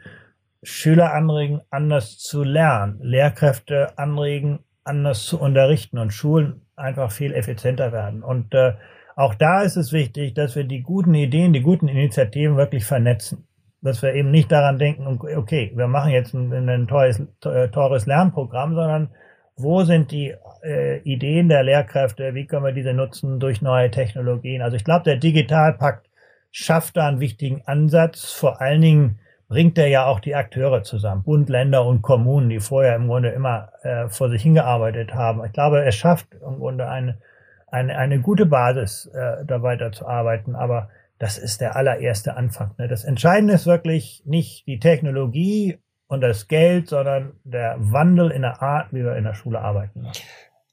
Schüler 0.62 1.12
anregen, 1.12 1.62
anders 1.68 2.16
zu 2.16 2.44
lernen, 2.44 3.00
Lehrkräfte 3.02 3.98
anregen, 3.98 4.60
anders 4.84 5.24
zu 5.24 5.40
unterrichten 5.40 5.98
und 5.98 6.12
Schulen 6.12 6.62
einfach 6.78 7.10
viel 7.10 7.34
effizienter 7.34 7.92
werden. 7.92 8.22
Und 8.22 8.54
äh, 8.54 8.72
auch 9.16 9.34
da 9.34 9.62
ist 9.62 9.76
es 9.76 9.92
wichtig, 9.92 10.34
dass 10.34 10.54
wir 10.54 10.64
die 10.64 10.82
guten 10.82 11.14
Ideen, 11.14 11.52
die 11.52 11.60
guten 11.60 11.88
Initiativen 11.88 12.56
wirklich 12.56 12.84
vernetzen. 12.84 13.46
Dass 13.80 14.02
wir 14.02 14.14
eben 14.14 14.30
nicht 14.30 14.50
daran 14.50 14.78
denken, 14.78 15.20
okay, 15.36 15.72
wir 15.74 15.86
machen 15.88 16.10
jetzt 16.10 16.34
ein, 16.34 16.68
ein 16.68 16.88
teures, 16.88 17.22
teures 17.40 18.06
Lernprogramm, 18.06 18.74
sondern 18.74 19.10
wo 19.56 19.82
sind 19.82 20.12
die 20.12 20.34
äh, 20.62 20.98
Ideen 21.00 21.48
der 21.48 21.64
Lehrkräfte, 21.64 22.34
wie 22.34 22.46
können 22.46 22.64
wir 22.64 22.72
diese 22.72 22.94
nutzen 22.94 23.40
durch 23.40 23.60
neue 23.60 23.90
Technologien. 23.90 24.62
Also 24.62 24.76
ich 24.76 24.84
glaube, 24.84 25.04
der 25.04 25.16
Digitalpakt 25.16 26.08
schafft 26.50 26.96
da 26.96 27.08
einen 27.08 27.20
wichtigen 27.20 27.62
Ansatz. 27.66 28.32
Vor 28.32 28.60
allen 28.60 28.80
Dingen 28.80 29.18
bringt 29.48 29.78
er 29.78 29.88
ja 29.88 30.06
auch 30.06 30.20
die 30.20 30.34
Akteure 30.34 30.82
zusammen, 30.82 31.22
Bund, 31.22 31.48
Länder 31.48 31.84
und 31.86 32.02
Kommunen, 32.02 32.50
die 32.50 32.60
vorher 32.60 32.94
im 32.96 33.08
Grunde 33.08 33.30
immer 33.30 33.72
äh, 33.82 34.08
vor 34.08 34.28
sich 34.28 34.42
hingearbeitet 34.42 35.14
haben. 35.14 35.44
Ich 35.44 35.52
glaube, 35.52 35.82
er 35.82 35.92
schafft 35.92 36.34
im 36.34 36.58
Grunde 36.58 36.88
eine, 36.88 37.18
eine, 37.66 37.96
eine 37.96 38.20
gute 38.20 38.46
Basis, 38.46 39.06
äh, 39.06 39.44
da 39.46 39.62
weiterzuarbeiten. 39.62 40.54
Aber 40.54 40.90
das 41.18 41.38
ist 41.38 41.62
der 41.62 41.76
allererste 41.76 42.36
Anfang. 42.36 42.74
Ne? 42.78 42.88
Das 42.88 43.04
Entscheidende 43.04 43.54
ist 43.54 43.66
wirklich 43.66 44.22
nicht 44.26 44.66
die 44.66 44.78
Technologie 44.78 45.78
und 46.08 46.20
das 46.20 46.48
Geld, 46.48 46.88
sondern 46.88 47.32
der 47.44 47.76
Wandel 47.78 48.30
in 48.30 48.42
der 48.42 48.62
Art, 48.62 48.92
wie 48.92 49.02
wir 49.02 49.16
in 49.16 49.24
der 49.24 49.34
Schule 49.34 49.60
arbeiten. 49.60 50.06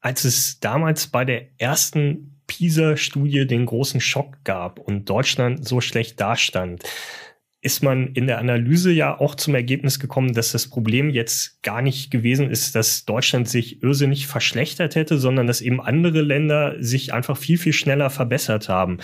Als 0.01 0.25
es 0.25 0.59
damals 0.59 1.07
bei 1.07 1.25
der 1.25 1.43
ersten 1.57 2.41
PISA-Studie 2.47 3.47
den 3.47 3.65
großen 3.65 4.01
Schock 4.01 4.43
gab 4.43 4.79
und 4.79 5.09
Deutschland 5.09 5.67
so 5.67 5.81
schlecht 5.81 6.21
dastand, 6.21 6.83
ist 7.65 7.81
man 7.81 8.13
in 8.13 8.27
der 8.27 8.37
Analyse 8.37 8.91
ja 8.91 9.19
auch 9.19 9.33
zum 9.33 9.55
Ergebnis 9.55 9.99
gekommen, 9.99 10.33
dass 10.33 10.51
das 10.51 10.67
Problem 10.67 11.09
jetzt 11.09 11.63
gar 11.63 11.81
nicht 11.81 12.11
gewesen 12.11 12.51
ist, 12.51 12.75
dass 12.75 13.05
Deutschland 13.05 13.49
sich 13.49 13.81
irrsinnig 13.81 14.27
verschlechtert 14.27 14.93
hätte, 14.93 15.17
sondern 15.17 15.47
dass 15.47 15.61
eben 15.61 15.81
andere 15.81 16.21
Länder 16.21 16.75
sich 16.79 17.11
einfach 17.11 17.37
viel, 17.37 17.57
viel 17.57 17.73
schneller 17.73 18.11
verbessert 18.11 18.69
haben. 18.69 18.99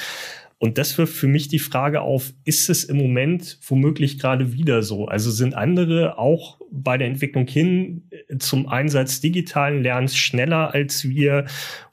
Und 0.61 0.77
das 0.77 0.95
wirft 0.99 1.15
für 1.15 1.25
mich 1.25 1.47
die 1.47 1.57
Frage 1.57 2.01
auf, 2.01 2.33
ist 2.45 2.69
es 2.69 2.83
im 2.83 2.97
Moment 2.97 3.57
womöglich 3.67 4.19
gerade 4.19 4.53
wieder 4.53 4.83
so? 4.83 5.07
Also 5.07 5.31
sind 5.31 5.55
andere 5.55 6.19
auch 6.19 6.59
bei 6.69 6.99
der 6.99 7.07
Entwicklung 7.07 7.47
hin 7.47 8.03
äh, 8.11 8.37
zum 8.37 8.69
Einsatz 8.69 9.21
digitalen 9.21 9.81
Lernens 9.81 10.15
schneller 10.15 10.71
als 10.71 11.09
wir 11.09 11.45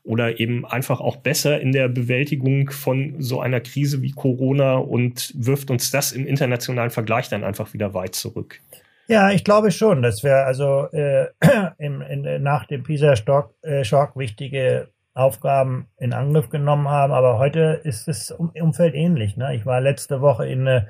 oder 0.03 0.39
eben 0.39 0.67
einfach 0.67 1.01
auch 1.01 1.17
besser 1.17 1.59
in 1.63 1.73
der 1.73 1.89
Bewältigung 1.89 2.69
von 2.69 3.15
so 3.23 3.41
einer 3.41 3.61
Krise 3.61 4.03
wie 4.03 4.11
Corona 4.11 4.75
und 4.75 5.33
wirft 5.35 5.71
uns 5.71 5.91
das 5.91 6.13
im 6.13 6.27
internationalen 6.27 6.91
Vergleich 6.91 7.31
dann 7.31 7.45
einfach 7.45 7.73
wieder 7.73 7.95
weit 7.95 8.15
zurück? 8.17 8.61
Ja, 9.07 9.31
ich 9.31 9.45
glaube 9.45 9.71
schon, 9.71 10.03
dass 10.03 10.23
wir 10.23 10.45
also 10.45 10.89
äh, 10.93 11.29
im, 11.79 12.03
in, 12.03 12.43
nach 12.43 12.67
dem 12.67 12.83
PISA-Schock 12.83 13.55
äh, 13.63 13.83
wichtige 14.15 14.91
Aufgaben 15.19 15.89
in 15.99 16.13
Angriff 16.13 16.49
genommen 16.49 16.89
haben. 16.89 17.13
Aber 17.13 17.39
heute 17.39 17.81
ist 17.83 18.09
das 18.09 18.31
Umfeld 18.31 18.95
ähnlich. 18.95 19.37
Ne? 19.37 19.55
Ich 19.55 19.67
war 19.67 19.81
letzte 19.81 20.21
Woche 20.21 20.49
in 20.49 20.67
äh, 20.67 20.85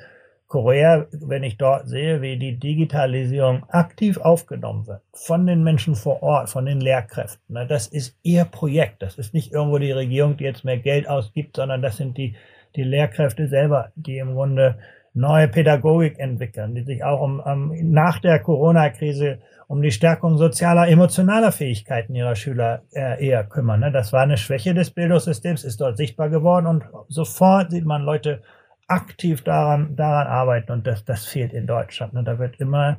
Korea, 0.49 1.07
wenn 1.13 1.43
ich 1.43 1.57
dort 1.59 1.89
sehe, 1.89 2.23
wie 2.23 2.39
die 2.39 2.59
Digitalisierung 2.59 3.65
aktiv 3.69 4.19
aufgenommen 4.19 4.87
wird 4.87 5.03
von 5.13 5.47
den 5.47 5.63
Menschen 5.63 5.95
vor 5.95 6.23
Ort, 6.23 6.51
von 6.51 6.67
den 6.67 6.81
Lehrkräften. 6.81 7.55
Ne? 7.55 7.67
Das 7.67 7.87
ist 7.87 8.19
ihr 8.23 8.45
Projekt. 8.45 9.03
Das 9.03 9.17
ist 9.17 9.35
nicht 9.35 9.53
irgendwo 9.53 9.79
die 9.79 9.93
Regierung, 9.93 10.37
die 10.37 10.45
jetzt 10.45 10.65
mehr 10.65 10.79
Geld 10.79 11.09
ausgibt, 11.09 11.57
sondern 11.57 11.83
das 11.83 11.97
sind 11.97 12.17
die, 12.17 12.37
die 12.77 12.85
Lehrkräfte 12.85 13.49
selber, 13.49 13.93
die 13.95 14.19
im 14.19 14.35
Grunde 14.35 14.79
neue 15.19 15.49
Pädagogik 15.49 16.19
entwickeln, 16.19 16.75
die 16.75 16.83
sich 16.83 17.05
auch 17.05 17.21
um, 17.21 17.41
um 17.41 17.73
nach 17.91 18.19
der 18.21 18.39
Corona-Krise 18.39 19.39
um 19.67 19.83
die 19.83 19.91
Stärkung 19.91 20.39
sozialer, 20.39 20.89
emotionaler 20.89 21.53
Fähigkeiten 21.53 22.15
ihrer 22.15 22.35
Schüler 22.35 22.83
äh, 22.93 23.25
eher 23.25 23.45
kümmern. 23.45 23.81
Ne? 23.81 23.93
Das 23.93 24.13
war 24.15 24.23
eine 24.23 24.39
Schwäche 24.39 24.73
des 24.73 24.91
Bildungssystems, 24.91 25.63
ist 25.63 25.81
dort 25.81 25.99
sichtbar 25.99 26.31
geworden 26.31 26.67
und 26.67 26.85
sofort 27.09 27.71
sieht 27.71 27.85
man 27.85 28.03
Leute 28.03 28.41
aktiv 28.87 29.45
daran, 29.45 29.95
daran 29.95 30.27
arbeiten 30.27 30.73
und 30.73 30.87
das, 30.87 31.05
das 31.05 31.27
fehlt 31.27 31.53
in 31.53 31.67
Deutschland. 31.67 32.15
Ne? 32.15 32.25
Da 32.25 32.39
wird 32.39 32.59
immer 32.59 32.97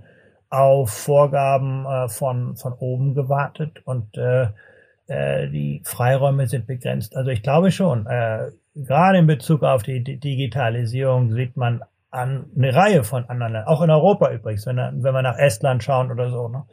auf 0.52 0.92
Vorgaben 0.92 1.86
äh, 1.86 2.08
von, 2.08 2.56
von 2.56 2.74
oben 2.74 3.16
gewartet 3.16 3.82
und 3.86 4.16
äh, 4.18 4.50
äh, 5.08 5.50
die 5.50 5.82
Freiräume 5.86 6.46
sind 6.46 6.68
begrenzt. 6.68 7.16
Also 7.16 7.32
ich 7.32 7.42
glaube 7.42 7.72
schon, 7.72 8.06
äh, 8.06 8.52
gerade 8.76 9.18
in 9.18 9.26
Bezug 9.26 9.64
auf 9.64 9.82
die 9.82 10.04
Digitalisierung 10.04 11.32
sieht 11.34 11.58
man 11.58 11.82
an 12.12 12.46
eine 12.56 12.74
Reihe 12.74 13.04
von 13.04 13.26
anderen 13.30 13.54
Ländern, 13.54 13.68
auch 13.68 13.82
in 13.82 13.90
Europa 13.90 14.32
übrigens, 14.32 14.66
wenn, 14.66 14.78
wenn 14.78 15.14
wir 15.14 15.22
nach 15.22 15.38
Estland 15.38 15.84
schauen 15.84 16.12
oder 16.12 16.30
so, 16.30 16.48
ne, 16.48 16.64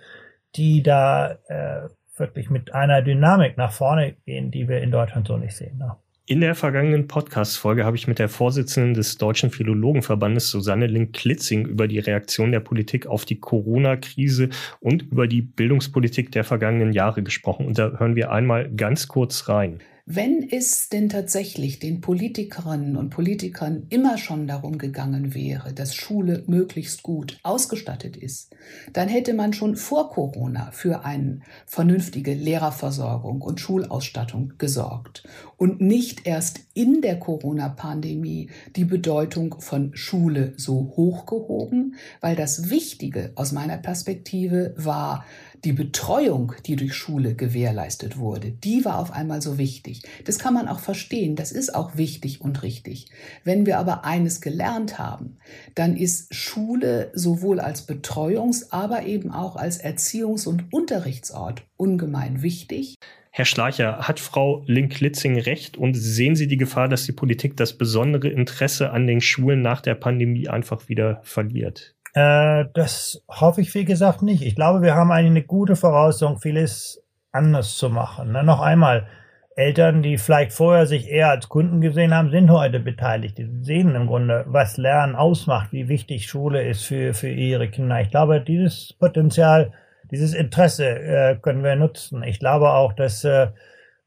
die 0.55 0.83
da 0.83 1.33
äh, 1.49 1.89
wirklich 2.17 2.51
mit 2.51 2.75
einer 2.75 3.03
Dynamik 3.03 3.57
nach 3.57 3.73
vorne 3.73 4.17
gehen, 4.25 4.51
die 4.51 4.69
wir 4.69 4.81
in 4.81 4.91
Deutschland 4.91 5.27
so 5.27 5.37
nicht 5.37 5.57
sehen. 5.57 5.79
Ne. 5.79 5.97
In 6.29 6.41
der 6.41 6.57
vergangenen 6.57 7.07
Podcast-Folge 7.07 7.85
habe 7.85 7.97
ich 7.97 8.09
mit 8.09 8.19
der 8.19 8.29
Vorsitzenden 8.29 8.95
des 8.95 9.17
Deutschen 9.17 9.51
Philologenverbandes 9.51 10.51
Susanne 10.51 10.89
Link-Klitzing 10.89 11.67
über 11.67 11.87
die 11.87 12.01
Reaktion 12.01 12.51
der 12.51 12.59
Politik 12.59 13.07
auf 13.07 13.25
die 13.25 13.39
Corona-Krise 13.39 14.49
und 14.81 15.03
über 15.03 15.29
die 15.29 15.43
Bildungspolitik 15.43 16.33
der 16.33 16.43
vergangenen 16.43 16.93
Jahre 16.93 17.23
gesprochen. 17.23 17.67
Und 17.67 17.79
da 17.79 17.93
hören 17.99 18.17
wir 18.17 18.33
einmal 18.33 18.69
ganz 18.75 19.07
kurz 19.07 19.49
rein. 19.49 19.79
Wenn 20.09 20.49
es 20.49 20.89
denn 20.89 21.09
tatsächlich 21.09 21.81
den 21.81 22.01
Politikerinnen 22.01 22.97
und 22.97 23.11
Politikern 23.11 23.89
immer 23.91 24.19
schon 24.19 24.47
darum 24.47 24.79
gegangen 24.79 25.35
wäre, 25.35 25.73
dass 25.73 25.97
Schule 25.97 26.45
möglichst 26.47 27.03
gut 27.03 27.41
ausgestattet 27.43 28.17
ist, 28.17 28.55
dann 28.93 29.09
hätte 29.09 29.35
man 29.35 29.53
schon 29.53 29.75
vor 29.75 30.11
Corona 30.11 30.71
für 30.71 31.05
eine 31.05 31.41
vernünftige 31.67 32.35
Lehrerversorgung 32.35 33.43
und 33.43 33.59
Schulausstattung 33.59 34.53
gesorgt 34.59 35.25
und 35.57 35.81
nicht 35.81 36.25
erst 36.25 36.61
in 36.73 37.01
der 37.01 37.19
Corona-Pandemie 37.19 38.51
die 38.77 38.85
Bedeutung 38.85 39.61
von 39.61 39.91
Schule 39.97 40.53
so 40.57 40.93
hochgehoben, 40.97 41.97
weil 42.21 42.37
das 42.37 42.71
Wichtige 42.71 43.33
aus 43.35 43.51
meiner 43.51 43.79
Perspektive 43.79 44.73
war, 44.77 45.25
die 45.67 45.73
Betreuung, 45.73 46.53
die 46.65 46.77
durch 46.77 46.95
Schule 46.95 47.35
gewährleistet 47.35 48.19
wurde, 48.19 48.53
die 48.53 48.85
war 48.85 49.01
auf 49.01 49.13
einmal 49.13 49.43
so 49.43 49.59
wichtig. 49.59 50.03
Das 50.25 50.39
kann 50.39 50.55
man 50.55 50.69
auch 50.69 50.79
verstehen, 50.79 51.35
das 51.35 51.51
ist 51.51 51.75
auch 51.75 51.97
wichtig 51.97 52.41
und 52.41 52.63
richtig. 52.63 53.09
Wenn 53.43 53.67
wir 53.67 53.79
aber 53.79 54.05
eines 54.05 54.41
gelernt 54.41 55.01
haben, 55.01 55.39
dann 55.75 55.97
ist 55.97 56.33
Schule 56.33 57.11
sowohl 57.15 57.59
als 57.59 57.89
Betreuungs-, 57.89 58.69
aber 58.71 59.07
eben 59.07 59.33
auch 59.33 59.57
als 59.57 59.83
Erziehungs- 59.83 60.47
und 60.47 60.73
Unterrichtsort 60.73 61.65
ungemein 61.77 62.43
wichtig. 62.43 62.95
Herr 63.33 63.45
Schleicher, 63.45 64.07
hat 64.07 64.21
Frau 64.21 64.63
Link-Litzing 64.67 65.41
recht 65.41 65.77
und 65.77 65.95
sehen 65.95 66.37
Sie 66.37 66.47
die 66.47 66.57
Gefahr, 66.57 66.87
dass 66.87 67.07
die 67.07 67.13
Politik 67.13 67.57
das 67.57 67.77
besondere 67.77 68.29
Interesse 68.29 68.93
an 68.93 69.09
den 69.09 69.21
Schulen 69.21 69.63
nach 69.63 69.81
der 69.81 69.97
Pandemie 69.97 70.49
einfach 70.49 70.89
wieder 70.89 71.21
verliert? 71.25 71.96
Äh, 72.17 72.65
das 72.73 73.23
hoffe 73.29 73.61
ich, 73.61 73.75
wie 73.75 73.85
gesagt, 73.85 74.23
nicht. 74.23 74.43
Ich 74.43 74.55
glaube, 74.55 74.81
wir 74.81 74.95
haben 74.95 75.13
eine 75.13 75.43
gute 75.43 75.77
Voraussetzung, 75.77 76.39
vieles 76.39 77.05
anders 77.31 77.77
zu 77.77 77.91
machen. 77.91 78.33
Ne? 78.33 78.43
Noch 78.43 78.63
einmal, 78.63 79.07
Eltern, 79.55 80.03
die 80.03 80.17
vielleicht 80.17 80.55
vorher 80.55 80.87
sich 80.87 81.11
eher 81.11 81.29
als 81.29 81.51
Kunden 81.51 81.83
gesehen 81.83 82.15
haben, 82.15 82.31
sind 82.31 82.51
heute 82.51 82.81
beteiligt. 82.81 83.37
Die 83.37 83.47
sehen 83.61 83.95
im 83.95 84.07
Grunde, 84.07 84.45
was 84.49 84.79
Lernen 84.79 85.15
ausmacht, 85.15 85.73
wie 85.73 85.89
wichtig 85.89 86.27
Schule 86.27 86.67
ist 86.67 86.85
für, 86.85 87.13
für 87.13 87.29
ihre 87.29 87.69
Kinder. 87.69 88.01
Ich 88.01 88.11
glaube, 88.11 88.41
dieses 88.41 88.95
Potenzial, 88.95 89.73
dieses 90.11 90.33
Interesse 90.33 90.89
äh, 90.89 91.37
können 91.37 91.63
wir 91.63 91.77
nutzen. 91.77 92.23
Ich 92.23 92.39
glaube 92.39 92.71
auch, 92.71 92.95
dass 92.95 93.25
äh, 93.25 93.49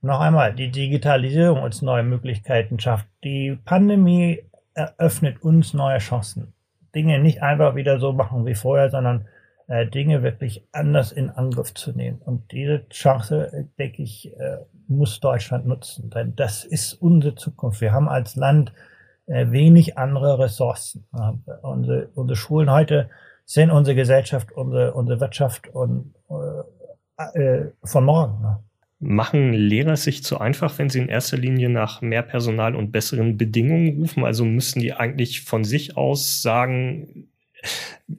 noch 0.01 0.19
einmal 0.19 0.55
die 0.55 0.71
Digitalisierung 0.71 1.61
uns 1.61 1.83
neue 1.83 2.03
Möglichkeiten 2.03 2.79
schafft. 2.79 3.05
Die 3.23 3.55
Pandemie 3.65 4.41
eröffnet 4.73 5.43
uns 5.43 5.75
neue 5.75 5.99
Chancen. 5.99 6.53
Dinge 6.95 7.19
nicht 7.19 7.41
einfach 7.41 7.75
wieder 7.75 7.99
so 7.99 8.13
machen 8.13 8.45
wie 8.45 8.55
vorher, 8.55 8.89
sondern 8.89 9.27
äh, 9.67 9.85
Dinge 9.85 10.23
wirklich 10.23 10.67
anders 10.71 11.11
in 11.11 11.29
Angriff 11.29 11.73
zu 11.73 11.91
nehmen. 11.91 12.19
Und 12.25 12.51
diese 12.51 12.87
Chance, 12.89 13.51
äh, 13.53 13.63
denke 13.77 14.01
ich, 14.01 14.35
äh, 14.37 14.57
muss 14.87 15.19
Deutschland 15.19 15.67
nutzen, 15.67 16.09
denn 16.09 16.35
das 16.35 16.65
ist 16.65 16.93
unsere 16.93 17.35
Zukunft. 17.35 17.81
Wir 17.81 17.93
haben 17.93 18.09
als 18.09 18.35
Land 18.35 18.73
äh, 19.27 19.51
wenig 19.51 19.97
andere 19.97 20.39
Ressourcen. 20.39 21.05
Äh, 21.13 21.51
unsere, 21.61 22.07
unsere 22.15 22.35
Schulen 22.35 22.71
heute 22.71 23.09
sind 23.45 23.69
unsere 23.71 23.95
Gesellschaft, 23.95 24.51
unsere, 24.51 24.93
unsere 24.93 25.19
Wirtschaft 25.19 25.67
und 25.67 26.15
äh, 26.29 27.39
äh, 27.39 27.71
von 27.83 28.05
morgen. 28.05 28.57
Machen 28.99 29.53
Lehrer 29.53 29.95
sich 29.95 30.23
zu 30.23 30.39
einfach, 30.39 30.77
wenn 30.77 30.89
sie 30.89 30.99
in 30.99 31.07
erster 31.07 31.37
Linie 31.37 31.69
nach 31.69 32.01
mehr 32.01 32.21
Personal 32.21 32.75
und 32.75 32.91
besseren 32.91 33.37
Bedingungen 33.37 33.97
rufen? 33.99 34.25
Also 34.25 34.43
müssen 34.43 34.81
die 34.81 34.93
eigentlich 34.93 35.41
von 35.41 35.63
sich 35.63 35.95
aus 35.95 36.41
sagen, 36.41 37.29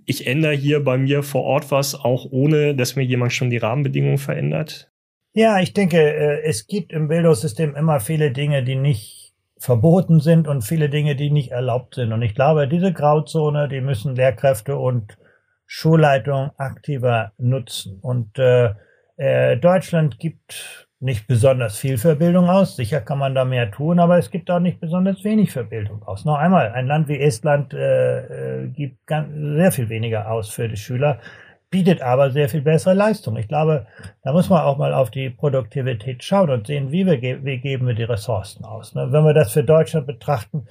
ich 0.06 0.26
ändere 0.26 0.54
hier 0.54 0.82
bei 0.82 0.96
mir 0.96 1.22
vor 1.22 1.42
Ort 1.42 1.70
was, 1.70 1.94
auch 1.94 2.26
ohne, 2.30 2.74
dass 2.74 2.96
mir 2.96 3.04
jemand 3.04 3.32
schon 3.32 3.50
die 3.50 3.58
Rahmenbedingungen 3.58 4.18
verändert? 4.18 4.90
Ja, 5.32 5.60
ich 5.60 5.72
denke, 5.72 5.98
äh, 5.98 6.42
es 6.44 6.66
gibt 6.66 6.92
im 6.92 7.08
Bildungssystem 7.08 7.76
immer 7.76 8.00
viele 8.00 8.32
Dinge, 8.32 8.64
die 8.64 8.76
nicht 8.76 9.32
verboten 9.58 10.20
sind 10.20 10.48
und 10.48 10.62
viele 10.62 10.88
Dinge, 10.88 11.14
die 11.14 11.30
nicht 11.30 11.50
erlaubt 11.50 11.94
sind. 11.94 12.12
Und 12.12 12.22
ich 12.22 12.34
glaube, 12.34 12.66
diese 12.66 12.92
Grauzone, 12.92 13.68
die 13.68 13.82
müssen 13.82 14.16
Lehrkräfte 14.16 14.76
und 14.76 15.18
Schulleitungen 15.66 16.50
aktiver 16.56 17.32
nutzen. 17.38 17.98
Und 18.00 18.38
äh, 18.38 18.70
äh, 19.20 19.58
Deutschland 19.58 20.18
gibt 20.18 20.88
nicht 20.98 21.26
besonders 21.26 21.76
viel 21.76 21.98
für 21.98 22.16
Bildung 22.16 22.48
aus. 22.48 22.76
Sicher 22.76 23.02
kann 23.02 23.18
man 23.18 23.34
da 23.34 23.44
mehr 23.44 23.70
tun, 23.70 23.98
aber 23.98 24.16
es 24.16 24.30
gibt 24.30 24.50
auch 24.50 24.60
nicht 24.60 24.80
besonders 24.80 25.24
wenig 25.24 25.50
für 25.50 25.64
Bildung 25.64 26.02
aus. 26.04 26.24
Noch 26.24 26.38
einmal, 26.38 26.72
ein 26.72 26.86
Land 26.86 27.08
wie 27.08 27.20
Estland 27.20 27.74
äh, 27.74 28.62
äh, 28.62 28.68
gibt 28.68 29.06
ganz, 29.06 29.28
sehr 29.34 29.72
viel 29.72 29.90
weniger 29.90 30.30
aus 30.30 30.48
für 30.48 30.68
die 30.68 30.76
Schüler, 30.78 31.18
bietet 31.68 32.00
aber 32.00 32.30
sehr 32.30 32.48
viel 32.48 32.62
bessere 32.62 32.94
Leistung. 32.94 33.36
Ich 33.36 33.46
glaube, 33.46 33.86
da 34.22 34.32
muss 34.32 34.48
man 34.48 34.62
auch 34.62 34.78
mal 34.78 34.94
auf 34.94 35.10
die 35.10 35.28
Produktivität 35.28 36.24
schauen 36.24 36.48
und 36.48 36.66
sehen, 36.66 36.90
wie, 36.90 37.04
wir, 37.04 37.20
wie 37.44 37.58
geben 37.58 37.88
wir 37.88 37.94
die 37.94 38.04
Ressourcen 38.04 38.64
aus. 38.64 38.94
Ne? 38.94 39.08
Wenn 39.10 39.24
wir 39.24 39.34
das 39.34 39.52
für 39.52 39.64
Deutschland 39.64 40.06
betrachten, 40.06 40.66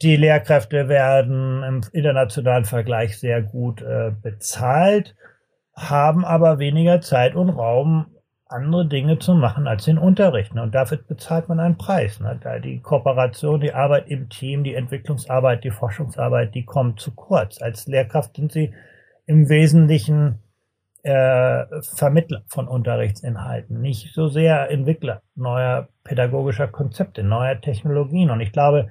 die 0.00 0.16
Lehrkräfte 0.16 0.88
werden 0.88 1.62
im 1.62 1.80
internationalen 1.92 2.64
Vergleich 2.64 3.18
sehr 3.18 3.42
gut 3.42 3.82
äh, 3.82 4.12
bezahlt 4.22 5.14
haben 5.74 6.24
aber 6.24 6.58
weniger 6.58 7.00
Zeit 7.00 7.34
und 7.34 7.50
Raum, 7.50 8.06
andere 8.52 8.86
Dinge 8.86 9.18
zu 9.18 9.34
machen 9.34 9.66
als 9.66 9.84
den 9.86 9.98
Unterricht. 9.98 10.52
Und 10.52 10.74
dafür 10.74 10.98
bezahlt 10.98 11.48
man 11.48 11.58
einen 11.58 11.78
Preis. 11.78 12.20
Ne? 12.20 12.38
Da 12.42 12.58
die 12.58 12.80
Kooperation, 12.80 13.60
die 13.60 13.72
Arbeit 13.72 14.08
im 14.08 14.28
Team, 14.28 14.62
die 14.62 14.74
Entwicklungsarbeit, 14.74 15.64
die 15.64 15.70
Forschungsarbeit, 15.70 16.54
die 16.54 16.64
kommt 16.64 17.00
zu 17.00 17.12
kurz. 17.14 17.60
Als 17.62 17.86
Lehrkraft 17.86 18.36
sind 18.36 18.52
sie 18.52 18.74
im 19.26 19.48
Wesentlichen 19.48 20.40
äh, 21.02 21.64
Vermittler 21.80 22.42
von 22.46 22.68
Unterrichtsinhalten, 22.68 23.80
nicht 23.80 24.14
so 24.14 24.28
sehr 24.28 24.70
Entwickler 24.70 25.22
neuer 25.34 25.88
pädagogischer 26.04 26.68
Konzepte, 26.68 27.22
neuer 27.22 27.60
Technologien. 27.60 28.30
Und 28.30 28.40
ich 28.40 28.52
glaube, 28.52 28.88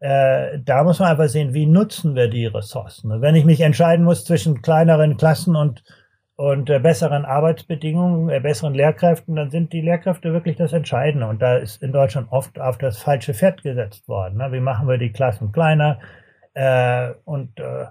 äh, 0.00 0.58
da 0.64 0.84
muss 0.84 1.00
man 1.00 1.10
einfach 1.10 1.28
sehen, 1.28 1.54
wie 1.54 1.66
nutzen 1.66 2.14
wir 2.14 2.28
die 2.28 2.46
Ressourcen. 2.46 3.20
Wenn 3.20 3.34
ich 3.34 3.44
mich 3.44 3.60
entscheiden 3.60 4.04
muss 4.04 4.24
zwischen 4.24 4.62
kleineren 4.62 5.16
Klassen 5.16 5.56
und 5.56 5.82
und 6.38 6.70
äh, 6.70 6.78
besseren 6.78 7.24
Arbeitsbedingungen, 7.24 8.30
äh, 8.30 8.38
besseren 8.38 8.72
Lehrkräften, 8.72 9.34
dann 9.34 9.50
sind 9.50 9.72
die 9.72 9.80
Lehrkräfte 9.80 10.32
wirklich 10.32 10.54
das 10.54 10.72
Entscheidende. 10.72 11.26
Und 11.26 11.42
da 11.42 11.56
ist 11.56 11.82
in 11.82 11.90
Deutschland 11.90 12.28
oft 12.30 12.60
auf 12.60 12.78
das 12.78 12.98
falsche 12.98 13.34
Pferd 13.34 13.64
gesetzt 13.64 14.08
worden. 14.08 14.38
Ne? 14.38 14.52
Wie 14.52 14.60
machen 14.60 14.86
wir 14.86 14.98
die 14.98 15.10
Klassen 15.10 15.50
kleiner? 15.50 15.98
Äh, 16.54 17.10
und 17.24 17.58
äh, 17.58 17.86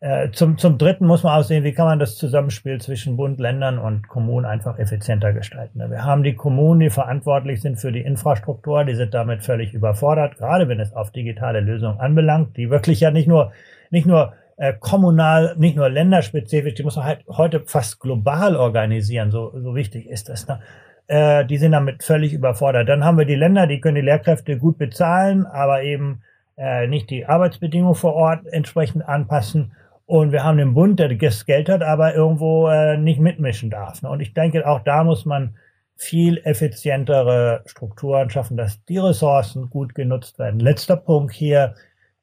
äh, 0.00 0.30
zum, 0.30 0.58
zum 0.58 0.76
Dritten 0.76 1.06
muss 1.06 1.22
man 1.22 1.40
auch 1.40 1.42
sehen, 1.42 1.64
wie 1.64 1.72
kann 1.72 1.86
man 1.86 1.98
das 1.98 2.16
Zusammenspiel 2.18 2.82
zwischen 2.82 3.16
Bund, 3.16 3.40
Ländern 3.40 3.78
und 3.78 4.08
Kommunen 4.08 4.44
einfach 4.44 4.78
effizienter 4.78 5.32
gestalten. 5.32 5.78
Ne? 5.78 5.88
Wir 5.88 6.04
haben 6.04 6.22
die 6.22 6.34
Kommunen, 6.34 6.80
die 6.80 6.90
verantwortlich 6.90 7.62
sind 7.62 7.80
für 7.80 7.92
die 7.92 8.02
Infrastruktur, 8.02 8.84
die 8.84 8.94
sind 8.94 9.14
damit 9.14 9.42
völlig 9.42 9.72
überfordert, 9.72 10.36
gerade 10.36 10.68
wenn 10.68 10.80
es 10.80 10.92
auf 10.92 11.12
digitale 11.12 11.60
Lösungen 11.60 11.98
anbelangt, 11.98 12.58
die 12.58 12.68
wirklich 12.68 13.00
ja 13.00 13.10
nicht 13.10 13.26
nur, 13.26 13.52
nicht 13.90 14.06
nur 14.06 14.34
äh, 14.56 14.72
kommunal, 14.78 15.54
nicht 15.58 15.76
nur 15.76 15.88
länderspezifisch, 15.88 16.74
die 16.74 16.82
muss 16.82 16.96
man 16.96 17.04
halt 17.04 17.24
heute 17.28 17.60
fast 17.66 18.00
global 18.00 18.56
organisieren, 18.56 19.30
so, 19.30 19.52
so 19.54 19.74
wichtig 19.74 20.08
ist 20.08 20.28
das. 20.28 20.48
Ne? 20.48 20.60
Äh, 21.08 21.44
die 21.44 21.58
sind 21.58 21.72
damit 21.72 22.02
völlig 22.02 22.32
überfordert. 22.32 22.88
Dann 22.88 23.04
haben 23.04 23.18
wir 23.18 23.26
die 23.26 23.34
Länder, 23.34 23.66
die 23.66 23.80
können 23.80 23.96
die 23.96 24.00
Lehrkräfte 24.00 24.58
gut 24.58 24.78
bezahlen, 24.78 25.46
aber 25.46 25.82
eben 25.82 26.22
äh, 26.56 26.86
nicht 26.86 27.10
die 27.10 27.26
Arbeitsbedingungen 27.26 27.94
vor 27.94 28.14
Ort 28.14 28.46
entsprechend 28.46 29.06
anpassen. 29.06 29.72
Und 30.06 30.32
wir 30.32 30.44
haben 30.44 30.58
den 30.58 30.74
Bund, 30.74 31.00
der 31.00 31.08
das 31.14 31.46
Geld 31.46 31.68
hat, 31.68 31.82
aber 31.82 32.14
irgendwo 32.14 32.68
äh, 32.68 32.96
nicht 32.96 33.20
mitmischen 33.20 33.70
darf. 33.70 34.02
Ne? 34.02 34.08
Und 34.08 34.20
ich 34.20 34.34
denke, 34.34 34.66
auch 34.66 34.80
da 34.80 35.04
muss 35.04 35.26
man 35.26 35.56
viel 35.96 36.38
effizientere 36.44 37.62
Strukturen 37.66 38.30
schaffen, 38.30 38.56
dass 38.56 38.84
die 38.84 38.98
Ressourcen 38.98 39.70
gut 39.70 39.94
genutzt 39.94 40.38
werden. 40.38 40.60
Letzter 40.60 40.96
Punkt 40.96 41.32
hier, 41.32 41.74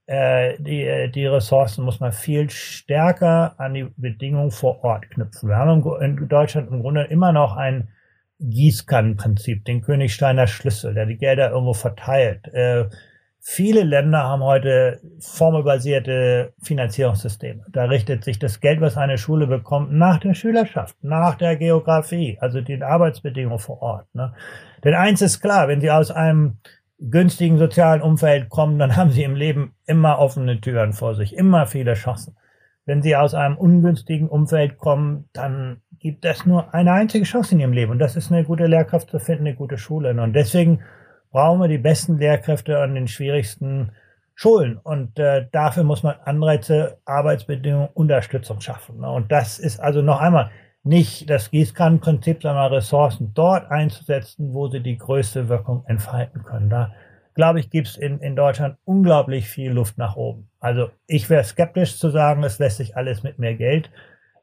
äh, 0.05 0.55
die, 0.59 0.83
äh, 0.83 1.09
die 1.09 1.25
Ressourcen 1.25 1.85
muss 1.85 1.99
man 1.99 2.11
viel 2.11 2.49
stärker 2.49 3.55
an 3.57 3.73
die 3.73 3.87
Bedingungen 3.95 4.51
vor 4.51 4.83
Ort 4.83 5.09
knüpfen. 5.11 5.49
Wir 5.49 5.55
haben 5.55 5.83
in 6.01 6.27
Deutschland 6.27 6.69
im 6.71 6.81
Grunde 6.81 7.03
immer 7.05 7.31
noch 7.31 7.55
ein 7.55 7.89
Gießkannenprinzip, 8.39 9.63
den 9.63 9.81
Königsteiner 9.81 10.47
Schlüssel, 10.47 10.93
der 10.93 11.05
die 11.05 11.17
Gelder 11.17 11.51
irgendwo 11.51 11.73
verteilt. 11.73 12.47
Äh, 12.49 12.89
viele 13.39 13.83
Länder 13.83 14.23
haben 14.23 14.43
heute 14.43 14.99
formelbasierte 15.19 16.53
Finanzierungssysteme. 16.61 17.63
Da 17.69 17.85
richtet 17.85 18.25
sich 18.25 18.39
das 18.39 18.59
Geld, 18.59 18.81
was 18.81 18.97
eine 18.97 19.17
Schule 19.17 19.47
bekommt, 19.47 19.93
nach 19.93 20.19
der 20.19 20.33
Schülerschaft, 20.33 20.97
nach 21.01 21.35
der 21.35 21.55
Geografie, 21.55 22.37
also 22.41 22.59
den 22.59 22.83
Arbeitsbedingungen 22.83 23.59
vor 23.59 23.81
Ort. 23.81 24.13
Ne? 24.13 24.33
Denn 24.83 24.95
eins 24.95 25.21
ist 25.21 25.39
klar, 25.39 25.69
wenn 25.69 25.79
Sie 25.79 25.91
aus 25.91 26.11
einem 26.11 26.57
günstigen 26.99 27.57
sozialen 27.57 28.01
Umfeld 28.01 28.49
kommen, 28.49 28.79
dann 28.79 28.95
haben 28.95 29.11
sie 29.11 29.23
im 29.23 29.35
Leben 29.35 29.75
immer 29.85 30.19
offene 30.19 30.61
Türen 30.61 30.93
vor 30.93 31.15
sich, 31.15 31.35
immer 31.35 31.65
viele 31.65 31.93
Chancen. 31.95 32.37
Wenn 32.85 33.01
sie 33.01 33.15
aus 33.15 33.33
einem 33.33 33.57
ungünstigen 33.57 34.27
Umfeld 34.27 34.77
kommen, 34.77 35.29
dann 35.33 35.81
gibt 35.99 36.25
es 36.25 36.45
nur 36.45 36.73
eine 36.73 36.91
einzige 36.91 37.23
Chance 37.23 37.55
in 37.55 37.61
ihrem 37.61 37.71
Leben 37.73 37.91
und 37.91 37.99
das 37.99 38.15
ist 38.15 38.31
eine 38.31 38.43
gute 38.43 38.67
Lehrkraft 38.67 39.09
zu 39.09 39.19
finden, 39.19 39.47
eine 39.47 39.55
gute 39.55 39.77
Schule. 39.77 40.09
Und 40.21 40.33
deswegen 40.33 40.81
brauchen 41.31 41.61
wir 41.61 41.67
die 41.67 41.77
besten 41.77 42.17
Lehrkräfte 42.17 42.79
an 42.79 42.93
den 42.93 43.07
schwierigsten 43.07 43.91
Schulen 44.35 44.77
und 44.77 45.19
äh, 45.19 45.47
dafür 45.51 45.83
muss 45.83 46.03
man 46.03 46.15
Anreize, 46.25 46.97
Arbeitsbedingungen, 47.05 47.89
Unterstützung 47.93 48.61
schaffen. 48.61 49.03
Und 49.03 49.31
das 49.31 49.59
ist 49.59 49.79
also 49.79 50.01
noch 50.01 50.19
einmal, 50.19 50.51
nicht 50.83 51.29
das 51.29 51.49
Gießkannenprinzip, 51.49 52.41
sondern 52.41 52.73
Ressourcen 52.73 53.31
dort 53.33 53.71
einzusetzen, 53.71 54.53
wo 54.53 54.67
sie 54.67 54.81
die 54.81 54.97
größte 54.97 55.47
Wirkung 55.47 55.83
entfalten 55.87 56.43
können. 56.43 56.69
Da, 56.69 56.93
glaube 57.35 57.59
ich, 57.59 57.69
gibt 57.69 57.87
es 57.87 57.97
in, 57.97 58.19
in 58.19 58.35
Deutschland 58.35 58.77
unglaublich 58.83 59.47
viel 59.47 59.71
Luft 59.71 59.97
nach 59.97 60.17
oben. 60.17 60.49
Also 60.59 60.89
ich 61.07 61.29
wäre 61.29 61.43
skeptisch 61.43 61.97
zu 61.97 62.09
sagen, 62.09 62.43
es 62.43 62.59
lässt 62.59 62.77
sich 62.77 62.97
alles 62.97 63.23
mit 63.23 63.39
mehr 63.39 63.55
Geld 63.55 63.89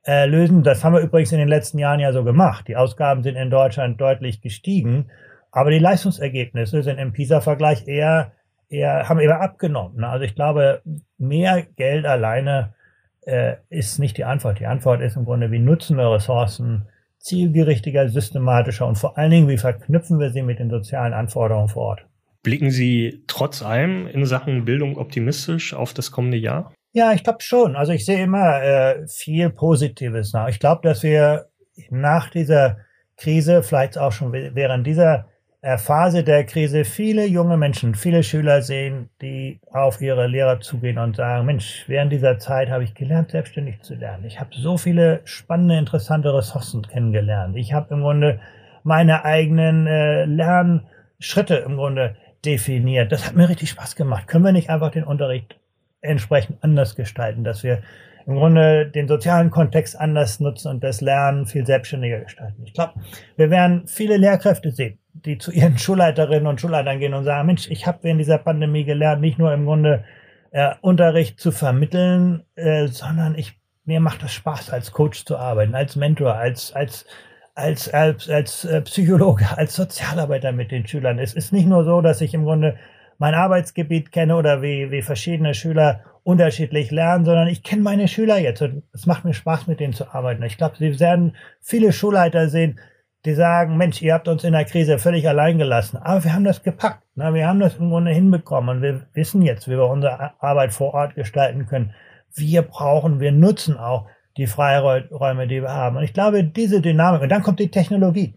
äh, 0.07 0.27
lösen. 0.27 0.63
Das 0.63 0.83
haben 0.83 0.95
wir 0.95 1.01
übrigens 1.01 1.33
in 1.33 1.39
den 1.39 1.49
letzten 1.49 1.79
Jahren 1.79 2.01
ja 2.01 2.13
so 2.13 2.25
gemacht. 2.25 2.69
Die 2.69 2.77
Ausgaben 2.77 3.23
sind 3.23 3.37
in 3.37 3.51
Deutschland 3.51 4.01
deutlich 4.01 4.41
gestiegen, 4.41 5.11
aber 5.53 5.71
die 5.71 5.79
Leistungsergebnisse 5.79 6.83
sind 6.83 6.99
im 6.99 7.13
PISA-Vergleich 7.13 7.87
eher, 7.87 8.33
eher, 8.71 9.09
haben 9.09 9.21
eher 9.21 9.43
abgenommen. 9.43 10.05
Also 10.05 10.25
ich 10.25 10.35
glaube, 10.35 10.81
mehr 11.19 11.67
Geld 11.77 12.07
alleine 12.07 12.75
äh, 13.23 13.57
ist 13.69 13.99
nicht 13.99 14.17
die 14.17 14.25
Antwort. 14.25 14.61
Die 14.61 14.67
Antwort 14.67 15.01
ist 15.01 15.17
im 15.17 15.25
Grunde, 15.25 15.51
wie 15.51 15.59
nutzen 15.59 15.97
wir 15.97 16.13
Ressourcen 16.13 16.87
zielgerichtiger, 17.19 18.09
systematischer 18.09 18.87
und 18.87 18.97
vor 18.97 19.19
allen 19.19 19.31
Dingen, 19.31 19.49
wie 19.49 19.59
verknüpfen 19.59 20.19
wir 20.19 20.31
sie 20.31 20.43
mit 20.43 20.59
den 20.59 20.71
sozialen 20.71 21.13
Anforderungen 21.13 21.69
vor 21.69 21.83
Ort. 21.83 22.07
Blicken 22.43 22.71
Sie 22.71 23.23
trotz 23.27 23.63
allem 23.63 24.07
in 24.07 24.25
Sachen 24.25 24.65
Bildung 24.65 24.97
optimistisch 24.97 25.75
auf 25.75 25.93
das 25.93 26.11
kommende 26.11 26.39
Jahr? 26.39 26.73
Ja, 26.93 27.13
ich 27.13 27.23
glaube 27.23 27.43
schon. 27.43 27.77
Also 27.77 27.93
ich 27.93 28.07
sehe 28.07 28.23
immer 28.23 28.63
äh, 28.63 29.07
viel 29.07 29.51
Positives 29.51 30.33
nach. 30.33 30.49
Ich 30.49 30.59
glaube, 30.59 30.81
dass 30.83 31.03
wir 31.03 31.51
nach 31.91 32.31
dieser 32.31 32.79
Krise, 33.19 33.63
vielleicht 33.63 33.99
auch 33.99 34.13
schon 34.13 34.33
während 34.33 34.87
dieser 34.87 35.30
Phase 35.63 36.25
der 36.25 36.45
Krise, 36.45 36.85
viele 36.85 37.27
junge 37.27 37.59
Menschen, 37.59 37.95
viele 37.95 38.23
Schüler 38.23 38.63
sehen, 38.63 39.11
die 39.21 39.61
auf 39.71 40.01
ihre 40.01 40.27
Lehrer 40.27 40.61
zugehen 40.61 40.97
und 40.97 41.17
sagen, 41.17 41.45
Mensch, 41.45 41.85
während 41.87 42.11
dieser 42.13 42.39
Zeit 42.39 42.71
habe 42.71 42.85
ich 42.85 42.95
gelernt, 42.95 43.31
selbstständig 43.31 43.83
zu 43.83 43.95
lernen. 43.95 44.25
Ich 44.25 44.41
habe 44.41 44.51
so 44.55 44.79
viele 44.79 45.21
spannende, 45.25 45.77
interessante 45.77 46.33
Ressourcen 46.33 46.81
kennengelernt. 46.83 47.57
Ich 47.59 47.75
habe 47.75 47.93
im 47.93 48.01
Grunde 48.01 48.41
meine 48.85 49.27
eigenen 49.27 49.87
äh, 49.87 50.25
Lernschritte 50.25 51.57
im 51.57 51.77
Grunde 51.77 52.17
definiert. 52.43 53.13
Das 53.13 53.27
hat 53.27 53.37
mir 53.37 53.51
richtig 53.51 53.69
Spaß 53.69 53.97
gemacht. 53.97 54.29
Können 54.29 54.47
wir 54.47 54.53
nicht 54.53 54.71
einfach 54.71 54.91
den 54.91 55.05
Unterricht 55.05 55.61
entsprechend 56.01 56.65
anders 56.65 56.97
gestalten, 56.97 57.45
dass 57.45 57.63
wir 57.63 57.83
im 58.27 58.37
Grunde 58.37 58.87
den 58.87 59.09
sozialen 59.09 59.51
Kontext 59.51 59.99
anders 59.99 60.41
nutzen 60.41 60.69
und 60.69 60.85
das 60.85 61.01
Lernen 61.01 61.45
viel 61.45 61.67
selbstständiger 61.67 62.21
gestalten. 62.21 62.63
Ich 62.65 62.73
glaube, 62.73 62.95
wir 63.37 63.51
werden 63.51 63.87
viele 63.87 64.17
Lehrkräfte 64.17 64.71
sehen, 64.71 64.99
die 65.13 65.39
zu 65.39 65.53
ihren 65.53 65.79
Schulleiterinnen 65.79 66.47
und 66.47 66.61
Schulleitern 66.61 66.99
gehen 66.99 67.15
und 67.15 67.25
sagen, 67.25 67.47
Mensch, 67.47 67.71
ich 67.71 67.87
habe 67.87 67.99
während 68.03 68.21
dieser 68.21 68.39
Pandemie 68.39 68.85
gelernt, 68.85 69.21
nicht 69.21 69.39
nur 69.39 69.53
im 69.53 69.65
Grunde 69.65 70.05
äh, 70.53 70.75
Unterricht 70.81 71.39
zu 71.41 71.53
vermitteln, 71.53 72.45
äh, 72.57 72.89
sondern 72.89 73.37
ich 73.37 73.59
mir 73.85 74.01
macht 74.01 74.23
das 74.23 74.33
Spaß, 74.33 74.71
als 74.71 74.93
Coach 74.93 75.25
zu 75.25 75.37
arbeiten, 75.37 75.75
als 75.75 75.97
Mentor, 75.97 76.35
als 76.35 76.73
als 76.73 77.07
als, 77.55 77.89
als, 77.89 78.29
als 78.31 78.65
äh, 78.65 78.81
Psychologe, 78.83 79.47
als 79.57 79.75
Sozialarbeiter 79.75 80.53
mit 80.53 80.71
den 80.71 80.87
Schülern. 80.87 81.19
Es 81.19 81.35
ist 81.35 81.53
nicht 81.53 81.67
nur 81.67 81.85
so, 81.85 82.01
dass 82.01 82.21
ich 82.21 82.35
im 82.35 82.45
Grunde 82.45 82.77
mein 83.19 83.35
Arbeitsgebiet 83.35 84.13
kenne 84.13 84.37
oder 84.37 84.63
wie, 84.63 84.91
wie 84.91 85.03
verschiedene 85.03 85.53
Schüler 85.53 86.05
unterschiedlich 86.23 86.91
lernen, 86.91 87.25
sondern 87.25 87.49
ich 87.49 87.63
kenne 87.63 87.83
meine 87.83 88.09
Schüler 88.09 88.39
jetzt 88.39 88.63
und 88.63 88.83
es 88.93 89.07
macht 89.07 89.25
mir 89.25 89.35
Spaß, 89.35 89.67
mit 89.67 89.81
denen 89.81 89.93
zu 89.93 90.13
arbeiten. 90.13 90.43
Ich 90.43 90.57
glaube, 90.57 90.77
Sie 90.79 90.99
werden 91.01 91.37
viele 91.61 91.93
Schulleiter 91.93 92.49
sehen, 92.49 92.79
die 93.25 93.35
sagen, 93.35 93.77
Mensch, 93.77 94.01
ihr 94.01 94.15
habt 94.15 94.29
uns 94.29 94.45
in 94.45 94.53
der 94.53 94.65
Krise 94.65 94.99
völlig 94.99 95.29
allein 95.29 95.59
gelassen. 95.59 95.99
Aber 95.99 96.25
wir 96.25 96.33
haben 96.33 96.45
das 96.45 96.63
gepackt. 96.63 97.05
Ne? 97.17 97.35
Wir 97.35 97.47
haben 97.47 97.61
das 97.61 97.77
im 97.77 97.91
Grunde 97.91 98.13
hinbekommen 98.13 98.77
und 98.77 98.83
wir 98.83 99.07
wissen 99.13 99.43
jetzt, 99.43 99.69
wie 99.69 99.77
wir 99.77 99.89
unsere 99.89 100.41
Arbeit 100.43 100.73
vor 100.73 100.95
Ort 100.95 101.15
gestalten 101.15 101.67
können. 101.67 101.95
Wir 102.35 102.63
brauchen, 102.63 103.21
wir 103.21 103.33
nutzen 103.33 103.77
auch 103.77 104.07
die 104.37 104.47
Freiräume, 104.47 105.47
die 105.47 105.61
wir 105.61 105.73
haben. 105.73 105.97
Und 105.97 106.05
ich 106.05 106.15
glaube, 106.15 106.45
diese 106.45 106.81
Dynamik, 106.81 107.21
und 107.23 107.29
dann 107.29 107.43
kommt 107.43 107.61
die 107.61 107.71
Technologie, 107.71 108.35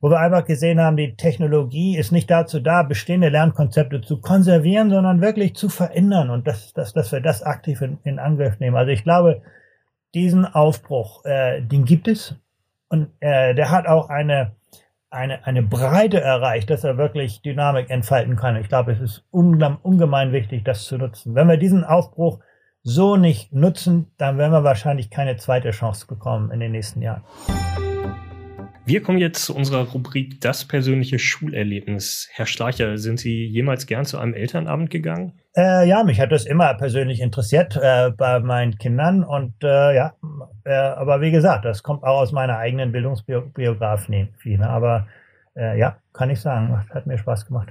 wo 0.00 0.10
wir 0.10 0.18
einfach 0.18 0.44
gesehen 0.44 0.80
haben, 0.80 0.96
die 0.96 1.16
Technologie 1.16 1.96
ist 1.96 2.10
nicht 2.10 2.30
dazu 2.30 2.60
da, 2.60 2.82
bestehende 2.82 3.28
Lernkonzepte 3.28 4.00
zu 4.00 4.20
konservieren, 4.20 4.90
sondern 4.90 5.20
wirklich 5.20 5.54
zu 5.54 5.68
verändern 5.68 6.30
und 6.30 6.46
dass, 6.46 6.72
dass, 6.72 6.92
dass 6.92 7.12
wir 7.12 7.20
das 7.20 7.42
aktiv 7.42 7.80
in, 7.82 7.98
in 8.04 8.18
Angriff 8.18 8.58
nehmen. 8.58 8.76
Also 8.76 8.90
ich 8.90 9.04
glaube, 9.04 9.42
diesen 10.12 10.44
Aufbruch, 10.44 11.24
äh, 11.24 11.62
den 11.62 11.84
gibt 11.84 12.08
es 12.08 12.36
und 12.88 13.10
äh, 13.20 13.54
der 13.54 13.70
hat 13.70 13.86
auch 13.86 14.08
eine, 14.08 14.56
eine, 15.10 15.46
eine 15.46 15.62
Breite 15.62 16.20
erreicht, 16.20 16.70
dass 16.70 16.84
er 16.84 16.98
wirklich 16.98 17.42
Dynamik 17.42 17.90
entfalten 17.90 18.36
kann. 18.36 18.56
Ich 18.56 18.68
glaube, 18.68 18.92
es 18.92 19.00
ist 19.00 19.24
ungemein 19.30 20.32
wichtig, 20.32 20.64
das 20.64 20.84
zu 20.84 20.98
nutzen. 20.98 21.34
Wenn 21.34 21.48
wir 21.48 21.56
diesen 21.56 21.84
Aufbruch 21.84 22.40
so 22.82 23.16
nicht 23.16 23.52
nutzen, 23.52 24.12
dann 24.18 24.38
werden 24.38 24.52
wir 24.52 24.64
wahrscheinlich 24.64 25.10
keine 25.10 25.36
zweite 25.36 25.70
Chance 25.70 26.06
bekommen 26.06 26.50
in 26.50 26.60
den 26.60 26.72
nächsten 26.72 27.00
Jahren. 27.00 27.24
Wir 28.86 29.02
kommen 29.02 29.16
jetzt 29.16 29.46
zu 29.46 29.56
unserer 29.56 29.88
Rubrik 29.88 30.42
Das 30.42 30.66
persönliche 30.66 31.18
Schulerlebnis. 31.18 32.28
Herr 32.32 32.44
Schleicher, 32.44 32.98
sind 32.98 33.18
Sie 33.18 33.46
jemals 33.46 33.86
gern 33.86 34.04
zu 34.04 34.18
einem 34.18 34.34
Elternabend 34.34 34.90
gegangen? 34.90 35.32
Äh, 35.56 35.88
ja, 35.88 36.04
mich 36.04 36.20
hat 36.20 36.32
das 36.32 36.44
immer 36.44 36.74
persönlich 36.74 37.20
interessiert 37.20 37.78
äh, 37.80 38.10
bei 38.10 38.40
meinen 38.40 38.76
Kindern 38.76 39.24
und 39.24 39.54
äh, 39.62 39.94
ja, 39.94 40.12
äh, 40.64 40.74
aber 40.74 41.22
wie 41.22 41.30
gesagt, 41.30 41.64
das 41.64 41.82
kommt 41.82 42.02
auch 42.02 42.20
aus 42.20 42.32
meiner 42.32 42.58
eigenen 42.58 42.92
Bildungsbiografie. 42.92 44.28
Ne? 44.58 44.68
Aber 44.68 45.08
äh, 45.56 45.78
ja, 45.78 45.96
kann 46.12 46.28
ich 46.28 46.40
sagen, 46.40 46.84
hat 46.90 47.06
mir 47.06 47.16
Spaß 47.16 47.46
gemacht. 47.46 47.68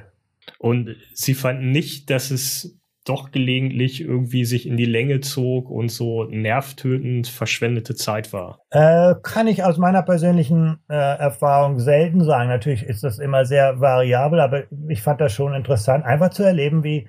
Und 0.58 0.96
Sie 1.14 1.36
fanden 1.36 1.70
nicht, 1.70 2.10
dass 2.10 2.32
es 2.32 2.80
doch 3.06 3.32
gelegentlich 3.32 4.02
irgendwie 4.02 4.46
sich 4.46 4.68
in 4.68 4.78
die 4.78 4.86
Länge 4.86 5.20
zog 5.22 5.70
und 5.70 5.90
so 5.90 6.24
nervtötend 6.26 7.28
verschwendete 7.28 7.96
Zeit 7.96 8.34
war? 8.34 8.60
Äh, 8.70 9.16
kann 9.22 9.48
ich 9.48 9.64
aus 9.64 9.78
meiner 9.78 10.04
persönlichen 10.04 10.80
äh, 10.90 10.94
Erfahrung 10.94 11.80
selten 11.80 12.24
sagen. 12.24 12.50
Natürlich 12.50 12.84
ist 12.84 13.04
das 13.04 13.20
immer 13.20 13.46
sehr 13.46 13.80
variabel, 13.80 14.40
aber 14.40 14.64
ich 14.88 15.02
fand 15.02 15.22
das 15.22 15.34
schon 15.34 15.54
interessant, 15.54 16.06
einfach 16.06 16.30
zu 16.30 16.44
erleben, 16.44 16.84
wie 16.84 17.08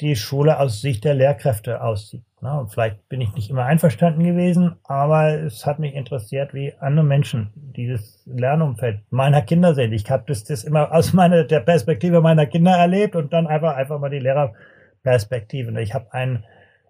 die 0.00 0.16
Schule 0.16 0.58
aus 0.58 0.80
Sicht 0.80 1.04
der 1.04 1.14
Lehrkräfte 1.14 1.82
aussieht. 1.82 2.22
Na, 2.40 2.66
vielleicht 2.66 3.06
bin 3.10 3.20
ich 3.20 3.34
nicht 3.34 3.50
immer 3.50 3.66
einverstanden 3.66 4.24
gewesen, 4.24 4.76
aber 4.84 5.34
es 5.42 5.66
hat 5.66 5.78
mich 5.78 5.94
interessiert, 5.94 6.54
wie 6.54 6.72
andere 6.80 7.04
Menschen 7.04 7.50
dieses 7.54 8.22
Lernumfeld 8.26 9.00
meiner 9.10 9.42
Kinder 9.42 9.74
sehen. 9.74 9.92
Ich 9.92 10.10
habe 10.10 10.24
das, 10.26 10.44
das 10.44 10.64
immer 10.64 10.90
aus 10.90 11.12
meiner 11.12 11.44
der 11.44 11.60
Perspektive 11.60 12.22
meiner 12.22 12.46
Kinder 12.46 12.72
erlebt 12.72 13.14
und 13.14 13.34
dann 13.34 13.46
einfach 13.46 13.76
einfach 13.76 13.98
mal 13.98 14.08
die 14.08 14.20
Lehrer 14.20 14.54
Perspektiven. 15.02 15.76
Ich 15.76 15.94
habe 15.94 16.12
ein, 16.12 16.44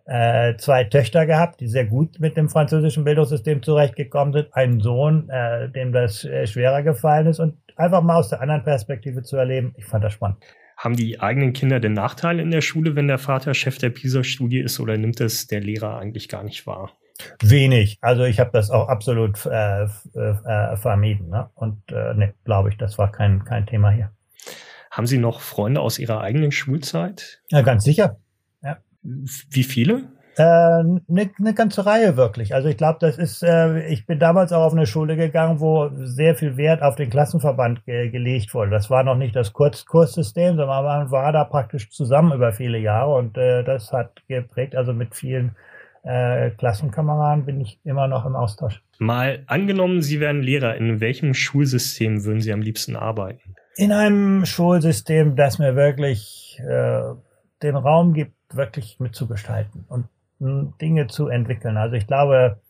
äh, 0.06 0.56
zwei 0.56 0.84
Töchter 0.84 1.26
gehabt, 1.26 1.60
die 1.60 1.68
sehr 1.68 1.84
gut 1.84 2.18
mit 2.18 2.36
dem 2.36 2.48
französischen 2.48 3.04
Bildungssystem 3.04 3.62
zurechtgekommen 3.62 4.32
sind, 4.32 4.54
einen 4.54 4.80
Sohn, 4.80 5.28
äh, 5.30 5.68
dem 5.70 5.92
das 5.92 6.24
äh, 6.24 6.46
schwerer 6.46 6.82
gefallen 6.82 7.26
ist 7.26 7.38
und 7.38 7.56
einfach 7.76 8.02
mal 8.02 8.16
aus 8.16 8.28
der 8.28 8.40
anderen 8.40 8.64
Perspektive 8.64 9.22
zu 9.22 9.36
erleben, 9.36 9.74
ich 9.76 9.84
fand 9.84 10.04
das 10.04 10.12
spannend. 10.12 10.38
Haben 10.76 10.96
die 10.96 11.20
eigenen 11.20 11.52
Kinder 11.52 11.78
den 11.78 11.92
Nachteil 11.92 12.40
in 12.40 12.50
der 12.50 12.62
Schule, 12.62 12.96
wenn 12.96 13.06
der 13.06 13.18
Vater 13.18 13.52
Chef 13.52 13.78
der 13.78 13.90
PISA-Studie 13.90 14.60
ist 14.60 14.80
oder 14.80 14.96
nimmt 14.96 15.20
das 15.20 15.46
der 15.46 15.60
Lehrer 15.60 15.98
eigentlich 15.98 16.28
gar 16.28 16.42
nicht 16.42 16.66
wahr? 16.66 16.90
Wenig. 17.42 17.98
Also 18.00 18.24
ich 18.24 18.40
habe 18.40 18.50
das 18.52 18.70
auch 18.70 18.88
absolut 18.88 19.44
äh, 19.46 19.84
äh, 19.84 20.76
vermieden. 20.76 21.28
Ne? 21.28 21.50
Und 21.54 21.80
äh, 21.92 22.14
ne, 22.14 22.34
glaube 22.44 22.70
ich, 22.70 22.78
das 22.78 22.98
war 22.98 23.12
kein, 23.12 23.44
kein 23.44 23.66
Thema 23.66 23.90
hier. 23.90 24.10
Haben 24.90 25.07
Sie 25.07 25.18
noch 25.18 25.40
Freunde 25.40 25.81
aus 25.81 25.98
Ihrer 25.98 26.20
eigenen 26.20 26.50
Schulzeit? 26.50 27.40
Ja, 27.48 27.62
ganz 27.62 27.85
sicher. 27.85 28.16
Ja. 28.62 28.79
Wie 29.03 29.62
viele? 29.62 30.09
Eine 30.37 31.00
äh, 31.07 31.12
ne, 31.12 31.31
ne 31.38 31.55
ganze 31.55 31.87
Reihe 31.87 32.16
wirklich. 32.16 32.55
Also 32.55 32.68
ich 32.68 32.76
glaube, 32.76 32.98
das 33.00 33.18
ist, 33.18 33.42
äh, 33.42 33.87
ich 33.87 34.07
bin 34.07 34.18
damals 34.18 34.53
auch 34.53 34.62
auf 34.62 34.72
eine 34.72 34.87
Schule 34.87 35.16
gegangen, 35.16 35.61
wo 35.61 35.90
sehr 35.94 36.35
viel 36.35 36.57
Wert 36.57 36.83
auf 36.83 36.96
den 36.96 37.11
Klassenverband 37.11 37.85
ge 37.85 38.11
gelegt 38.11 38.55
wurde. 38.55 38.70
Das 38.70 38.90
war 38.90 39.03
noch 39.05 39.16
nicht 39.16 39.37
das 39.37 39.53
Kurz 39.53 39.85
Kurssystem, 39.85 40.57
sondern 40.57 40.85
man 40.85 41.11
war 41.11 41.33
da 41.33 41.44
praktisch 41.44 41.90
zusammen 41.90 42.33
über 42.33 42.53
viele 42.53 42.79
Jahre 42.79 43.14
und 43.14 43.37
äh, 43.37 43.62
das 43.64 43.92
hat 43.92 44.22
geprägt. 44.29 44.74
Also 44.74 44.92
mit 44.92 45.14
vielen 45.14 45.57
äh, 46.03 46.50
Klassenkameraden 46.50 47.44
bin 47.44 47.61
ich 47.61 47.79
immer 47.85 48.09
noch 48.09 48.24
im 48.24 48.35
Austausch. 48.35 48.83
Mal 48.98 49.42
angenommen, 49.46 50.03
Sie 50.03 50.20
wären 50.20 50.42
Lehrer, 50.42 50.76
in 50.76 51.00
welchem 51.00 51.35
Schulsystem 51.35 52.24
würden 52.24 52.40
Sie 52.40 52.53
am 52.53 52.62
liebsten 52.62 52.96
arbeiten? 52.96 53.57
In 53.76 53.92
einem 53.92 54.44
Schulsystem, 54.44 55.37
das 55.37 55.59
mir 55.59 55.76
wirklich 55.76 56.61
äh, 56.61 57.14
den 57.62 57.76
Raum 57.76 58.14
gibt, 58.14 58.35
wirklich 58.52 58.98
mitzugestalten 58.98 59.85
und 59.88 60.06
mh, 60.38 60.74
Dinge 60.80 61.06
zu 61.06 61.28
entwickeln. 61.28 61.76
Also 61.76 61.96
ich 61.96 62.06
glaube, 62.06 62.61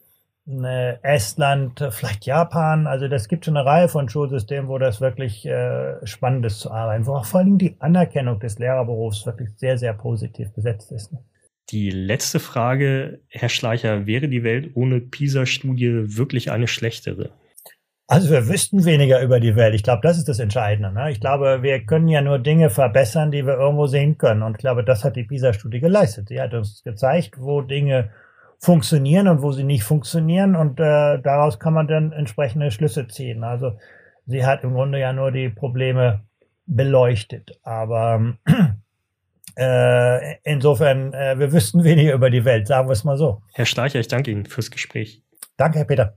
äh, 0.46 0.96
Estland, 1.02 1.86
vielleicht 1.90 2.26
Japan, 2.26 2.86
also 2.86 3.08
das 3.08 3.28
gibt 3.28 3.44
schon 3.44 3.56
eine 3.56 3.66
Reihe 3.66 3.88
von 3.88 4.08
Schulsystemen, 4.08 4.68
wo 4.68 4.78
das 4.78 5.00
wirklich 5.00 5.46
äh, 5.46 6.04
spannend 6.06 6.44
ist 6.46 6.60
zu 6.60 6.70
arbeiten, 6.70 7.06
wo 7.06 7.14
auch 7.14 7.24
vor 7.24 7.40
allem 7.40 7.58
die 7.58 7.76
Anerkennung 7.78 8.40
des 8.40 8.58
Lehrerberufs 8.58 9.26
wirklich 9.26 9.50
sehr, 9.56 9.78
sehr 9.78 9.94
positiv 9.94 10.52
besetzt 10.52 10.92
ist. 10.92 11.12
Ne? 11.12 11.20
Die 11.70 11.90
letzte 11.90 12.40
Frage, 12.40 13.20
Herr 13.28 13.48
Schleicher, 13.48 14.06
wäre 14.06 14.28
die 14.28 14.42
Welt 14.42 14.72
ohne 14.74 15.00
PISA-Studie 15.00 16.16
wirklich 16.16 16.50
eine 16.50 16.66
schlechtere? 16.66 17.30
Also 18.10 18.28
wir 18.30 18.48
wüssten 18.48 18.84
weniger 18.84 19.22
über 19.22 19.38
die 19.38 19.54
Welt. 19.54 19.72
Ich 19.72 19.84
glaube, 19.84 20.00
das 20.02 20.18
ist 20.18 20.28
das 20.28 20.40
Entscheidende. 20.40 20.90
Ne? 20.92 21.12
Ich 21.12 21.20
glaube, 21.20 21.62
wir 21.62 21.86
können 21.86 22.08
ja 22.08 22.20
nur 22.20 22.40
Dinge 22.40 22.68
verbessern, 22.68 23.30
die 23.30 23.46
wir 23.46 23.54
irgendwo 23.54 23.86
sehen 23.86 24.18
können. 24.18 24.42
Und 24.42 24.56
ich 24.56 24.58
glaube, 24.58 24.82
das 24.82 25.04
hat 25.04 25.14
die 25.14 25.22
PISA-Studie 25.22 25.78
geleistet. 25.78 26.26
Sie 26.26 26.40
hat 26.40 26.52
uns 26.52 26.82
gezeigt, 26.82 27.36
wo 27.38 27.60
Dinge 27.60 28.10
funktionieren 28.58 29.28
und 29.28 29.42
wo 29.42 29.52
sie 29.52 29.62
nicht 29.62 29.84
funktionieren. 29.84 30.56
Und 30.56 30.80
äh, 30.80 31.22
daraus 31.22 31.60
kann 31.60 31.72
man 31.72 31.86
dann 31.86 32.10
entsprechende 32.10 32.72
Schlüsse 32.72 33.06
ziehen. 33.06 33.44
Also 33.44 33.78
sie 34.26 34.44
hat 34.44 34.64
im 34.64 34.72
Grunde 34.72 34.98
ja 34.98 35.12
nur 35.12 35.30
die 35.30 35.48
Probleme 35.48 36.22
beleuchtet. 36.66 37.60
Aber 37.62 38.34
äh, 39.56 40.34
insofern, 40.42 41.14
äh, 41.14 41.38
wir 41.38 41.52
wüssten 41.52 41.84
weniger 41.84 42.14
über 42.14 42.28
die 42.28 42.44
Welt, 42.44 42.66
sagen 42.66 42.88
wir 42.88 42.92
es 42.92 43.04
mal 43.04 43.16
so. 43.16 43.42
Herr 43.54 43.66
Schleicher, 43.66 44.00
ich 44.00 44.08
danke 44.08 44.32
Ihnen 44.32 44.46
fürs 44.46 44.72
Gespräch. 44.72 45.22
Danke, 45.56 45.78
Herr 45.78 45.86
Peter. 45.86 46.16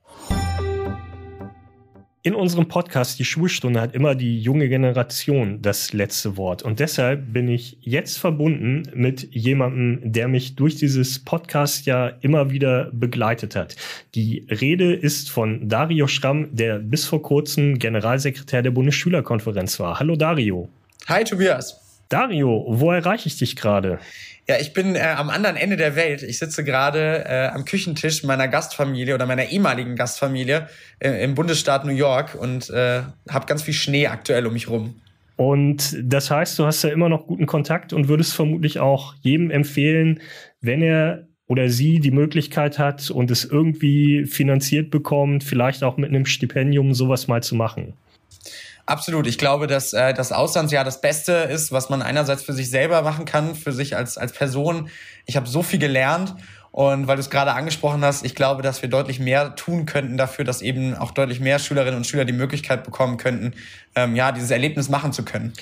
In 2.25 2.35
unserem 2.35 2.69
Podcast 2.69 3.19
Die 3.19 3.25
Schulstunde 3.25 3.81
hat 3.81 3.93
immer 3.93 4.15
die 4.15 4.39
junge 4.39 4.69
Generation 4.69 5.61
das 5.61 5.91
letzte 5.91 6.37
Wort. 6.37 6.63
Und 6.63 6.79
deshalb 6.79 7.33
bin 7.33 7.49
ich 7.49 7.77
jetzt 7.81 8.17
verbunden 8.17 8.83
mit 8.95 9.27
jemandem, 9.35 9.99
der 10.09 10.29
mich 10.29 10.55
durch 10.55 10.77
dieses 10.77 11.19
Podcast 11.19 11.85
ja 11.85 12.07
immer 12.21 12.49
wieder 12.49 12.89
begleitet 12.93 13.57
hat. 13.57 13.75
Die 14.15 14.47
Rede 14.49 14.93
ist 14.93 15.29
von 15.29 15.67
Dario 15.67 16.07
Schramm, 16.07 16.47
der 16.55 16.79
bis 16.79 17.05
vor 17.05 17.21
kurzem 17.21 17.77
Generalsekretär 17.77 18.61
der 18.61 18.71
Bundesschülerkonferenz 18.71 19.77
war. 19.81 19.99
Hallo 19.99 20.15
Dario. 20.15 20.69
Hi 21.09 21.25
Tobias. 21.25 21.82
Dario, 22.13 22.63
wo 22.67 22.91
erreiche 22.91 23.27
ich 23.27 23.37
dich 23.37 23.55
gerade? 23.55 23.97
Ja, 24.47 24.57
ich 24.59 24.73
bin 24.73 24.95
äh, 24.95 24.99
am 24.99 25.31
anderen 25.31 25.55
Ende 25.55 25.77
der 25.77 25.95
Welt. 25.95 26.21
Ich 26.21 26.37
sitze 26.37 26.63
gerade 26.63 27.25
äh, 27.25 27.47
am 27.47 27.65
Küchentisch 27.65 28.23
meiner 28.23 28.47
Gastfamilie 28.47 29.15
oder 29.15 29.25
meiner 29.25 29.45
ehemaligen 29.45 29.95
Gastfamilie 29.95 30.67
äh, 30.99 31.23
im 31.23 31.33
Bundesstaat 31.33 31.85
New 31.85 31.93
York 31.93 32.35
und 32.35 32.69
äh, 32.69 33.01
habe 33.29 33.45
ganz 33.47 33.63
viel 33.63 33.73
Schnee 33.73 34.05
aktuell 34.05 34.45
um 34.45 34.53
mich 34.53 34.69
rum. 34.69 35.01
Und 35.37 35.97
das 36.03 36.29
heißt, 36.29 36.59
du 36.59 36.65
hast 36.65 36.83
ja 36.83 36.91
immer 36.91 37.09
noch 37.09 37.25
guten 37.25 37.47
Kontakt 37.47 37.93
und 37.93 38.09
würdest 38.09 38.35
vermutlich 38.35 38.79
auch 38.79 39.15
jedem 39.21 39.49
empfehlen, 39.49 40.19
wenn 40.61 40.83
er 40.83 41.27
oder 41.47 41.69
sie 41.69 41.99
die 41.99 42.11
Möglichkeit 42.11 42.77
hat 42.77 43.09
und 43.09 43.31
es 43.31 43.43
irgendwie 43.43 44.25
finanziert 44.25 44.91
bekommt, 44.91 45.43
vielleicht 45.43 45.83
auch 45.83 45.97
mit 45.97 46.09
einem 46.09 46.27
Stipendium 46.27 46.93
sowas 46.93 47.27
mal 47.27 47.41
zu 47.41 47.55
machen. 47.55 47.93
Absolut. 48.85 49.27
Ich 49.27 49.37
glaube, 49.37 49.67
dass 49.67 49.93
äh, 49.93 50.13
das 50.13 50.31
Auslandsjahr 50.31 50.83
das 50.83 50.99
Beste 50.99 51.31
ist, 51.31 51.71
was 51.71 51.89
man 51.89 52.01
einerseits 52.01 52.43
für 52.43 52.53
sich 52.53 52.69
selber 52.69 53.01
machen 53.01 53.25
kann, 53.25 53.55
für 53.55 53.71
sich 53.71 53.95
als, 53.95 54.17
als 54.17 54.33
Person. 54.33 54.89
Ich 55.25 55.37
habe 55.37 55.47
so 55.47 55.63
viel 55.63 55.79
gelernt 55.79 56.35
und 56.71 57.07
weil 57.07 57.17
du 57.17 57.21
es 57.21 57.29
gerade 57.29 57.53
angesprochen 57.53 58.03
hast, 58.03 58.25
ich 58.25 58.33
glaube, 58.33 58.63
dass 58.63 58.81
wir 58.81 58.89
deutlich 58.89 59.19
mehr 59.19 59.55
tun 59.55 59.85
könnten 59.85 60.17
dafür, 60.17 60.43
dass 60.43 60.61
eben 60.61 60.95
auch 60.95 61.11
deutlich 61.11 61.39
mehr 61.39 61.59
Schülerinnen 61.59 61.97
und 61.97 62.07
Schüler 62.07 62.25
die 62.25 62.33
Möglichkeit 62.33 62.83
bekommen 62.83 63.17
könnten, 63.17 63.53
ähm, 63.95 64.15
ja, 64.15 64.31
dieses 64.31 64.49
Erlebnis 64.49 64.89
machen 64.89 65.13
zu 65.13 65.23
können. 65.23 65.53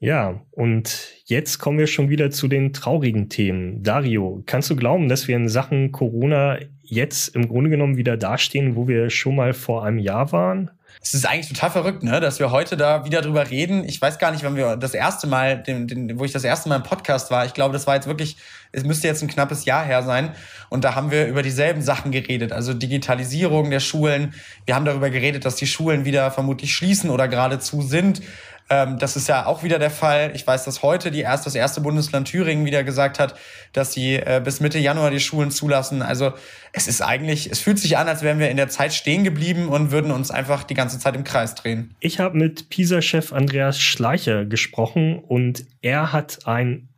Ja, 0.00 0.42
und 0.50 1.14
jetzt 1.24 1.58
kommen 1.58 1.78
wir 1.78 1.86
schon 1.86 2.10
wieder 2.10 2.30
zu 2.30 2.48
den 2.48 2.72
traurigen 2.72 3.30
Themen. 3.30 3.82
Dario, 3.82 4.42
kannst 4.44 4.68
du 4.68 4.76
glauben, 4.76 5.08
dass 5.08 5.28
wir 5.28 5.36
in 5.36 5.48
Sachen 5.48 5.92
Corona 5.92 6.58
jetzt 6.82 7.34
im 7.34 7.48
Grunde 7.48 7.70
genommen 7.70 7.96
wieder 7.96 8.16
dastehen, 8.16 8.76
wo 8.76 8.88
wir 8.88 9.08
schon 9.08 9.36
mal 9.36 9.54
vor 9.54 9.84
einem 9.84 9.98
Jahr 9.98 10.32
waren? 10.32 10.70
Es 11.02 11.14
ist 11.14 11.26
eigentlich 11.26 11.48
total 11.48 11.70
verrückt, 11.70 12.02
ne, 12.02 12.20
dass 12.20 12.38
wir 12.38 12.50
heute 12.50 12.76
da 12.76 13.04
wieder 13.04 13.22
drüber 13.22 13.50
reden. 13.50 13.84
Ich 13.84 14.00
weiß 14.00 14.18
gar 14.18 14.32
nicht, 14.32 14.44
wann 14.44 14.56
wir 14.56 14.76
das 14.76 14.94
erste 14.94 15.26
Mal, 15.26 15.62
den, 15.62 15.86
den, 15.86 16.18
wo 16.18 16.24
ich 16.24 16.32
das 16.32 16.44
erste 16.44 16.68
Mal 16.68 16.76
im 16.76 16.82
Podcast 16.82 17.30
war. 17.30 17.46
Ich 17.46 17.54
glaube, 17.54 17.72
das 17.72 17.86
war 17.86 17.94
jetzt 17.94 18.06
wirklich, 18.06 18.36
es 18.72 18.84
müsste 18.84 19.06
jetzt 19.06 19.22
ein 19.22 19.28
knappes 19.28 19.64
Jahr 19.64 19.84
her 19.84 20.02
sein. 20.02 20.34
Und 20.68 20.84
da 20.84 20.94
haben 20.94 21.10
wir 21.10 21.26
über 21.26 21.42
dieselben 21.42 21.82
Sachen 21.82 22.10
geredet. 22.10 22.52
Also 22.52 22.74
Digitalisierung 22.74 23.70
der 23.70 23.80
Schulen. 23.80 24.34
Wir 24.64 24.74
haben 24.74 24.84
darüber 24.84 25.10
geredet, 25.10 25.44
dass 25.44 25.56
die 25.56 25.66
Schulen 25.66 26.04
wieder 26.04 26.30
vermutlich 26.30 26.74
schließen 26.74 27.10
oder 27.10 27.28
geradezu 27.28 27.82
sind. 27.82 28.22
Ähm, 28.68 28.98
das 28.98 29.16
ist 29.16 29.28
ja 29.28 29.46
auch 29.46 29.62
wieder 29.62 29.78
der 29.78 29.90
Fall. 29.90 30.32
Ich 30.34 30.46
weiß, 30.46 30.64
dass 30.64 30.82
heute 30.82 31.10
die 31.10 31.20
erst, 31.20 31.46
das 31.46 31.54
erste 31.54 31.80
Bundesland 31.80 32.28
Thüringen 32.28 32.64
wieder 32.64 32.84
gesagt 32.84 33.18
hat, 33.18 33.34
dass 33.72 33.92
sie 33.92 34.14
äh, 34.14 34.40
bis 34.44 34.60
Mitte 34.60 34.78
Januar 34.78 35.10
die 35.10 35.20
Schulen 35.20 35.50
zulassen. 35.50 36.02
Also 36.02 36.32
es 36.72 36.88
ist 36.88 37.00
eigentlich, 37.00 37.50
es 37.50 37.60
fühlt 37.60 37.78
sich 37.78 37.96
an, 37.96 38.08
als 38.08 38.22
wären 38.22 38.38
wir 38.38 38.50
in 38.50 38.56
der 38.56 38.68
Zeit 38.68 38.92
stehen 38.92 39.24
geblieben 39.24 39.68
und 39.68 39.92
würden 39.92 40.10
uns 40.10 40.30
einfach 40.30 40.64
die 40.64 40.74
ganze 40.74 40.98
Zeit 40.98 41.14
im 41.14 41.24
Kreis 41.24 41.54
drehen. 41.54 41.94
Ich 42.00 42.18
habe 42.18 42.36
mit 42.36 42.68
PISA-Chef 42.68 43.32
Andreas 43.32 43.80
Schleicher 43.80 44.44
gesprochen 44.44 45.18
und 45.18 45.64
er 45.80 46.12
hat 46.12 46.46
ein 46.46 46.88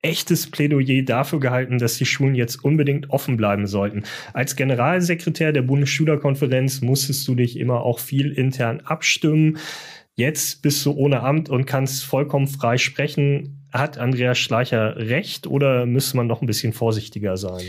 echtes 0.00 0.48
Plädoyer 0.50 1.02
dafür 1.02 1.40
gehalten, 1.40 1.78
dass 1.78 1.98
die 1.98 2.06
Schulen 2.06 2.36
jetzt 2.36 2.62
unbedingt 2.64 3.10
offen 3.10 3.36
bleiben 3.36 3.66
sollten. 3.66 4.04
Als 4.32 4.54
Generalsekretär 4.54 5.52
der 5.52 5.62
Bundesschülerkonferenz 5.62 6.82
musstest 6.82 7.26
du 7.26 7.34
dich 7.34 7.58
immer 7.58 7.80
auch 7.80 7.98
viel 7.98 8.30
intern 8.30 8.80
abstimmen. 8.80 9.58
Jetzt 10.18 10.62
bist 10.62 10.84
du 10.84 10.90
ohne 10.90 11.20
Amt 11.20 11.48
und 11.48 11.64
kannst 11.64 12.04
vollkommen 12.04 12.48
frei 12.48 12.76
sprechen. 12.76 13.64
Hat 13.72 13.98
Andreas 13.98 14.36
Schleicher 14.36 14.96
recht 14.96 15.46
oder 15.46 15.86
müsste 15.86 16.16
man 16.16 16.26
noch 16.26 16.42
ein 16.42 16.46
bisschen 16.48 16.72
vorsichtiger 16.72 17.36
sein? 17.36 17.62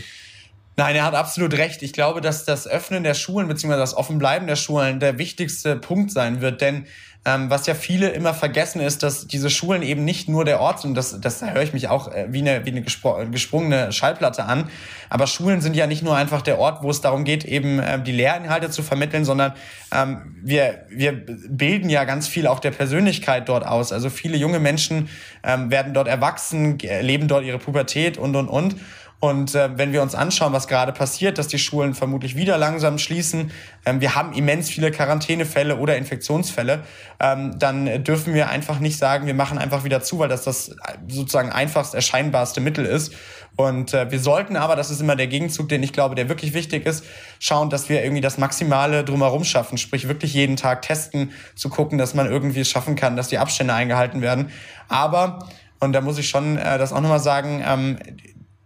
Nein, 0.75 0.95
er 0.95 1.05
hat 1.05 1.13
absolut 1.13 1.53
recht. 1.53 1.83
Ich 1.83 1.93
glaube, 1.93 2.21
dass 2.21 2.45
das 2.45 2.67
Öffnen 2.67 3.03
der 3.03 3.13
Schulen 3.13 3.47
bzw. 3.47 3.75
das 3.75 3.95
Offenbleiben 3.95 4.47
der 4.47 4.55
Schulen 4.55 4.99
der 4.99 5.19
wichtigste 5.19 5.75
Punkt 5.75 6.09
sein 6.09 6.41
wird. 6.41 6.59
Denn 6.61 6.87
ähm, 7.25 7.49
was 7.49 7.67
ja 7.67 7.73
viele 7.73 8.09
immer 8.09 8.33
vergessen 8.33 8.79
ist, 8.79 9.03
dass 9.03 9.27
diese 9.27 9.49
Schulen 9.49 9.81
eben 9.81 10.05
nicht 10.05 10.29
nur 10.29 10.45
der 10.45 10.61
Ort 10.61 10.79
sind. 10.79 10.95
Das, 10.95 11.19
das 11.19 11.41
höre 11.41 11.61
ich 11.61 11.73
mich 11.73 11.89
auch 11.89 12.07
äh, 12.13 12.27
wie 12.29 12.39
eine, 12.39 12.65
wie 12.65 12.71
eine 12.71 12.81
gesprungene 12.81 13.91
Schallplatte 13.91 14.45
an. 14.45 14.69
Aber 15.09 15.27
Schulen 15.27 15.59
sind 15.59 15.75
ja 15.75 15.85
nicht 15.85 16.01
nur 16.01 16.15
einfach 16.15 16.41
der 16.41 16.59
Ort, 16.59 16.81
wo 16.81 16.89
es 16.89 17.01
darum 17.01 17.25
geht, 17.25 17.43
eben 17.43 17.79
äh, 17.79 18.01
die 18.01 18.13
Lehrinhalte 18.13 18.69
zu 18.69 18.83
vermitteln, 18.83 19.25
sondern 19.25 19.53
ähm, 19.93 20.35
wir, 20.41 20.85
wir 20.89 21.11
bilden 21.13 21.89
ja 21.89 22.05
ganz 22.05 22.27
viel 22.27 22.47
auch 22.47 22.59
der 22.59 22.71
Persönlichkeit 22.71 23.49
dort 23.49 23.65
aus. 23.65 23.91
Also 23.91 24.09
viele 24.09 24.37
junge 24.37 24.59
Menschen 24.59 25.09
ähm, 25.43 25.69
werden 25.71 25.93
dort 25.93 26.07
erwachsen, 26.07 26.77
leben 26.79 27.27
dort 27.27 27.43
ihre 27.43 27.59
Pubertät 27.59 28.17
und, 28.17 28.35
und, 28.37 28.47
und. 28.47 28.75
Und 29.21 29.53
äh, 29.53 29.77
wenn 29.77 29.91
wir 29.91 30.01
uns 30.01 30.15
anschauen, 30.15 30.53
was 30.53 30.69
gerade 30.69 30.93
passiert, 30.93 31.37
dass 31.37 31.49
die 31.49 31.59
Schulen 31.59 31.93
vermutlich 31.93 32.37
wieder 32.37 32.57
langsam 32.57 32.97
schließen, 32.97 33.51
ähm, 33.85 33.99
wir 33.99 34.15
haben 34.15 34.31
immens 34.31 34.69
viele 34.69 34.91
Quarantänefälle 34.91 35.75
oder 35.75 35.97
Infektionsfälle, 35.97 36.83
ähm, 37.19 37.59
dann 37.59 38.03
dürfen 38.05 38.33
wir 38.33 38.49
einfach 38.49 38.79
nicht 38.79 38.97
sagen, 38.97 39.27
wir 39.27 39.33
machen 39.33 39.57
einfach 39.57 39.83
wieder 39.83 40.01
zu, 40.01 40.19
weil 40.19 40.29
das 40.29 40.43
das 40.43 40.73
sozusagen 41.09 41.51
einfachst 41.51 41.95
erscheinbarste 41.95 42.61
Mittel 42.61 42.85
ist. 42.85 43.13
Und 43.57 43.93
äh, 43.93 44.09
wir 44.09 44.21
sollten 44.21 44.55
aber, 44.55 44.77
das 44.77 44.89
ist 44.89 45.01
immer 45.01 45.17
der 45.17 45.27
Gegenzug, 45.27 45.67
den 45.67 45.83
ich 45.83 45.91
glaube, 45.91 46.15
der 46.15 46.29
wirklich 46.29 46.53
wichtig 46.53 46.85
ist, 46.85 47.03
schauen, 47.39 47.69
dass 47.69 47.89
wir 47.89 48.01
irgendwie 48.01 48.21
das 48.21 48.37
Maximale 48.37 49.03
drumherum 49.03 49.43
schaffen. 49.43 49.77
Sprich, 49.77 50.07
wirklich 50.07 50.33
jeden 50.33 50.55
Tag 50.55 50.81
testen, 50.81 51.33
zu 51.55 51.67
gucken, 51.67 51.97
dass 51.97 52.13
man 52.13 52.27
irgendwie 52.27 52.61
es 52.61 52.69
schaffen 52.69 52.95
kann, 52.95 53.17
dass 53.17 53.27
die 53.27 53.37
Abstände 53.37 53.73
eingehalten 53.73 54.21
werden. 54.21 54.49
Aber 54.87 55.39
und 55.81 55.93
da 55.93 56.01
muss 56.01 56.17
ich 56.17 56.29
schon 56.29 56.57
äh, 56.57 56.77
das 56.77 56.91
auch 56.91 57.01
nochmal 57.01 57.19
sagen, 57.19 57.63
ähm, 57.65 57.99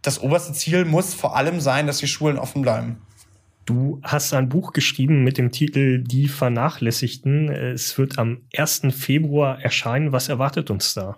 das 0.04 0.22
oberste 0.22 0.54
Ziel 0.54 0.86
muss 0.86 1.14
vor 1.14 1.36
allem 1.36 1.60
sein, 1.60 1.88
dass 1.88 1.98
die 1.98 2.08
Schulen 2.08 2.38
offen 2.38 2.62
bleiben. 2.62 3.02
Du 3.66 4.02
hast 4.04 4.34
ein 4.34 4.50
Buch 4.50 4.74
geschrieben 4.74 5.24
mit 5.24 5.38
dem 5.38 5.52
Titel 5.52 6.04
Die 6.04 6.28
Vernachlässigten. 6.28 7.50
Es 7.50 7.98
wird 7.98 8.20
am 8.20 8.42
1. 8.56 8.88
Februar 8.92 9.62
erscheinen. 9.62 10.12
Was 10.12 10.28
erwartet 10.28 10.70
uns 10.70 10.94
da? 10.94 11.18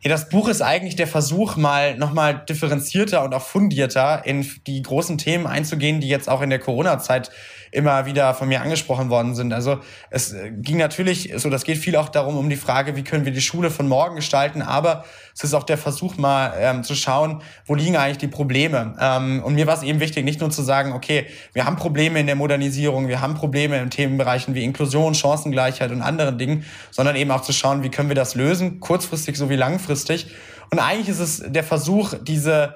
Ja, 0.00 0.10
das 0.10 0.28
Buch 0.28 0.48
ist 0.48 0.62
eigentlich 0.62 0.94
der 0.94 1.08
Versuch, 1.08 1.56
mal 1.56 1.98
nochmal 1.98 2.44
differenzierter 2.48 3.24
und 3.24 3.34
auch 3.34 3.42
fundierter 3.42 4.24
in 4.24 4.48
die 4.68 4.80
großen 4.80 5.18
Themen 5.18 5.48
einzugehen, 5.48 6.00
die 6.00 6.08
jetzt 6.08 6.28
auch 6.28 6.40
in 6.40 6.50
der 6.50 6.60
Corona-Zeit 6.60 7.32
immer 7.70 8.06
wieder 8.06 8.34
von 8.34 8.48
mir 8.48 8.62
angesprochen 8.62 9.10
worden 9.10 9.34
sind. 9.34 9.52
Also 9.52 9.78
es 10.10 10.32
äh, 10.32 10.50
ging 10.50 10.78
natürlich, 10.78 11.32
so 11.36 11.50
das 11.50 11.64
geht 11.64 11.78
viel 11.78 11.96
auch 11.96 12.08
darum, 12.08 12.36
um 12.36 12.48
die 12.48 12.56
Frage, 12.56 12.96
wie 12.96 13.04
können 13.04 13.24
wir 13.24 13.32
die 13.32 13.40
Schule 13.40 13.70
von 13.70 13.88
morgen 13.88 14.16
gestalten, 14.16 14.62
aber 14.62 15.04
es 15.34 15.44
ist 15.44 15.54
auch 15.54 15.62
der 15.62 15.78
Versuch 15.78 16.16
mal 16.16 16.54
ähm, 16.58 16.82
zu 16.82 16.94
schauen, 16.94 17.42
wo 17.66 17.74
liegen 17.74 17.96
eigentlich 17.96 18.18
die 18.18 18.28
Probleme. 18.28 18.96
Ähm, 19.00 19.42
und 19.44 19.54
mir 19.54 19.66
war 19.66 19.74
es 19.74 19.82
eben 19.82 20.00
wichtig, 20.00 20.24
nicht 20.24 20.40
nur 20.40 20.50
zu 20.50 20.62
sagen, 20.62 20.92
okay, 20.92 21.26
wir 21.52 21.64
haben 21.64 21.76
Probleme 21.76 22.18
in 22.20 22.26
der 22.26 22.36
Modernisierung, 22.36 23.08
wir 23.08 23.20
haben 23.20 23.34
Probleme 23.34 23.78
in 23.78 23.90
Themenbereichen 23.90 24.54
wie 24.54 24.64
Inklusion, 24.64 25.14
Chancengleichheit 25.14 25.90
und 25.90 26.02
anderen 26.02 26.38
Dingen, 26.38 26.64
sondern 26.90 27.16
eben 27.16 27.30
auch 27.30 27.42
zu 27.42 27.52
schauen, 27.52 27.82
wie 27.82 27.90
können 27.90 28.08
wir 28.08 28.16
das 28.16 28.34
lösen, 28.34 28.80
kurzfristig 28.80 29.36
sowie 29.36 29.56
langfristig. 29.56 30.26
Und 30.70 30.78
eigentlich 30.78 31.08
ist 31.08 31.20
es 31.20 31.42
der 31.46 31.64
Versuch, 31.64 32.14
diese 32.20 32.74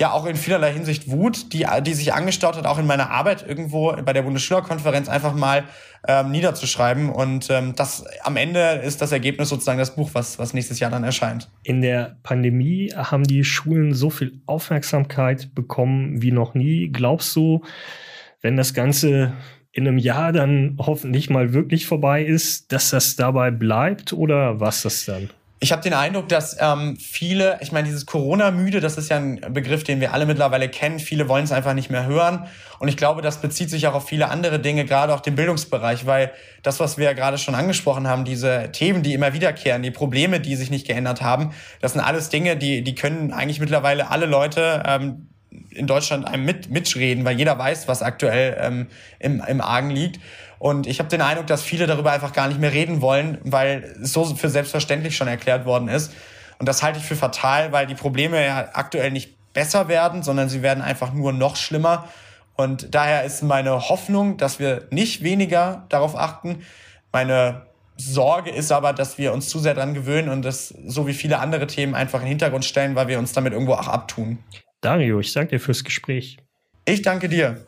ja 0.00 0.12
auch 0.12 0.24
in 0.24 0.34
vielerlei 0.34 0.72
Hinsicht 0.72 1.10
Wut, 1.10 1.52
die, 1.52 1.66
die 1.82 1.94
sich 1.94 2.14
angestaut 2.14 2.56
hat, 2.56 2.66
auch 2.66 2.78
in 2.78 2.86
meiner 2.86 3.10
Arbeit 3.10 3.46
irgendwo 3.46 3.92
bei 3.92 4.14
der 4.14 4.22
Bundesschülerkonferenz 4.22 5.08
einfach 5.10 5.34
mal 5.34 5.64
ähm, 6.08 6.30
niederzuschreiben. 6.30 7.10
Und 7.10 7.50
ähm, 7.50 7.74
das 7.76 8.04
am 8.22 8.36
Ende 8.36 8.60
ist 8.82 9.02
das 9.02 9.12
Ergebnis 9.12 9.50
sozusagen 9.50 9.78
das 9.78 9.94
Buch, 9.94 10.10
was, 10.14 10.38
was 10.38 10.54
nächstes 10.54 10.80
Jahr 10.80 10.90
dann 10.90 11.04
erscheint. 11.04 11.50
In 11.62 11.82
der 11.82 12.16
Pandemie 12.22 12.92
haben 12.96 13.24
die 13.24 13.44
Schulen 13.44 13.92
so 13.92 14.08
viel 14.08 14.40
Aufmerksamkeit 14.46 15.54
bekommen 15.54 16.22
wie 16.22 16.32
noch 16.32 16.54
nie. 16.54 16.88
Glaubst 16.88 17.36
du, 17.36 17.62
wenn 18.40 18.56
das 18.56 18.72
Ganze 18.72 19.34
in 19.72 19.86
einem 19.86 19.98
Jahr 19.98 20.32
dann 20.32 20.78
hoffentlich 20.78 21.28
mal 21.28 21.52
wirklich 21.52 21.86
vorbei 21.86 22.24
ist, 22.24 22.72
dass 22.72 22.90
das 22.90 23.16
dabei 23.16 23.50
bleibt 23.50 24.14
oder 24.14 24.60
was 24.60 24.82
das 24.82 25.04
dann? 25.04 25.28
Ich 25.62 25.72
habe 25.72 25.82
den 25.82 25.92
Eindruck, 25.92 26.26
dass 26.30 26.56
ähm, 26.58 26.96
viele, 26.96 27.58
ich 27.60 27.70
meine, 27.70 27.86
dieses 27.86 28.06
Corona-müde, 28.06 28.80
das 28.80 28.96
ist 28.96 29.10
ja 29.10 29.18
ein 29.18 29.40
Begriff, 29.50 29.84
den 29.84 30.00
wir 30.00 30.14
alle 30.14 30.24
mittlerweile 30.24 30.70
kennen. 30.70 30.98
Viele 30.98 31.28
wollen 31.28 31.44
es 31.44 31.52
einfach 31.52 31.74
nicht 31.74 31.90
mehr 31.90 32.06
hören. 32.06 32.46
Und 32.78 32.88
ich 32.88 32.96
glaube, 32.96 33.20
das 33.20 33.42
bezieht 33.42 33.68
sich 33.68 33.86
auch 33.86 33.92
auf 33.92 34.08
viele 34.08 34.30
andere 34.30 34.58
Dinge, 34.58 34.86
gerade 34.86 35.14
auch 35.14 35.20
den 35.20 35.34
Bildungsbereich, 35.34 36.06
weil 36.06 36.32
das, 36.62 36.80
was 36.80 36.96
wir 36.96 37.04
ja 37.04 37.12
gerade 37.12 37.36
schon 37.36 37.54
angesprochen 37.54 38.08
haben, 38.08 38.24
diese 38.24 38.72
Themen, 38.72 39.02
die 39.02 39.12
immer 39.12 39.34
wiederkehren, 39.34 39.82
die 39.82 39.90
Probleme, 39.90 40.40
die 40.40 40.56
sich 40.56 40.70
nicht 40.70 40.86
geändert 40.86 41.20
haben, 41.20 41.52
das 41.82 41.92
sind 41.92 42.00
alles 42.00 42.30
Dinge, 42.30 42.56
die, 42.56 42.80
die 42.82 42.94
können 42.94 43.30
eigentlich 43.30 43.60
mittlerweile 43.60 44.10
alle 44.10 44.24
Leute 44.24 44.82
ähm, 44.86 45.28
in 45.70 45.86
Deutschland 45.86 46.26
einem 46.26 46.46
mit, 46.46 46.70
mitreden, 46.70 47.26
weil 47.26 47.36
jeder 47.36 47.58
weiß, 47.58 47.86
was 47.86 48.02
aktuell 48.02 48.56
ähm, 48.60 48.86
im, 49.18 49.42
im 49.46 49.60
Argen 49.60 49.90
liegt. 49.90 50.20
Und 50.60 50.86
ich 50.86 50.98
habe 50.98 51.08
den 51.08 51.22
Eindruck, 51.22 51.46
dass 51.46 51.62
viele 51.62 51.86
darüber 51.86 52.12
einfach 52.12 52.34
gar 52.34 52.46
nicht 52.46 52.60
mehr 52.60 52.72
reden 52.72 53.00
wollen, 53.00 53.38
weil 53.44 53.96
es 54.02 54.12
so 54.12 54.26
für 54.26 54.50
selbstverständlich 54.50 55.16
schon 55.16 55.26
erklärt 55.26 55.64
worden 55.64 55.88
ist. 55.88 56.12
Und 56.58 56.68
das 56.68 56.82
halte 56.82 56.98
ich 56.98 57.04
für 57.06 57.16
fatal, 57.16 57.72
weil 57.72 57.86
die 57.86 57.94
Probleme 57.94 58.44
ja 58.44 58.68
aktuell 58.74 59.10
nicht 59.10 59.34
besser 59.54 59.88
werden, 59.88 60.22
sondern 60.22 60.50
sie 60.50 60.60
werden 60.60 60.82
einfach 60.82 61.14
nur 61.14 61.32
noch 61.32 61.56
schlimmer. 61.56 62.08
Und 62.56 62.94
daher 62.94 63.24
ist 63.24 63.42
meine 63.42 63.88
Hoffnung, 63.88 64.36
dass 64.36 64.58
wir 64.58 64.86
nicht 64.90 65.22
weniger 65.22 65.86
darauf 65.88 66.14
achten, 66.14 66.62
Meine 67.10 67.62
Sorge 67.96 68.50
ist 68.50 68.70
aber, 68.70 68.92
dass 68.92 69.18
wir 69.18 69.32
uns 69.32 69.48
zu 69.48 69.58
sehr 69.58 69.74
daran 69.74 69.94
gewöhnen 69.94 70.28
und 70.28 70.42
das 70.42 70.68
so 70.68 71.06
wie 71.06 71.14
viele 71.14 71.38
andere 71.38 71.66
Themen 71.66 71.94
einfach 71.94 72.20
in 72.20 72.26
den 72.26 72.30
Hintergrund 72.30 72.64
stellen, 72.64 72.94
weil 72.94 73.08
wir 73.08 73.18
uns 73.18 73.32
damit 73.32 73.52
irgendwo 73.52 73.74
auch 73.74 73.88
abtun. 73.88 74.38
Dario, 74.80 75.20
ich 75.20 75.32
danke 75.32 75.56
dir 75.56 75.60
fürs 75.60 75.84
Gespräch. 75.84 76.38
Ich 76.84 77.02
danke 77.02 77.28
dir. 77.28 77.66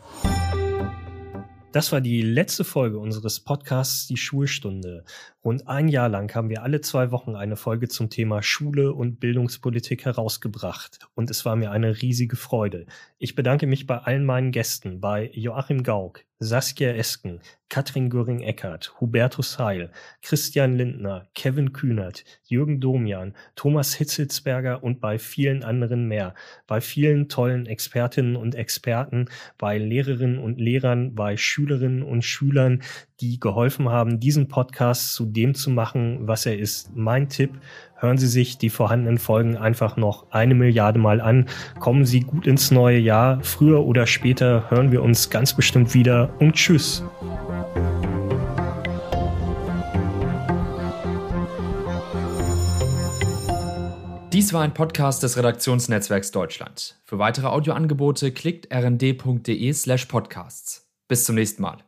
Das 1.73 1.91
war 1.91 2.03
die 2.03 2.20
letzte 2.20 2.64
Folge 2.64 2.99
unseres 2.99 3.41
Podcasts 3.41 4.07
Die 4.07 4.18
Schulstunde. 4.18 5.05
Rund 5.45 5.66
ein 5.66 5.88
Jahr 5.88 6.09
lang 6.09 6.32
haben 6.36 6.51
wir 6.51 6.62
alle 6.62 6.80
zwei 6.82 7.11
Wochen 7.11 7.34
eine 7.34 7.57
Folge 7.57 7.88
zum 7.88 8.11
Thema 8.11 8.45
Schule 8.45 8.93
und 8.93 9.18
Bildungspolitik 9.18 10.05
herausgebracht. 10.05 11.01
Und 11.14 11.30
es 11.30 11.45
war 11.45 11.57
mir 11.57 11.72
eine 11.72 12.01
riesige 12.01 12.36
Freude. 12.36 12.86
Ich 13.18 13.34
bedanke 13.34 13.66
mich 13.66 13.88
bei 13.88 13.99
allen 13.99 14.24
meinen 14.24 14.53
Gästen, 14.53 15.01
bei 15.01 15.30
Joachim 15.34 15.82
Gauck, 15.82 16.24
Saskia 16.38 16.93
Esken, 16.93 17.40
Katrin 17.68 18.11
Göring-Eckert, 18.11 19.01
Hubertus 19.01 19.59
Heil, 19.59 19.90
Christian 20.22 20.76
Lindner, 20.76 21.26
Kevin 21.34 21.72
Kühnert, 21.72 22.24
Jürgen 22.45 22.80
Domian, 22.80 23.34
Thomas 23.57 23.95
Hitzelsberger 23.95 24.82
und 24.82 25.01
bei 25.01 25.18
vielen 25.18 25.62
anderen 25.64 26.07
mehr. 26.07 26.34
Bei 26.66 26.80
vielen 26.80 27.28
tollen 27.28 27.66
Expertinnen 27.66 28.36
und 28.36 28.55
Experten, 28.55 29.26
bei 29.57 29.78
Lehrerinnen 29.78 30.38
und 30.38 30.61
Lehrern, 30.61 31.14
bei 31.14 31.36
Schülerinnen 31.36 32.03
und 32.03 32.22
Schülern, 32.22 32.82
die 33.23 33.39
geholfen 33.39 33.89
haben, 33.89 34.18
diesen 34.18 34.49
Podcast 34.49 35.14
zu 35.14 35.25
dem 35.25 35.55
zu 35.55 35.70
machen, 35.70 36.18
was 36.23 36.45
er 36.45 36.59
ist. 36.59 36.95
Mein 36.95 37.29
Tipp, 37.29 37.53
hören 37.97 38.18
Sie 38.18 38.27
sich 38.27 38.59
die 38.59 38.68
vorhandenen 38.68 39.18
Folgen 39.18 39.57
einfach 39.57 39.97
noch 39.97 40.27
eine 40.31 40.55
Milliarde 40.55 40.99
Mal 40.99 41.20
an. 41.20 41.47
Kommen 41.79 42.05
Sie 42.05 42.20
gut 42.20 42.47
ins 42.47 42.73
neue 42.73 42.99
Jahr. 42.99 43.39
Früher 43.43 43.85
oder 43.87 44.07
später 44.07 44.68
hören 44.70 44.91
wir 44.91 45.03
uns 45.03 45.31
ganz 45.31 45.55
bestimmt 45.55 45.95
wieder 45.95 46.35
und 46.41 46.55
tschüss. 46.55 47.05
Dies 54.33 54.53
war 54.53 54.62
ein 54.62 54.75
Podcast 54.75 55.23
des 55.23 55.37
Redaktionsnetzwerks 55.37 56.31
Deutschland. 56.33 56.99
Für 57.05 57.18
weitere 57.18 57.47
Audioangebote 57.47 58.33
klickt 58.33 58.75
rnd.de 58.75 59.73
slash 59.75 60.07
podcasts. 60.07 60.91
Bis 61.07 61.25
zum 61.25 61.35
nächsten 61.35 61.61
Mal. 61.61 61.79